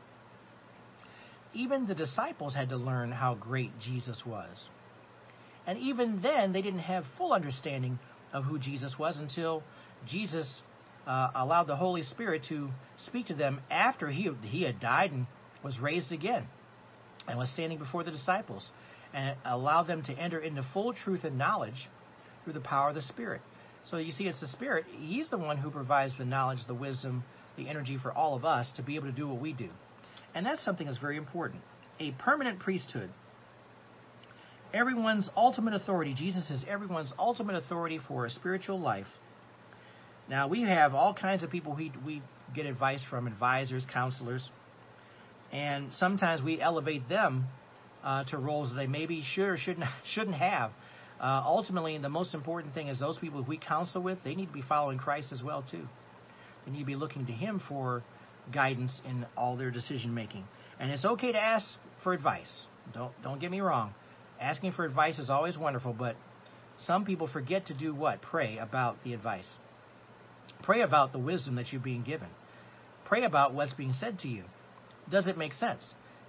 Even 1.53 1.85
the 1.85 1.95
disciples 1.95 2.53
had 2.53 2.69
to 2.69 2.77
learn 2.77 3.11
how 3.11 3.35
great 3.35 3.71
Jesus 3.79 4.23
was. 4.25 4.69
And 5.67 5.79
even 5.79 6.21
then, 6.21 6.53
they 6.53 6.61
didn't 6.61 6.79
have 6.79 7.05
full 7.17 7.33
understanding 7.33 7.99
of 8.33 8.43
who 8.43 8.59
Jesus 8.59 8.95
was 8.99 9.17
until 9.17 9.63
Jesus 10.05 10.61
uh, 11.07 11.31
allowed 11.35 11.65
the 11.65 11.75
Holy 11.75 12.03
Spirit 12.03 12.43
to 12.49 12.69
speak 12.97 13.27
to 13.27 13.33
them 13.33 13.61
after 13.69 14.09
he, 14.09 14.29
he 14.43 14.63
had 14.63 14.79
died 14.79 15.11
and 15.11 15.27
was 15.63 15.79
raised 15.79 16.11
again 16.11 16.47
and 17.27 17.37
was 17.37 17.49
standing 17.51 17.77
before 17.77 18.03
the 18.03 18.11
disciples 18.11 18.71
and 19.13 19.35
allowed 19.45 19.83
them 19.83 20.03
to 20.03 20.13
enter 20.13 20.39
into 20.39 20.63
full 20.73 20.93
truth 20.93 21.23
and 21.23 21.37
knowledge 21.37 21.89
through 22.43 22.53
the 22.53 22.61
power 22.61 22.89
of 22.89 22.95
the 22.95 23.01
Spirit. 23.01 23.41
So 23.83 23.97
you 23.97 24.11
see, 24.11 24.25
it's 24.25 24.39
the 24.39 24.47
Spirit. 24.47 24.85
He's 24.99 25.29
the 25.29 25.37
one 25.37 25.57
who 25.57 25.69
provides 25.69 26.17
the 26.17 26.25
knowledge, 26.25 26.59
the 26.67 26.73
wisdom, 26.73 27.23
the 27.55 27.69
energy 27.69 27.97
for 28.01 28.11
all 28.11 28.35
of 28.35 28.43
us 28.43 28.71
to 28.75 28.83
be 28.83 28.95
able 28.95 29.07
to 29.07 29.13
do 29.13 29.27
what 29.27 29.39
we 29.39 29.53
do. 29.53 29.69
And 30.33 30.45
that's 30.45 30.63
something 30.63 30.85
that's 30.85 30.99
very 30.99 31.17
important. 31.17 31.61
A 31.99 32.11
permanent 32.11 32.59
priesthood. 32.59 33.09
Everyone's 34.73 35.29
ultimate 35.37 35.73
authority. 35.73 36.13
Jesus 36.13 36.49
is 36.49 36.65
everyone's 36.67 37.13
ultimate 37.17 37.55
authority 37.55 37.99
for 38.07 38.25
a 38.25 38.29
spiritual 38.29 38.79
life. 38.79 39.07
Now, 40.29 40.47
we 40.47 40.63
have 40.63 40.95
all 40.95 41.13
kinds 41.13 41.43
of 41.43 41.49
people 41.49 41.75
we, 41.75 41.91
we 42.05 42.21
get 42.55 42.65
advice 42.65 43.03
from 43.09 43.27
advisors, 43.27 43.85
counselors, 43.91 44.49
and 45.51 45.93
sometimes 45.93 46.41
we 46.41 46.59
elevate 46.59 47.07
them 47.07 47.45
uh, 48.03 48.23
to 48.25 48.37
roles 48.37 48.73
they 48.75 48.87
maybe 48.87 49.23
should 49.33 49.47
or 49.47 49.57
shouldn't, 49.57 49.85
shouldn't 50.05 50.35
have. 50.35 50.71
Uh, 51.19 51.41
ultimately, 51.45 51.97
the 51.97 52.09
most 52.09 52.33
important 52.33 52.73
thing 52.73 52.87
is 52.87 52.99
those 52.99 53.17
people 53.19 53.43
we 53.47 53.57
counsel 53.57 54.01
with, 54.01 54.17
they 54.23 54.35
need 54.35 54.47
to 54.47 54.53
be 54.53 54.61
following 54.61 54.97
Christ 54.97 55.31
as 55.31 55.41
well, 55.41 55.63
too. 55.69 55.87
They 56.65 56.71
need 56.71 56.79
to 56.79 56.85
be 56.85 56.95
looking 56.95 57.25
to 57.27 57.31
Him 57.31 57.61
for 57.69 58.03
guidance 58.53 59.01
in 59.05 59.25
all 59.37 59.57
their 59.57 59.71
decision 59.71 60.13
making. 60.13 60.43
And 60.79 60.91
it's 60.91 61.05
okay 61.05 61.31
to 61.31 61.39
ask 61.39 61.65
for 62.03 62.13
advice. 62.13 62.51
Don't 62.93 63.13
don't 63.23 63.39
get 63.39 63.49
me 63.49 63.61
wrong. 63.61 63.93
Asking 64.39 64.73
for 64.73 64.85
advice 64.85 65.17
is 65.17 65.29
always 65.29 65.57
wonderful, 65.57 65.93
but 65.93 66.15
some 66.77 67.05
people 67.05 67.27
forget 67.27 67.67
to 67.67 67.73
do 67.73 67.95
what? 67.95 68.21
Pray 68.21 68.57
about 68.57 68.97
the 69.03 69.13
advice. 69.13 69.47
Pray 70.63 70.81
about 70.81 71.11
the 71.11 71.19
wisdom 71.19 71.55
that 71.55 71.71
you're 71.71 71.81
being 71.81 72.03
given. 72.03 72.27
Pray 73.05 73.23
about 73.23 73.53
what's 73.53 73.73
being 73.73 73.93
said 73.93 74.19
to 74.19 74.27
you. 74.27 74.43
Does 75.09 75.27
it 75.27 75.37
make 75.37 75.53
sense? 75.53 75.85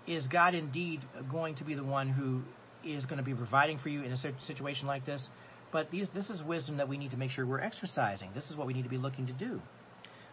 Is 0.07 0.27
God 0.29 0.55
indeed 0.55 1.01
going 1.31 1.57
to 1.57 1.65
be 1.65 1.75
the 1.75 1.85
one 1.85 2.09
who 2.09 2.43
is 2.85 3.07
going 3.07 3.19
to 3.19 3.25
be 3.25 3.35
providing 3.35 3.79
for 3.79 3.89
you 3.89 4.03
in 4.03 4.13
a 4.13 4.17
situation 4.47 4.87
like 4.87 5.07
this? 5.07 5.27
But 5.73 5.91
these, 5.91 6.09
this 6.15 6.31
is 6.31 6.43
wisdom 6.43 6.77
that 6.77 6.89
we 6.89 6.97
need 6.97 7.11
to 7.11 7.17
make 7.17 7.31
sure 7.31 7.45
we're 7.47 7.61
exercising. 7.61 8.31
This 8.35 8.45
is 8.51 8.57
what 8.57 8.67
we 8.67 8.75
need 8.75 8.85
to 8.85 8.89
be 8.89 8.99
looking 8.99 9.27
to 9.27 9.33
do. 9.33 9.61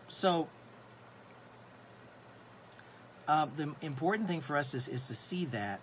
So, 0.09 0.47
uh, 3.27 3.47
the 3.57 3.73
important 3.81 4.27
thing 4.27 4.41
for 4.45 4.57
us 4.57 4.73
is, 4.73 4.87
is 4.87 5.01
to 5.07 5.15
see 5.29 5.47
that 5.47 5.79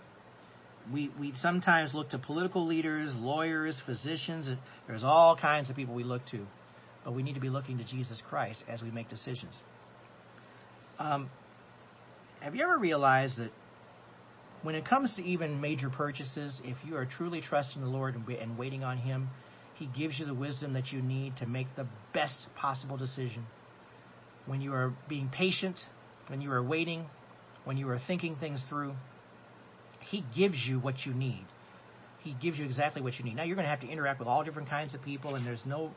we, 0.92 1.10
we 1.18 1.32
sometimes 1.40 1.94
look 1.94 2.10
to 2.10 2.18
political 2.18 2.66
leaders, 2.66 3.14
lawyers, 3.16 3.80
physicians. 3.86 4.48
There's 4.86 5.04
all 5.04 5.36
kinds 5.36 5.70
of 5.70 5.76
people 5.76 5.94
we 5.94 6.04
look 6.04 6.24
to. 6.26 6.46
But 7.04 7.14
we 7.14 7.22
need 7.22 7.34
to 7.34 7.40
be 7.40 7.48
looking 7.48 7.78
to 7.78 7.84
Jesus 7.84 8.22
Christ 8.28 8.62
as 8.68 8.82
we 8.82 8.90
make 8.90 9.08
decisions. 9.08 9.54
Um, 10.98 11.30
have 12.40 12.54
you 12.54 12.62
ever 12.62 12.78
realized 12.78 13.38
that 13.38 13.50
when 14.62 14.74
it 14.74 14.84
comes 14.84 15.14
to 15.16 15.22
even 15.22 15.60
major 15.60 15.88
purchases, 15.88 16.60
if 16.64 16.76
you 16.86 16.96
are 16.96 17.06
truly 17.06 17.40
trusting 17.40 17.80
the 17.80 17.88
Lord 17.88 18.14
and 18.14 18.58
waiting 18.58 18.84
on 18.84 18.98
Him, 18.98 19.30
He 19.74 19.86
gives 19.86 20.18
you 20.18 20.26
the 20.26 20.34
wisdom 20.34 20.74
that 20.74 20.92
you 20.92 21.00
need 21.00 21.36
to 21.38 21.46
make 21.46 21.66
the 21.76 21.86
best 22.12 22.48
possible 22.56 22.98
decision. 22.98 23.46
When 24.46 24.60
you 24.60 24.74
are 24.74 24.92
being 25.08 25.30
patient, 25.30 25.78
when 26.26 26.42
you 26.42 26.52
are 26.52 26.62
waiting, 26.62 27.06
when 27.64 27.76
you 27.78 27.88
are 27.88 28.00
thinking 28.06 28.36
things 28.36 28.62
through, 28.68 28.94
He 30.10 30.24
gives 30.36 30.56
you 30.66 30.78
what 30.78 31.06
you 31.06 31.14
need. 31.14 31.46
He 32.22 32.36
gives 32.42 32.58
you 32.58 32.66
exactly 32.66 33.00
what 33.00 33.18
you 33.18 33.24
need. 33.24 33.36
Now, 33.36 33.44
you're 33.44 33.56
going 33.56 33.64
to 33.64 33.70
have 33.70 33.80
to 33.80 33.88
interact 33.88 34.18
with 34.18 34.28
all 34.28 34.44
different 34.44 34.68
kinds 34.68 34.94
of 34.94 35.02
people, 35.02 35.36
and 35.36 35.46
there's 35.46 35.62
no 35.64 35.92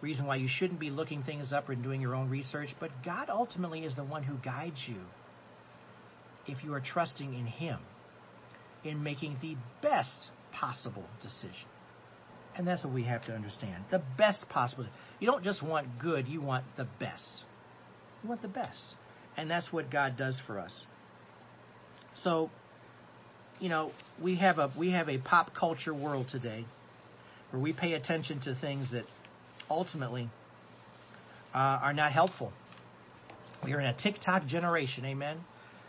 reason 0.00 0.26
why 0.26 0.36
you 0.36 0.48
shouldn't 0.48 0.80
be 0.80 0.90
looking 0.90 1.22
things 1.22 1.52
up 1.52 1.68
and 1.68 1.82
doing 1.82 2.00
your 2.00 2.14
own 2.14 2.30
research, 2.30 2.70
but 2.80 2.90
God 3.04 3.28
ultimately 3.30 3.84
is 3.84 3.96
the 3.96 4.04
one 4.04 4.22
who 4.22 4.36
guides 4.36 4.80
you 4.86 5.00
if 6.46 6.64
you 6.64 6.72
are 6.74 6.80
trusting 6.80 7.34
in 7.34 7.46
Him 7.46 7.78
in 8.84 9.02
making 9.02 9.36
the 9.42 9.56
best 9.82 10.30
possible 10.52 11.04
decision. 11.20 11.68
And 12.56 12.66
that's 12.66 12.84
what 12.84 12.92
we 12.92 13.04
have 13.04 13.24
to 13.26 13.32
understand. 13.32 13.84
The 13.90 14.02
best 14.16 14.48
possible. 14.48 14.86
You 15.20 15.26
don't 15.26 15.44
just 15.44 15.62
want 15.62 15.98
good, 16.00 16.26
you 16.28 16.40
want 16.40 16.64
the 16.76 16.88
best. 16.98 17.44
You 18.22 18.28
want 18.28 18.42
the 18.42 18.48
best. 18.48 18.82
And 19.36 19.50
that's 19.50 19.72
what 19.72 19.90
God 19.90 20.16
does 20.16 20.40
for 20.46 20.58
us. 20.58 20.84
So, 22.14 22.50
you 23.60 23.68
know, 23.68 23.92
we 24.20 24.36
have 24.36 24.58
a 24.58 24.72
we 24.76 24.90
have 24.90 25.08
a 25.08 25.18
pop 25.18 25.54
culture 25.54 25.94
world 25.94 26.28
today 26.30 26.64
where 27.50 27.62
we 27.62 27.72
pay 27.72 27.92
attention 27.92 28.40
to 28.40 28.54
things 28.60 28.90
that 28.90 29.04
ultimately 29.70 30.28
uh, 31.54 31.58
are 31.58 31.92
not 31.92 32.12
helpful. 32.12 32.52
We 33.64 33.72
are 33.72 33.80
in 33.80 33.86
a 33.86 33.96
TikTok 33.96 34.46
generation, 34.46 35.04
amen. 35.04 35.38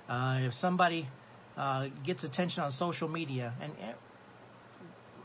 Uh, 0.07 0.39
if 0.43 0.53
somebody 0.53 1.07
uh, 1.55 1.87
gets 2.05 2.23
attention 2.23 2.63
on 2.63 2.71
social 2.71 3.07
media, 3.07 3.53
and 3.61 3.71
uh, 3.73 3.93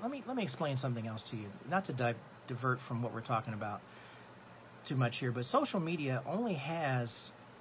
let 0.03 0.11
me 0.11 0.23
let 0.27 0.37
me 0.37 0.43
explain 0.43 0.77
something 0.77 1.07
else 1.07 1.23
to 1.31 1.37
you, 1.37 1.49
not 1.69 1.87
to 1.87 1.93
di- 1.93 2.15
divert 2.49 2.79
from 2.87 3.03
what 3.03 3.15
we're 3.15 3.23
talking 3.23 3.55
about 3.55 3.81
too 4.87 4.97
much 4.97 5.17
here, 5.19 5.33
but 5.33 5.45
social 5.45 5.81
media 5.81 6.23
only 6.27 6.55
has 6.55 7.11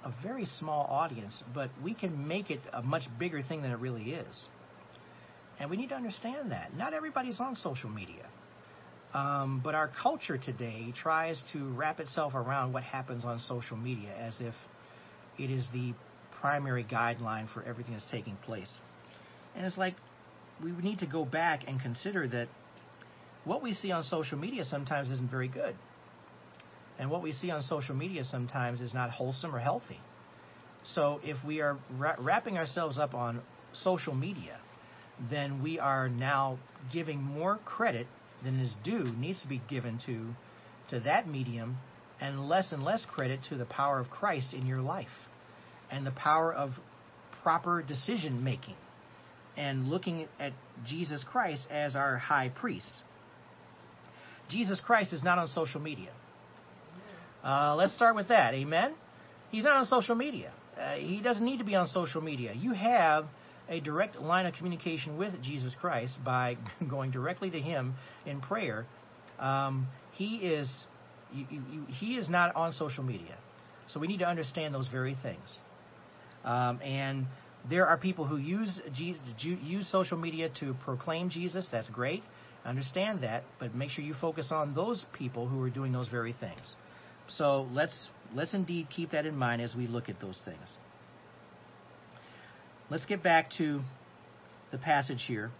a 0.04 0.12
very 0.22 0.44
small 0.44 0.86
audience, 0.90 1.42
but 1.54 1.70
we 1.82 1.94
can 1.94 2.28
make 2.28 2.50
it 2.50 2.60
a 2.72 2.82
much 2.82 3.04
bigger 3.18 3.42
thing 3.42 3.62
than 3.62 3.70
it 3.70 3.78
really 3.78 4.10
is. 4.12 4.48
And 5.58 5.70
we 5.70 5.76
need 5.76 5.88
to 5.90 5.94
understand 5.94 6.50
that. 6.50 6.76
Not 6.76 6.92
everybody's 6.92 7.40
on 7.40 7.54
social 7.54 7.88
media. 7.88 8.26
Um, 9.14 9.60
but 9.62 9.76
our 9.76 9.88
culture 10.02 10.36
today 10.36 10.92
tries 11.00 11.40
to 11.52 11.72
wrap 11.74 12.00
itself 12.00 12.34
around 12.34 12.72
what 12.72 12.82
happens 12.82 13.24
on 13.24 13.38
social 13.38 13.76
media 13.76 14.12
as 14.18 14.40
if 14.40 14.54
it 15.38 15.50
is 15.50 15.68
the 15.72 15.94
primary 16.40 16.84
guideline 16.84 17.48
for 17.48 17.62
everything 17.62 17.94
that's 17.94 18.10
taking 18.10 18.36
place. 18.44 18.70
And 19.54 19.64
it's 19.64 19.78
like 19.78 19.94
we 20.62 20.72
need 20.72 20.98
to 20.98 21.06
go 21.06 21.24
back 21.24 21.62
and 21.68 21.80
consider 21.80 22.26
that 22.28 22.48
what 23.44 23.62
we 23.62 23.72
see 23.72 23.92
on 23.92 24.02
social 24.02 24.36
media 24.36 24.64
sometimes 24.64 25.10
isn't 25.10 25.30
very 25.30 25.48
good. 25.48 25.76
And 26.98 27.08
what 27.10 27.22
we 27.22 27.30
see 27.32 27.50
on 27.50 27.62
social 27.62 27.94
media 27.94 28.24
sometimes 28.24 28.80
is 28.80 28.94
not 28.94 29.10
wholesome 29.10 29.54
or 29.54 29.60
healthy. 29.60 30.00
So 30.82 31.20
if 31.22 31.36
we 31.44 31.60
are 31.60 31.78
ra- 31.98 32.16
wrapping 32.18 32.58
ourselves 32.58 32.98
up 32.98 33.14
on 33.14 33.42
social 33.72 34.14
media, 34.14 34.58
then 35.30 35.62
we 35.62 35.78
are 35.78 36.08
now 36.08 36.58
giving 36.92 37.22
more 37.22 37.58
credit 37.64 38.06
than 38.44 38.60
is 38.60 38.74
due 38.84 39.04
needs 39.16 39.40
to 39.42 39.48
be 39.48 39.60
given 39.68 39.98
to 40.06 40.34
to 40.90 41.00
that 41.00 41.26
medium 41.26 41.78
and 42.20 42.48
less 42.48 42.72
and 42.72 42.82
less 42.82 43.06
credit 43.06 43.40
to 43.48 43.56
the 43.56 43.64
power 43.64 43.98
of 43.98 44.10
Christ 44.10 44.54
in 44.54 44.66
your 44.66 44.80
life 44.80 45.08
and 45.90 46.06
the 46.06 46.12
power 46.12 46.52
of 46.52 46.70
proper 47.42 47.82
decision 47.82 48.44
making 48.44 48.76
and 49.56 49.88
looking 49.88 50.26
at 50.40 50.52
Jesus 50.86 51.24
Christ 51.30 51.66
as 51.70 51.94
our 51.94 52.16
high 52.18 52.48
priest. 52.48 52.90
Jesus 54.48 54.80
Christ 54.80 55.12
is 55.12 55.22
not 55.22 55.38
on 55.38 55.48
social 55.48 55.80
media. 55.80 56.10
Uh, 57.42 57.74
let's 57.76 57.94
start 57.94 58.16
with 58.16 58.28
that. 58.28 58.54
Amen? 58.54 58.94
He's 59.50 59.64
not 59.64 59.76
on 59.76 59.86
social 59.86 60.14
media. 60.14 60.52
Uh, 60.78 60.94
he 60.96 61.20
doesn't 61.20 61.44
need 61.44 61.58
to 61.58 61.64
be 61.64 61.74
on 61.74 61.86
social 61.86 62.20
media. 62.20 62.52
You 62.52 62.72
have 62.72 63.26
a 63.68 63.80
direct 63.80 64.16
line 64.20 64.46
of 64.46 64.54
communication 64.54 65.16
with 65.16 65.40
Jesus 65.42 65.74
Christ 65.80 66.18
by 66.24 66.56
going 66.88 67.10
directly 67.10 67.50
to 67.50 67.60
Him 67.60 67.94
in 68.26 68.40
prayer. 68.40 68.86
Um, 69.38 69.88
he 70.12 70.36
is 70.36 70.70
you, 71.32 71.46
you, 71.50 71.84
he 71.88 72.16
is 72.16 72.28
not 72.28 72.54
on 72.54 72.72
social 72.72 73.02
media, 73.02 73.36
so 73.88 73.98
we 73.98 74.06
need 74.06 74.20
to 74.20 74.26
understand 74.26 74.74
those 74.74 74.88
very 74.88 75.16
things. 75.22 75.58
Um, 76.44 76.80
and 76.82 77.26
there 77.68 77.86
are 77.86 77.96
people 77.96 78.26
who 78.26 78.36
use 78.36 78.80
Jesus, 78.92 79.22
use 79.40 79.90
social 79.90 80.18
media 80.18 80.50
to 80.60 80.74
proclaim 80.84 81.30
Jesus. 81.30 81.66
That's 81.72 81.90
great. 81.90 82.22
Understand 82.64 83.22
that, 83.22 83.44
but 83.58 83.74
make 83.74 83.90
sure 83.90 84.04
you 84.04 84.14
focus 84.14 84.48
on 84.50 84.74
those 84.74 85.04
people 85.12 85.48
who 85.48 85.60
are 85.62 85.70
doing 85.70 85.92
those 85.92 86.08
very 86.08 86.32
things. 86.32 86.76
So 87.28 87.68
let's 87.72 88.08
let's 88.34 88.54
indeed 88.54 88.88
keep 88.94 89.12
that 89.12 89.26
in 89.26 89.36
mind 89.36 89.62
as 89.62 89.74
we 89.74 89.86
look 89.86 90.08
at 90.08 90.20
those 90.20 90.40
things. 90.44 90.76
Let's 92.90 93.06
get 93.06 93.22
back 93.22 93.50
to 93.58 93.80
the 94.70 94.78
passage 94.78 95.24
here. 95.26 95.50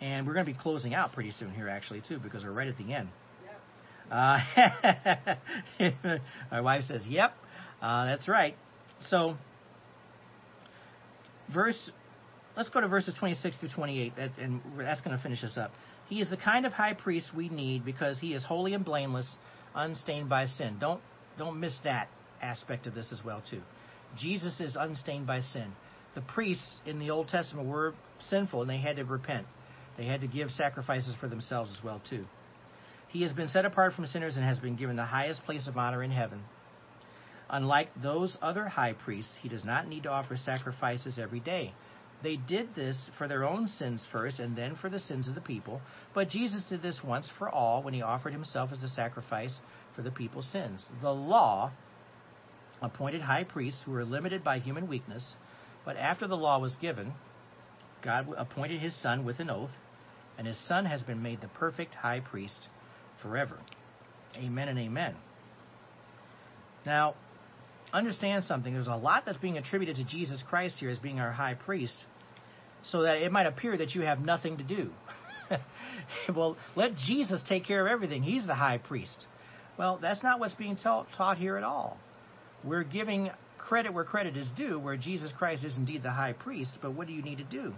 And 0.00 0.26
we're 0.26 0.34
going 0.34 0.44
to 0.44 0.52
be 0.52 0.58
closing 0.58 0.94
out 0.94 1.12
pretty 1.12 1.30
soon 1.30 1.52
here, 1.52 1.68
actually, 1.68 2.02
too, 2.06 2.18
because 2.18 2.42
we're 2.42 2.52
right 2.52 2.66
at 2.66 2.76
the 2.76 2.92
end. 2.92 3.08
Uh, 4.10 4.40
my 6.50 6.60
wife 6.60 6.84
says, 6.84 7.02
"Yep, 7.06 7.32
uh, 7.80 8.04
that's 8.06 8.28
right." 8.28 8.56
So, 9.08 9.36
verse, 11.54 11.90
let's 12.56 12.68
go 12.68 12.80
to 12.80 12.88
verses 12.88 13.14
26 13.18 13.56
through 13.56 13.70
28, 13.70 14.12
and 14.38 14.60
that's 14.76 15.00
going 15.00 15.16
to 15.16 15.22
finish 15.22 15.42
us 15.44 15.56
up. 15.56 15.70
He 16.08 16.20
is 16.20 16.28
the 16.28 16.36
kind 16.36 16.66
of 16.66 16.72
high 16.72 16.92
priest 16.92 17.28
we 17.34 17.48
need 17.48 17.84
because 17.84 18.18
he 18.18 18.34
is 18.34 18.44
holy 18.44 18.74
and 18.74 18.84
blameless, 18.84 19.36
unstained 19.74 20.28
by 20.28 20.46
sin. 20.46 20.76
Don't 20.78 21.00
don't 21.38 21.58
miss 21.58 21.78
that 21.84 22.08
aspect 22.42 22.86
of 22.86 22.94
this 22.94 23.12
as 23.12 23.24
well 23.24 23.42
too. 23.48 23.62
Jesus 24.18 24.60
is 24.60 24.76
unstained 24.76 25.26
by 25.26 25.40
sin. 25.40 25.72
The 26.14 26.20
priests 26.20 26.80
in 26.86 26.98
the 26.98 27.10
Old 27.10 27.28
Testament 27.28 27.68
were 27.68 27.94
sinful 28.18 28.62
and 28.62 28.70
they 28.70 28.78
had 28.78 28.96
to 28.96 29.04
repent. 29.04 29.46
They 29.96 30.04
had 30.04 30.20
to 30.22 30.26
give 30.26 30.50
sacrifices 30.50 31.14
for 31.20 31.28
themselves 31.28 31.74
as 31.76 31.84
well 31.84 32.00
too. 32.08 32.24
He 33.08 33.22
has 33.22 33.32
been 33.32 33.48
set 33.48 33.64
apart 33.64 33.92
from 33.92 34.06
sinners 34.06 34.36
and 34.36 34.44
has 34.44 34.58
been 34.58 34.76
given 34.76 34.96
the 34.96 35.04
highest 35.04 35.44
place 35.44 35.68
of 35.68 35.76
honor 35.76 36.02
in 36.02 36.10
heaven. 36.10 36.42
Unlike 37.50 37.88
those 38.02 38.38
other 38.40 38.66
high 38.68 38.94
priests, 38.94 39.34
he 39.42 39.48
does 39.48 39.64
not 39.64 39.86
need 39.86 40.04
to 40.04 40.10
offer 40.10 40.36
sacrifices 40.36 41.18
every 41.18 41.40
day. 41.40 41.74
They 42.22 42.36
did 42.36 42.74
this 42.74 43.10
for 43.18 43.28
their 43.28 43.44
own 43.44 43.66
sins 43.66 44.06
first 44.10 44.38
and 44.38 44.56
then 44.56 44.76
for 44.76 44.88
the 44.88 45.00
sins 45.00 45.28
of 45.28 45.34
the 45.34 45.40
people. 45.40 45.82
But 46.14 46.30
Jesus 46.30 46.64
did 46.68 46.80
this 46.80 47.00
once 47.04 47.28
for 47.38 47.50
all 47.50 47.82
when 47.82 47.94
he 47.94 48.00
offered 48.00 48.32
himself 48.32 48.70
as 48.72 48.82
a 48.82 48.88
sacrifice 48.88 49.58
for 49.94 50.02
the 50.02 50.10
people's 50.10 50.48
sins. 50.50 50.86
The 51.02 51.12
law 51.12 51.72
appointed 52.80 53.22
high 53.22 53.44
priests 53.44 53.82
who 53.84 53.92
were 53.92 54.04
limited 54.04 54.42
by 54.42 54.58
human 54.58 54.88
weakness, 54.88 55.34
but 55.84 55.96
after 55.96 56.26
the 56.26 56.36
law 56.36 56.58
was 56.58 56.74
given, 56.76 57.12
God 58.02 58.28
appointed 58.36 58.80
his 58.80 59.00
son 59.00 59.24
with 59.24 59.40
an 59.40 59.50
oath, 59.50 59.70
and 60.38 60.46
his 60.46 60.58
son 60.68 60.86
has 60.86 61.02
been 61.02 61.22
made 61.22 61.40
the 61.40 61.48
perfect 61.48 61.94
high 61.94 62.20
priest 62.20 62.68
forever. 63.22 63.58
Amen 64.36 64.68
and 64.68 64.78
amen. 64.78 65.14
Now, 66.84 67.14
understand 67.92 68.44
something. 68.44 68.72
There's 68.72 68.88
a 68.88 68.96
lot 68.96 69.24
that's 69.26 69.38
being 69.38 69.58
attributed 69.58 69.96
to 69.96 70.04
Jesus 70.04 70.42
Christ 70.48 70.76
here 70.78 70.90
as 70.90 70.98
being 70.98 71.20
our 71.20 71.32
high 71.32 71.54
priest, 71.54 72.04
so 72.84 73.02
that 73.02 73.18
it 73.18 73.30
might 73.30 73.46
appear 73.46 73.76
that 73.76 73.94
you 73.94 74.02
have 74.02 74.20
nothing 74.20 74.56
to 74.58 74.64
do. 74.64 74.90
well, 76.34 76.56
let 76.74 76.96
Jesus 76.96 77.42
take 77.48 77.64
care 77.64 77.86
of 77.86 77.90
everything. 77.90 78.22
He's 78.22 78.46
the 78.46 78.54
high 78.54 78.78
priest. 78.78 79.26
Well, 79.78 79.98
that's 80.00 80.22
not 80.22 80.40
what's 80.40 80.54
being 80.54 80.76
taught, 80.76 81.38
here 81.38 81.56
at 81.56 81.64
all. 81.64 81.98
We're 82.64 82.84
giving 82.84 83.30
credit 83.72 83.94
where 83.94 84.04
credit 84.04 84.36
is 84.36 84.50
due, 84.54 84.78
where 84.78 84.98
Jesus 84.98 85.32
Christ 85.38 85.64
is 85.64 85.72
indeed 85.72 86.02
the 86.02 86.10
high 86.10 86.34
priest, 86.34 86.72
but 86.82 86.92
what 86.92 87.06
do 87.06 87.14
you 87.14 87.22
need 87.22 87.38
to 87.38 87.44
do? 87.44 87.72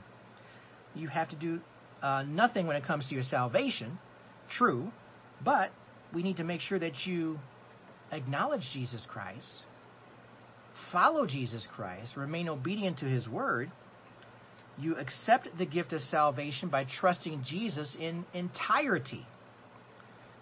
You 0.92 1.06
have 1.06 1.30
to 1.30 1.36
do 1.36 1.60
uh, 2.02 2.24
nothing 2.26 2.66
when 2.66 2.74
it 2.74 2.82
comes 2.82 3.08
to 3.08 3.14
your 3.14 3.22
salvation, 3.22 3.96
true, 4.50 4.90
but 5.44 5.70
we 6.12 6.24
need 6.24 6.38
to 6.38 6.42
make 6.42 6.62
sure 6.62 6.80
that 6.80 7.06
you 7.06 7.38
acknowledge 8.10 8.62
Jesus 8.72 9.06
Christ, 9.08 9.46
follow 10.90 11.28
Jesus 11.28 11.64
Christ, 11.76 12.16
remain 12.16 12.48
obedient 12.48 12.98
to 12.98 13.06
his 13.06 13.28
word. 13.28 13.70
You 14.76 14.96
accept 14.96 15.46
the 15.58 15.64
gift 15.64 15.92
of 15.92 16.00
salvation 16.00 16.70
by 16.70 16.86
trusting 16.86 17.44
Jesus 17.46 17.96
in 18.00 18.24
entirety. 18.34 19.24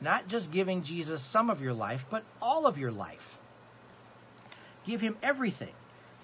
Not 0.01 0.29
just 0.29 0.51
giving 0.51 0.83
Jesus 0.83 1.23
some 1.31 1.51
of 1.51 1.61
your 1.61 1.75
life, 1.75 2.01
but 2.11 2.23
all 2.41 2.67
of 2.67 2.79
your 2.79 2.91
life. 2.91 3.21
Give 4.87 5.01
him 5.01 5.17
everything. 5.23 5.73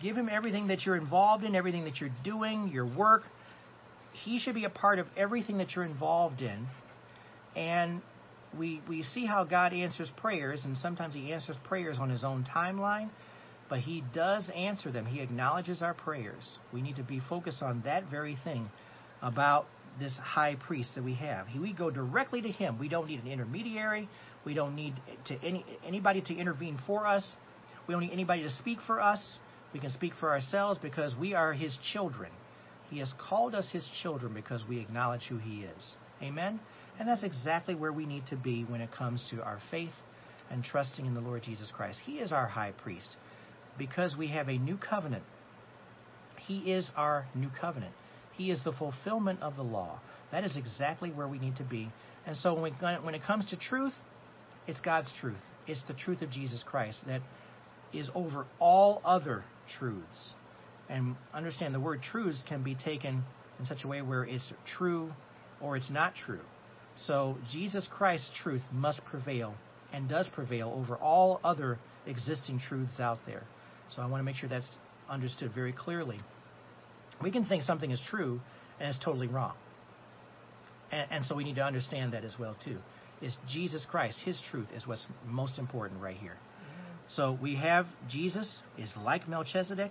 Give 0.01 0.17
him 0.17 0.29
everything 0.29 0.69
that 0.69 0.87
you're 0.87 0.97
involved 0.97 1.45
in, 1.45 1.55
everything 1.55 1.85
that 1.85 2.01
you're 2.01 2.15
doing, 2.25 2.69
your 2.69 2.87
work. 2.87 3.23
He 4.13 4.39
should 4.39 4.55
be 4.55 4.65
a 4.65 4.71
part 4.71 4.99
of 4.99 5.07
everything 5.17 5.59
that 5.59 5.75
you're 5.75 5.85
involved 5.85 6.41
in. 6.41 6.67
And 7.57 8.03
we 8.57 8.81
we 8.89 9.03
see 9.03 9.27
how 9.27 9.45
God 9.45 9.73
answers 9.73 10.11
prayers, 10.17 10.65
and 10.65 10.77
sometimes 10.77 11.15
He 11.15 11.33
answers 11.33 11.57
prayers 11.65 11.99
on 11.99 12.11
His 12.11 12.25
own 12.25 12.45
timeline, 12.45 13.11
but 13.69 13.81
He 13.81 14.03
does 14.15 14.49
answer 14.55 14.91
them. 14.91 15.07
He 15.07 15.21
acknowledges 15.21 15.83
our 15.83 15.95
prayers. 15.95 16.59
We 16.73 16.81
need 16.81 16.97
to 16.97 17.03
be 17.03 17.21
focused 17.29 17.63
on 17.63 17.83
that 17.83 18.11
very 18.11 18.39
thing 18.45 18.71
about 19.21 19.67
this 19.99 20.17
high 20.17 20.55
priest 20.55 20.95
that 20.95 21.03
we 21.03 21.15
have. 21.15 21.47
We 21.61 21.73
go 21.73 21.91
directly 21.91 22.41
to 22.43 22.49
Him. 22.49 22.79
We 22.79 22.89
don't 22.89 23.09
need 23.09 23.23
an 23.23 23.31
intermediary. 23.31 24.09
We 24.45 24.55
don't 24.55 24.75
need 24.77 24.95
to 25.27 25.35
any 25.45 25.65
anybody 25.85 26.23
to 26.23 26.35
intervene 26.35 26.79
for 26.87 27.07
us. 27.07 27.37
We 27.89 27.93
don't 27.95 28.03
need 28.03 28.13
anybody 28.13 28.43
to 28.43 28.51
speak 28.51 28.79
for 28.87 29.01
us. 29.01 29.39
We 29.73 29.81
can 29.81 29.91
speak 29.91 30.13
for 30.21 30.31
ourselves 30.31 30.79
because 30.81 31.17
we 31.17 31.35
are 31.35 31.53
His 31.53 31.77
children. 31.93 32.31
He 32.91 32.99
has 32.99 33.13
called 33.19 33.55
us 33.55 33.69
His 33.73 33.89
children 34.03 34.35
because 34.35 34.63
we 34.69 34.79
acknowledge 34.79 35.23
who 35.29 35.39
He 35.39 35.63
is. 35.63 35.97
Amen. 36.23 36.61
And 36.99 37.09
that's 37.09 37.23
exactly 37.23 37.75
where 37.75 37.93
we 37.93 38.07
need 38.07 38.27
to 38.27 38.37
be 38.37 38.65
when 38.65 38.81
it 38.81 38.93
comes 38.93 39.27
to 39.31 39.43
our 39.43 39.59
faith 39.71 39.93
and 40.51 40.63
trusting 40.63 41.07
in 41.07 41.15
the 41.15 41.21
Lord 41.21 41.43
Jesus 41.43 41.71
Christ. 41.75 41.99
He 42.05 42.19
is 42.19 42.33
our 42.33 42.47
high 42.47 42.73
priest 42.83 43.17
because 43.79 44.17
we 44.17 44.29
have 44.29 44.49
a 44.49 44.59
new 44.59 44.77
covenant. 44.77 45.23
He 46.47 46.73
is 46.73 46.91
our 46.97 47.27
new 47.35 47.51
covenant. 47.61 47.95
He 48.37 48.51
is 48.51 48.63
the 48.65 48.73
fulfillment 48.73 49.43
of 49.43 49.57
the 49.57 49.63
law. 49.63 50.01
That 50.33 50.45
is 50.45 50.57
exactly 50.57 51.11
where 51.11 51.29
we 51.29 51.39
need 51.39 51.57
to 51.57 51.65
be. 51.65 51.91
And 52.27 52.37
so 52.37 52.55
when, 52.55 52.63
we, 52.65 52.71
when 53.03 53.15
it 53.15 53.23
comes 53.23 53.47
to 53.51 53.57
truth, 53.57 53.95
it's 54.67 54.81
God's 54.81 55.13
truth. 55.21 55.41
It's 55.67 55.83
the 55.87 55.95
truth 55.95 56.23
of 56.23 56.31
Jesus 56.31 56.63
Christ 56.67 57.01
that 57.07 57.21
is 57.93 58.11
over 58.15 58.47
all 58.59 59.01
other 59.05 59.45
truths. 59.79 60.35
And 60.89 61.17
understand 61.35 61.75
the 61.75 61.81
word 61.81 62.03
truths 62.03 62.43
can 62.49 62.63
be 62.63 62.75
taken 62.75 63.23
in 63.59 63.65
such 63.67 63.85
a 63.85 63.89
way 63.89 64.03
where 64.03 64.25
it's 64.25 64.53
true 64.77 65.13
or 65.61 65.77
it's 65.77 65.91
not 65.91 66.15
true. 66.27 66.41
So 66.97 67.37
Jesus 67.53 67.89
Christ's 67.91 68.31
truth 68.43 68.63
must 68.73 69.05
prevail 69.05 69.55
and 69.93 70.09
does 70.09 70.29
prevail 70.29 70.73
over 70.77 70.97
all 70.97 71.41
other 71.45 71.79
existing 72.07 72.61
truths 72.69 73.01
out 73.01 73.19
there. 73.27 73.45
So 73.89 74.03
I 74.03 74.07
want 74.07 74.21
to 74.21 74.25
make 74.25 74.37
sure 74.37 74.49
that's 74.49 74.77
understood 75.09 75.53
very 75.55 75.73
clearly. 75.73 76.21
We 77.23 77.31
can 77.31 77.45
think 77.45 77.63
something 77.63 77.91
is 77.91 78.03
true 78.09 78.41
and 78.79 78.89
it's 78.89 79.03
totally 79.03 79.29
wrong. 79.29 79.55
And, 80.91 81.07
and 81.11 81.25
so 81.25 81.35
we 81.35 81.45
need 81.45 81.57
to 81.57 81.65
understand 81.65 82.13
that 82.13 82.25
as 82.25 82.37
well 82.39 82.57
too. 82.65 82.79
Is 83.21 83.37
Jesus 83.49 83.87
Christ, 83.91 84.21
His 84.25 84.41
truth 84.51 84.69
is 84.75 84.87
what's 84.87 85.07
most 85.27 85.59
important 85.59 86.01
right 86.01 86.17
here. 86.17 86.37
So 87.09 87.39
we 87.41 87.57
have 87.57 87.87
Jesus 88.09 88.63
is 88.77 88.91
like 89.03 89.29
Melchizedek, 89.29 89.91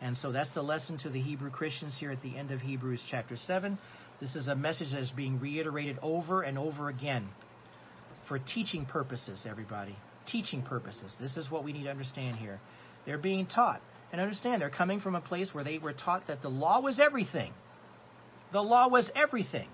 and 0.00 0.16
so 0.16 0.32
that's 0.32 0.52
the 0.54 0.62
lesson 0.62 0.98
to 0.98 1.10
the 1.10 1.20
Hebrew 1.20 1.50
Christians 1.50 1.94
here 1.98 2.10
at 2.10 2.22
the 2.22 2.36
end 2.36 2.50
of 2.50 2.60
Hebrews 2.60 3.02
chapter 3.10 3.36
7. 3.36 3.78
This 4.20 4.34
is 4.34 4.48
a 4.48 4.54
message 4.54 4.92
that 4.92 5.00
is 5.00 5.12
being 5.14 5.38
reiterated 5.38 5.98
over 6.02 6.42
and 6.42 6.58
over 6.58 6.88
again 6.88 7.28
for 8.28 8.38
teaching 8.38 8.86
purposes, 8.86 9.46
everybody. 9.48 9.96
Teaching 10.26 10.62
purposes. 10.62 11.14
This 11.20 11.36
is 11.36 11.50
what 11.50 11.64
we 11.64 11.72
need 11.72 11.84
to 11.84 11.90
understand 11.90 12.36
here. 12.36 12.60
They're 13.06 13.18
being 13.18 13.46
taught. 13.46 13.80
And 14.10 14.20
understand, 14.20 14.62
they're 14.62 14.70
coming 14.70 15.00
from 15.00 15.14
a 15.14 15.20
place 15.20 15.50
where 15.52 15.64
they 15.64 15.78
were 15.78 15.92
taught 15.92 16.28
that 16.28 16.40
the 16.40 16.48
law 16.48 16.80
was 16.80 16.98
everything. 16.98 17.52
The 18.52 18.60
law 18.62 18.88
was 18.88 19.10
everything. 19.14 19.68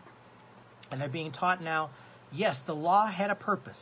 And 0.91 1.01
they're 1.01 1.09
being 1.09 1.33
taught 1.33 1.62
now, 1.62 1.91
yes, 2.33 2.57
the 2.66 2.75
law 2.75 3.07
had 3.07 3.31
a 3.31 3.37
purpose. 3.37 3.81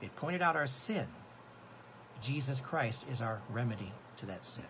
It 0.00 0.10
pointed 0.16 0.40
out 0.40 0.56
our 0.56 0.66
sin. 0.86 1.06
Jesus 2.24 2.60
Christ 2.68 2.98
is 3.10 3.20
our 3.20 3.40
remedy 3.50 3.92
to 4.18 4.26
that 4.26 4.44
sin. 4.54 4.64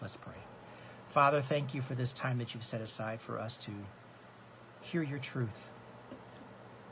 Let's 0.00 0.16
pray. 0.22 0.36
Father, 1.14 1.42
thank 1.48 1.74
you 1.74 1.82
for 1.82 1.94
this 1.94 2.12
time 2.20 2.38
that 2.38 2.54
you've 2.54 2.64
set 2.64 2.80
aside 2.80 3.20
for 3.26 3.38
us 3.38 3.56
to 3.66 3.72
hear 4.82 5.02
your 5.02 5.18
truth. 5.18 5.48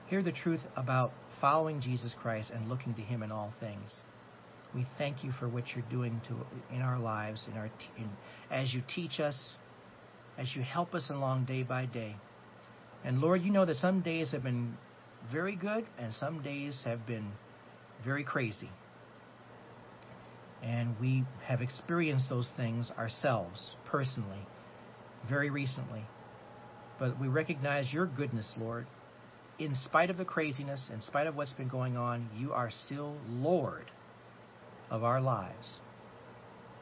Hear 0.08 0.22
the 0.22 0.32
truth 0.32 0.60
about 0.76 1.12
following 1.40 1.80
Jesus 1.80 2.14
Christ 2.20 2.50
and 2.54 2.68
looking 2.68 2.94
to 2.94 3.02
him 3.02 3.22
in 3.22 3.30
all 3.30 3.52
things. 3.60 4.00
We 4.74 4.86
thank 4.98 5.24
you 5.24 5.32
for 5.32 5.48
what 5.48 5.64
you're 5.74 5.84
doing 5.90 6.20
to 6.28 6.74
in 6.74 6.82
our 6.82 6.98
lives, 6.98 7.46
in 7.50 7.56
our 7.56 7.70
in, 7.96 8.08
as 8.50 8.72
you 8.72 8.82
teach 8.94 9.20
us, 9.20 9.36
as 10.38 10.54
you 10.54 10.62
help 10.62 10.94
us 10.94 11.08
along 11.10 11.46
day 11.46 11.62
by 11.62 11.86
day. 11.86 12.16
And 13.04 13.20
Lord, 13.20 13.42
you 13.42 13.50
know 13.50 13.64
that 13.64 13.76
some 13.76 14.02
days 14.02 14.32
have 14.32 14.42
been 14.42 14.76
very 15.30 15.56
good 15.56 15.86
and 15.98 16.12
some 16.14 16.42
days 16.42 16.80
have 16.84 17.06
been 17.06 17.32
very 18.04 18.24
crazy. 18.24 18.70
And 20.66 20.98
we 21.00 21.24
have 21.44 21.62
experienced 21.62 22.28
those 22.28 22.48
things 22.56 22.90
ourselves, 22.98 23.76
personally, 23.86 24.44
very 25.28 25.48
recently. 25.48 26.02
But 26.98 27.20
we 27.20 27.28
recognize 27.28 27.92
your 27.92 28.06
goodness, 28.06 28.52
Lord. 28.58 28.86
In 29.60 29.74
spite 29.84 30.10
of 30.10 30.16
the 30.16 30.24
craziness, 30.24 30.90
in 30.92 31.00
spite 31.00 31.28
of 31.28 31.36
what's 31.36 31.52
been 31.52 31.68
going 31.68 31.96
on, 31.96 32.28
you 32.36 32.52
are 32.52 32.70
still 32.84 33.16
Lord 33.28 33.90
of 34.90 35.04
our 35.04 35.20
lives. 35.20 35.78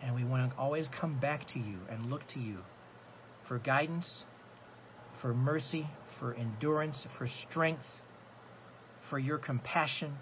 And 0.03 0.15
we 0.15 0.25
want 0.25 0.51
to 0.51 0.59
always 0.59 0.89
come 0.99 1.21
back 1.21 1.47
to 1.53 1.59
you 1.59 1.79
and 1.91 2.11
look 2.11 2.23
to 2.35 2.41
you 2.41 2.59
for 3.47 3.59
guidance, 3.59 4.25
for 5.21 5.35
mercy, 5.35 5.87
for 6.19 6.35
endurance, 6.35 7.07
for 7.19 7.29
strength, 7.49 7.85
for 9.11 9.19
your 9.19 9.39
compassion. 9.39 10.15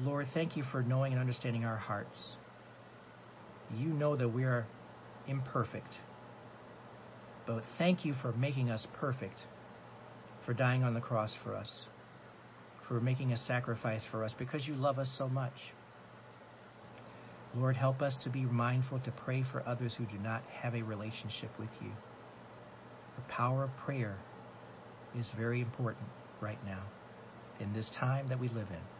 Lord, 0.00 0.26
thank 0.32 0.56
you 0.56 0.62
for 0.70 0.82
knowing 0.82 1.12
and 1.12 1.20
understanding 1.20 1.64
our 1.64 1.76
hearts. 1.76 2.36
You 3.76 3.88
know 3.88 4.16
that 4.16 4.28
we 4.28 4.44
are 4.44 4.66
imperfect. 5.26 5.94
But 7.46 7.62
thank 7.78 8.04
you 8.04 8.14
for 8.22 8.32
making 8.32 8.70
us 8.70 8.86
perfect, 8.94 9.40
for 10.46 10.54
dying 10.54 10.84
on 10.84 10.94
the 10.94 11.00
cross 11.00 11.34
for 11.42 11.54
us, 11.54 11.84
for 12.86 13.00
making 13.00 13.32
a 13.32 13.36
sacrifice 13.36 14.02
for 14.10 14.22
us, 14.22 14.34
because 14.38 14.68
you 14.68 14.74
love 14.74 14.98
us 14.98 15.12
so 15.18 15.28
much. 15.28 15.54
Lord, 17.56 17.76
help 17.76 18.02
us 18.02 18.14
to 18.24 18.30
be 18.30 18.42
mindful 18.42 19.00
to 19.00 19.10
pray 19.10 19.42
for 19.50 19.66
others 19.66 19.94
who 19.96 20.04
do 20.06 20.18
not 20.18 20.42
have 20.62 20.74
a 20.74 20.82
relationship 20.82 21.50
with 21.58 21.70
you. 21.80 21.90
The 23.16 23.32
power 23.32 23.64
of 23.64 23.70
prayer 23.84 24.16
is 25.18 25.28
very 25.36 25.60
important 25.60 26.06
right 26.40 26.62
now 26.64 26.84
in 27.58 27.72
this 27.72 27.90
time 27.98 28.28
that 28.28 28.38
we 28.38 28.48
live 28.48 28.68
in. 28.70 28.97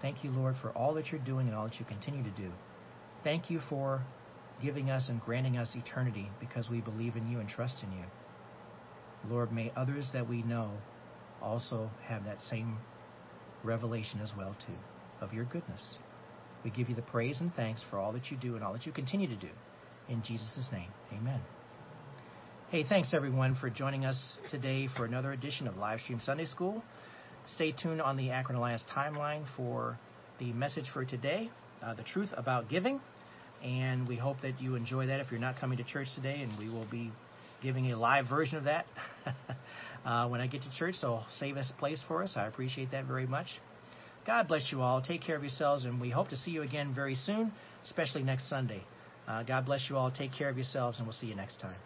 Thank 0.00 0.22
you, 0.22 0.30
Lord, 0.30 0.56
for 0.60 0.70
all 0.70 0.94
that 0.94 1.10
you're 1.10 1.20
doing 1.20 1.48
and 1.48 1.56
all 1.56 1.64
that 1.64 1.78
you 1.78 1.84
continue 1.84 2.22
to 2.22 2.30
do. 2.30 2.50
Thank 3.24 3.50
you 3.50 3.60
for 3.68 4.02
giving 4.62 4.90
us 4.90 5.08
and 5.08 5.20
granting 5.20 5.56
us 5.56 5.74
eternity 5.74 6.28
because 6.40 6.68
we 6.68 6.80
believe 6.80 7.16
in 7.16 7.30
you 7.30 7.40
and 7.40 7.48
trust 7.48 7.82
in 7.82 7.92
you. 7.92 8.04
Lord, 9.28 9.52
may 9.52 9.72
others 9.76 10.10
that 10.12 10.28
we 10.28 10.42
know 10.42 10.70
also 11.42 11.90
have 12.04 12.24
that 12.24 12.40
same 12.42 12.78
revelation 13.64 14.20
as 14.20 14.32
well 14.36 14.54
too 14.66 14.74
of 15.20 15.32
your 15.32 15.44
goodness. 15.44 15.98
We 16.64 16.70
give 16.70 16.88
you 16.88 16.94
the 16.94 17.02
praise 17.02 17.40
and 17.40 17.54
thanks 17.54 17.84
for 17.90 17.98
all 17.98 18.12
that 18.12 18.30
you 18.30 18.36
do 18.36 18.54
and 18.54 18.64
all 18.64 18.72
that 18.72 18.86
you 18.86 18.92
continue 18.92 19.28
to 19.28 19.36
do. 19.36 19.50
In 20.08 20.22
Jesus' 20.22 20.68
name, 20.72 20.90
amen. 21.12 21.40
Hey, 22.70 22.84
thanks 22.88 23.10
everyone 23.12 23.54
for 23.54 23.70
joining 23.70 24.04
us 24.04 24.20
today 24.50 24.88
for 24.96 25.04
another 25.04 25.32
edition 25.32 25.66
of 25.66 25.74
Livestream 25.74 26.20
Sunday 26.20 26.44
School. 26.44 26.82
Stay 27.54 27.72
tuned 27.72 28.00
on 28.00 28.16
the 28.16 28.30
Akron 28.30 28.56
Alliance 28.58 28.84
timeline 28.94 29.44
for 29.56 29.98
the 30.38 30.52
message 30.52 30.84
for 30.92 31.04
today, 31.04 31.50
uh, 31.82 31.94
the 31.94 32.02
truth 32.02 32.28
about 32.36 32.68
giving. 32.68 33.00
And 33.64 34.06
we 34.06 34.16
hope 34.16 34.36
that 34.42 34.60
you 34.60 34.74
enjoy 34.76 35.06
that 35.06 35.20
if 35.20 35.30
you're 35.30 35.40
not 35.40 35.58
coming 35.58 35.78
to 35.78 35.84
church 35.84 36.08
today, 36.14 36.42
and 36.42 36.56
we 36.58 36.68
will 36.68 36.86
be 36.90 37.10
giving 37.62 37.90
a 37.90 37.96
live 37.96 38.28
version 38.28 38.56
of 38.56 38.64
that 38.64 38.86
uh, 40.04 40.28
when 40.28 40.40
I 40.40 40.46
get 40.46 40.62
to 40.62 40.70
church. 40.78 40.94
So 40.96 41.22
save 41.38 41.56
us 41.56 41.70
a 41.74 41.78
place 41.78 42.00
for 42.06 42.22
us. 42.22 42.34
I 42.36 42.46
appreciate 42.46 42.92
that 42.92 43.06
very 43.06 43.26
much. 43.26 43.48
God 44.26 44.46
bless 44.46 44.70
you 44.70 44.82
all. 44.82 45.00
Take 45.00 45.22
care 45.22 45.36
of 45.36 45.42
yourselves, 45.42 45.84
and 45.86 46.00
we 46.00 46.10
hope 46.10 46.28
to 46.28 46.36
see 46.36 46.50
you 46.50 46.62
again 46.62 46.94
very 46.94 47.14
soon, 47.14 47.50
especially 47.84 48.22
next 48.22 48.48
Sunday. 48.48 48.82
Uh, 49.26 49.42
God 49.42 49.64
bless 49.66 49.86
you 49.88 49.96
all. 49.96 50.10
Take 50.10 50.32
care 50.34 50.50
of 50.50 50.56
yourselves, 50.56 50.98
and 50.98 51.06
we'll 51.06 51.16
see 51.16 51.26
you 51.26 51.34
next 51.34 51.60
time. 51.60 51.76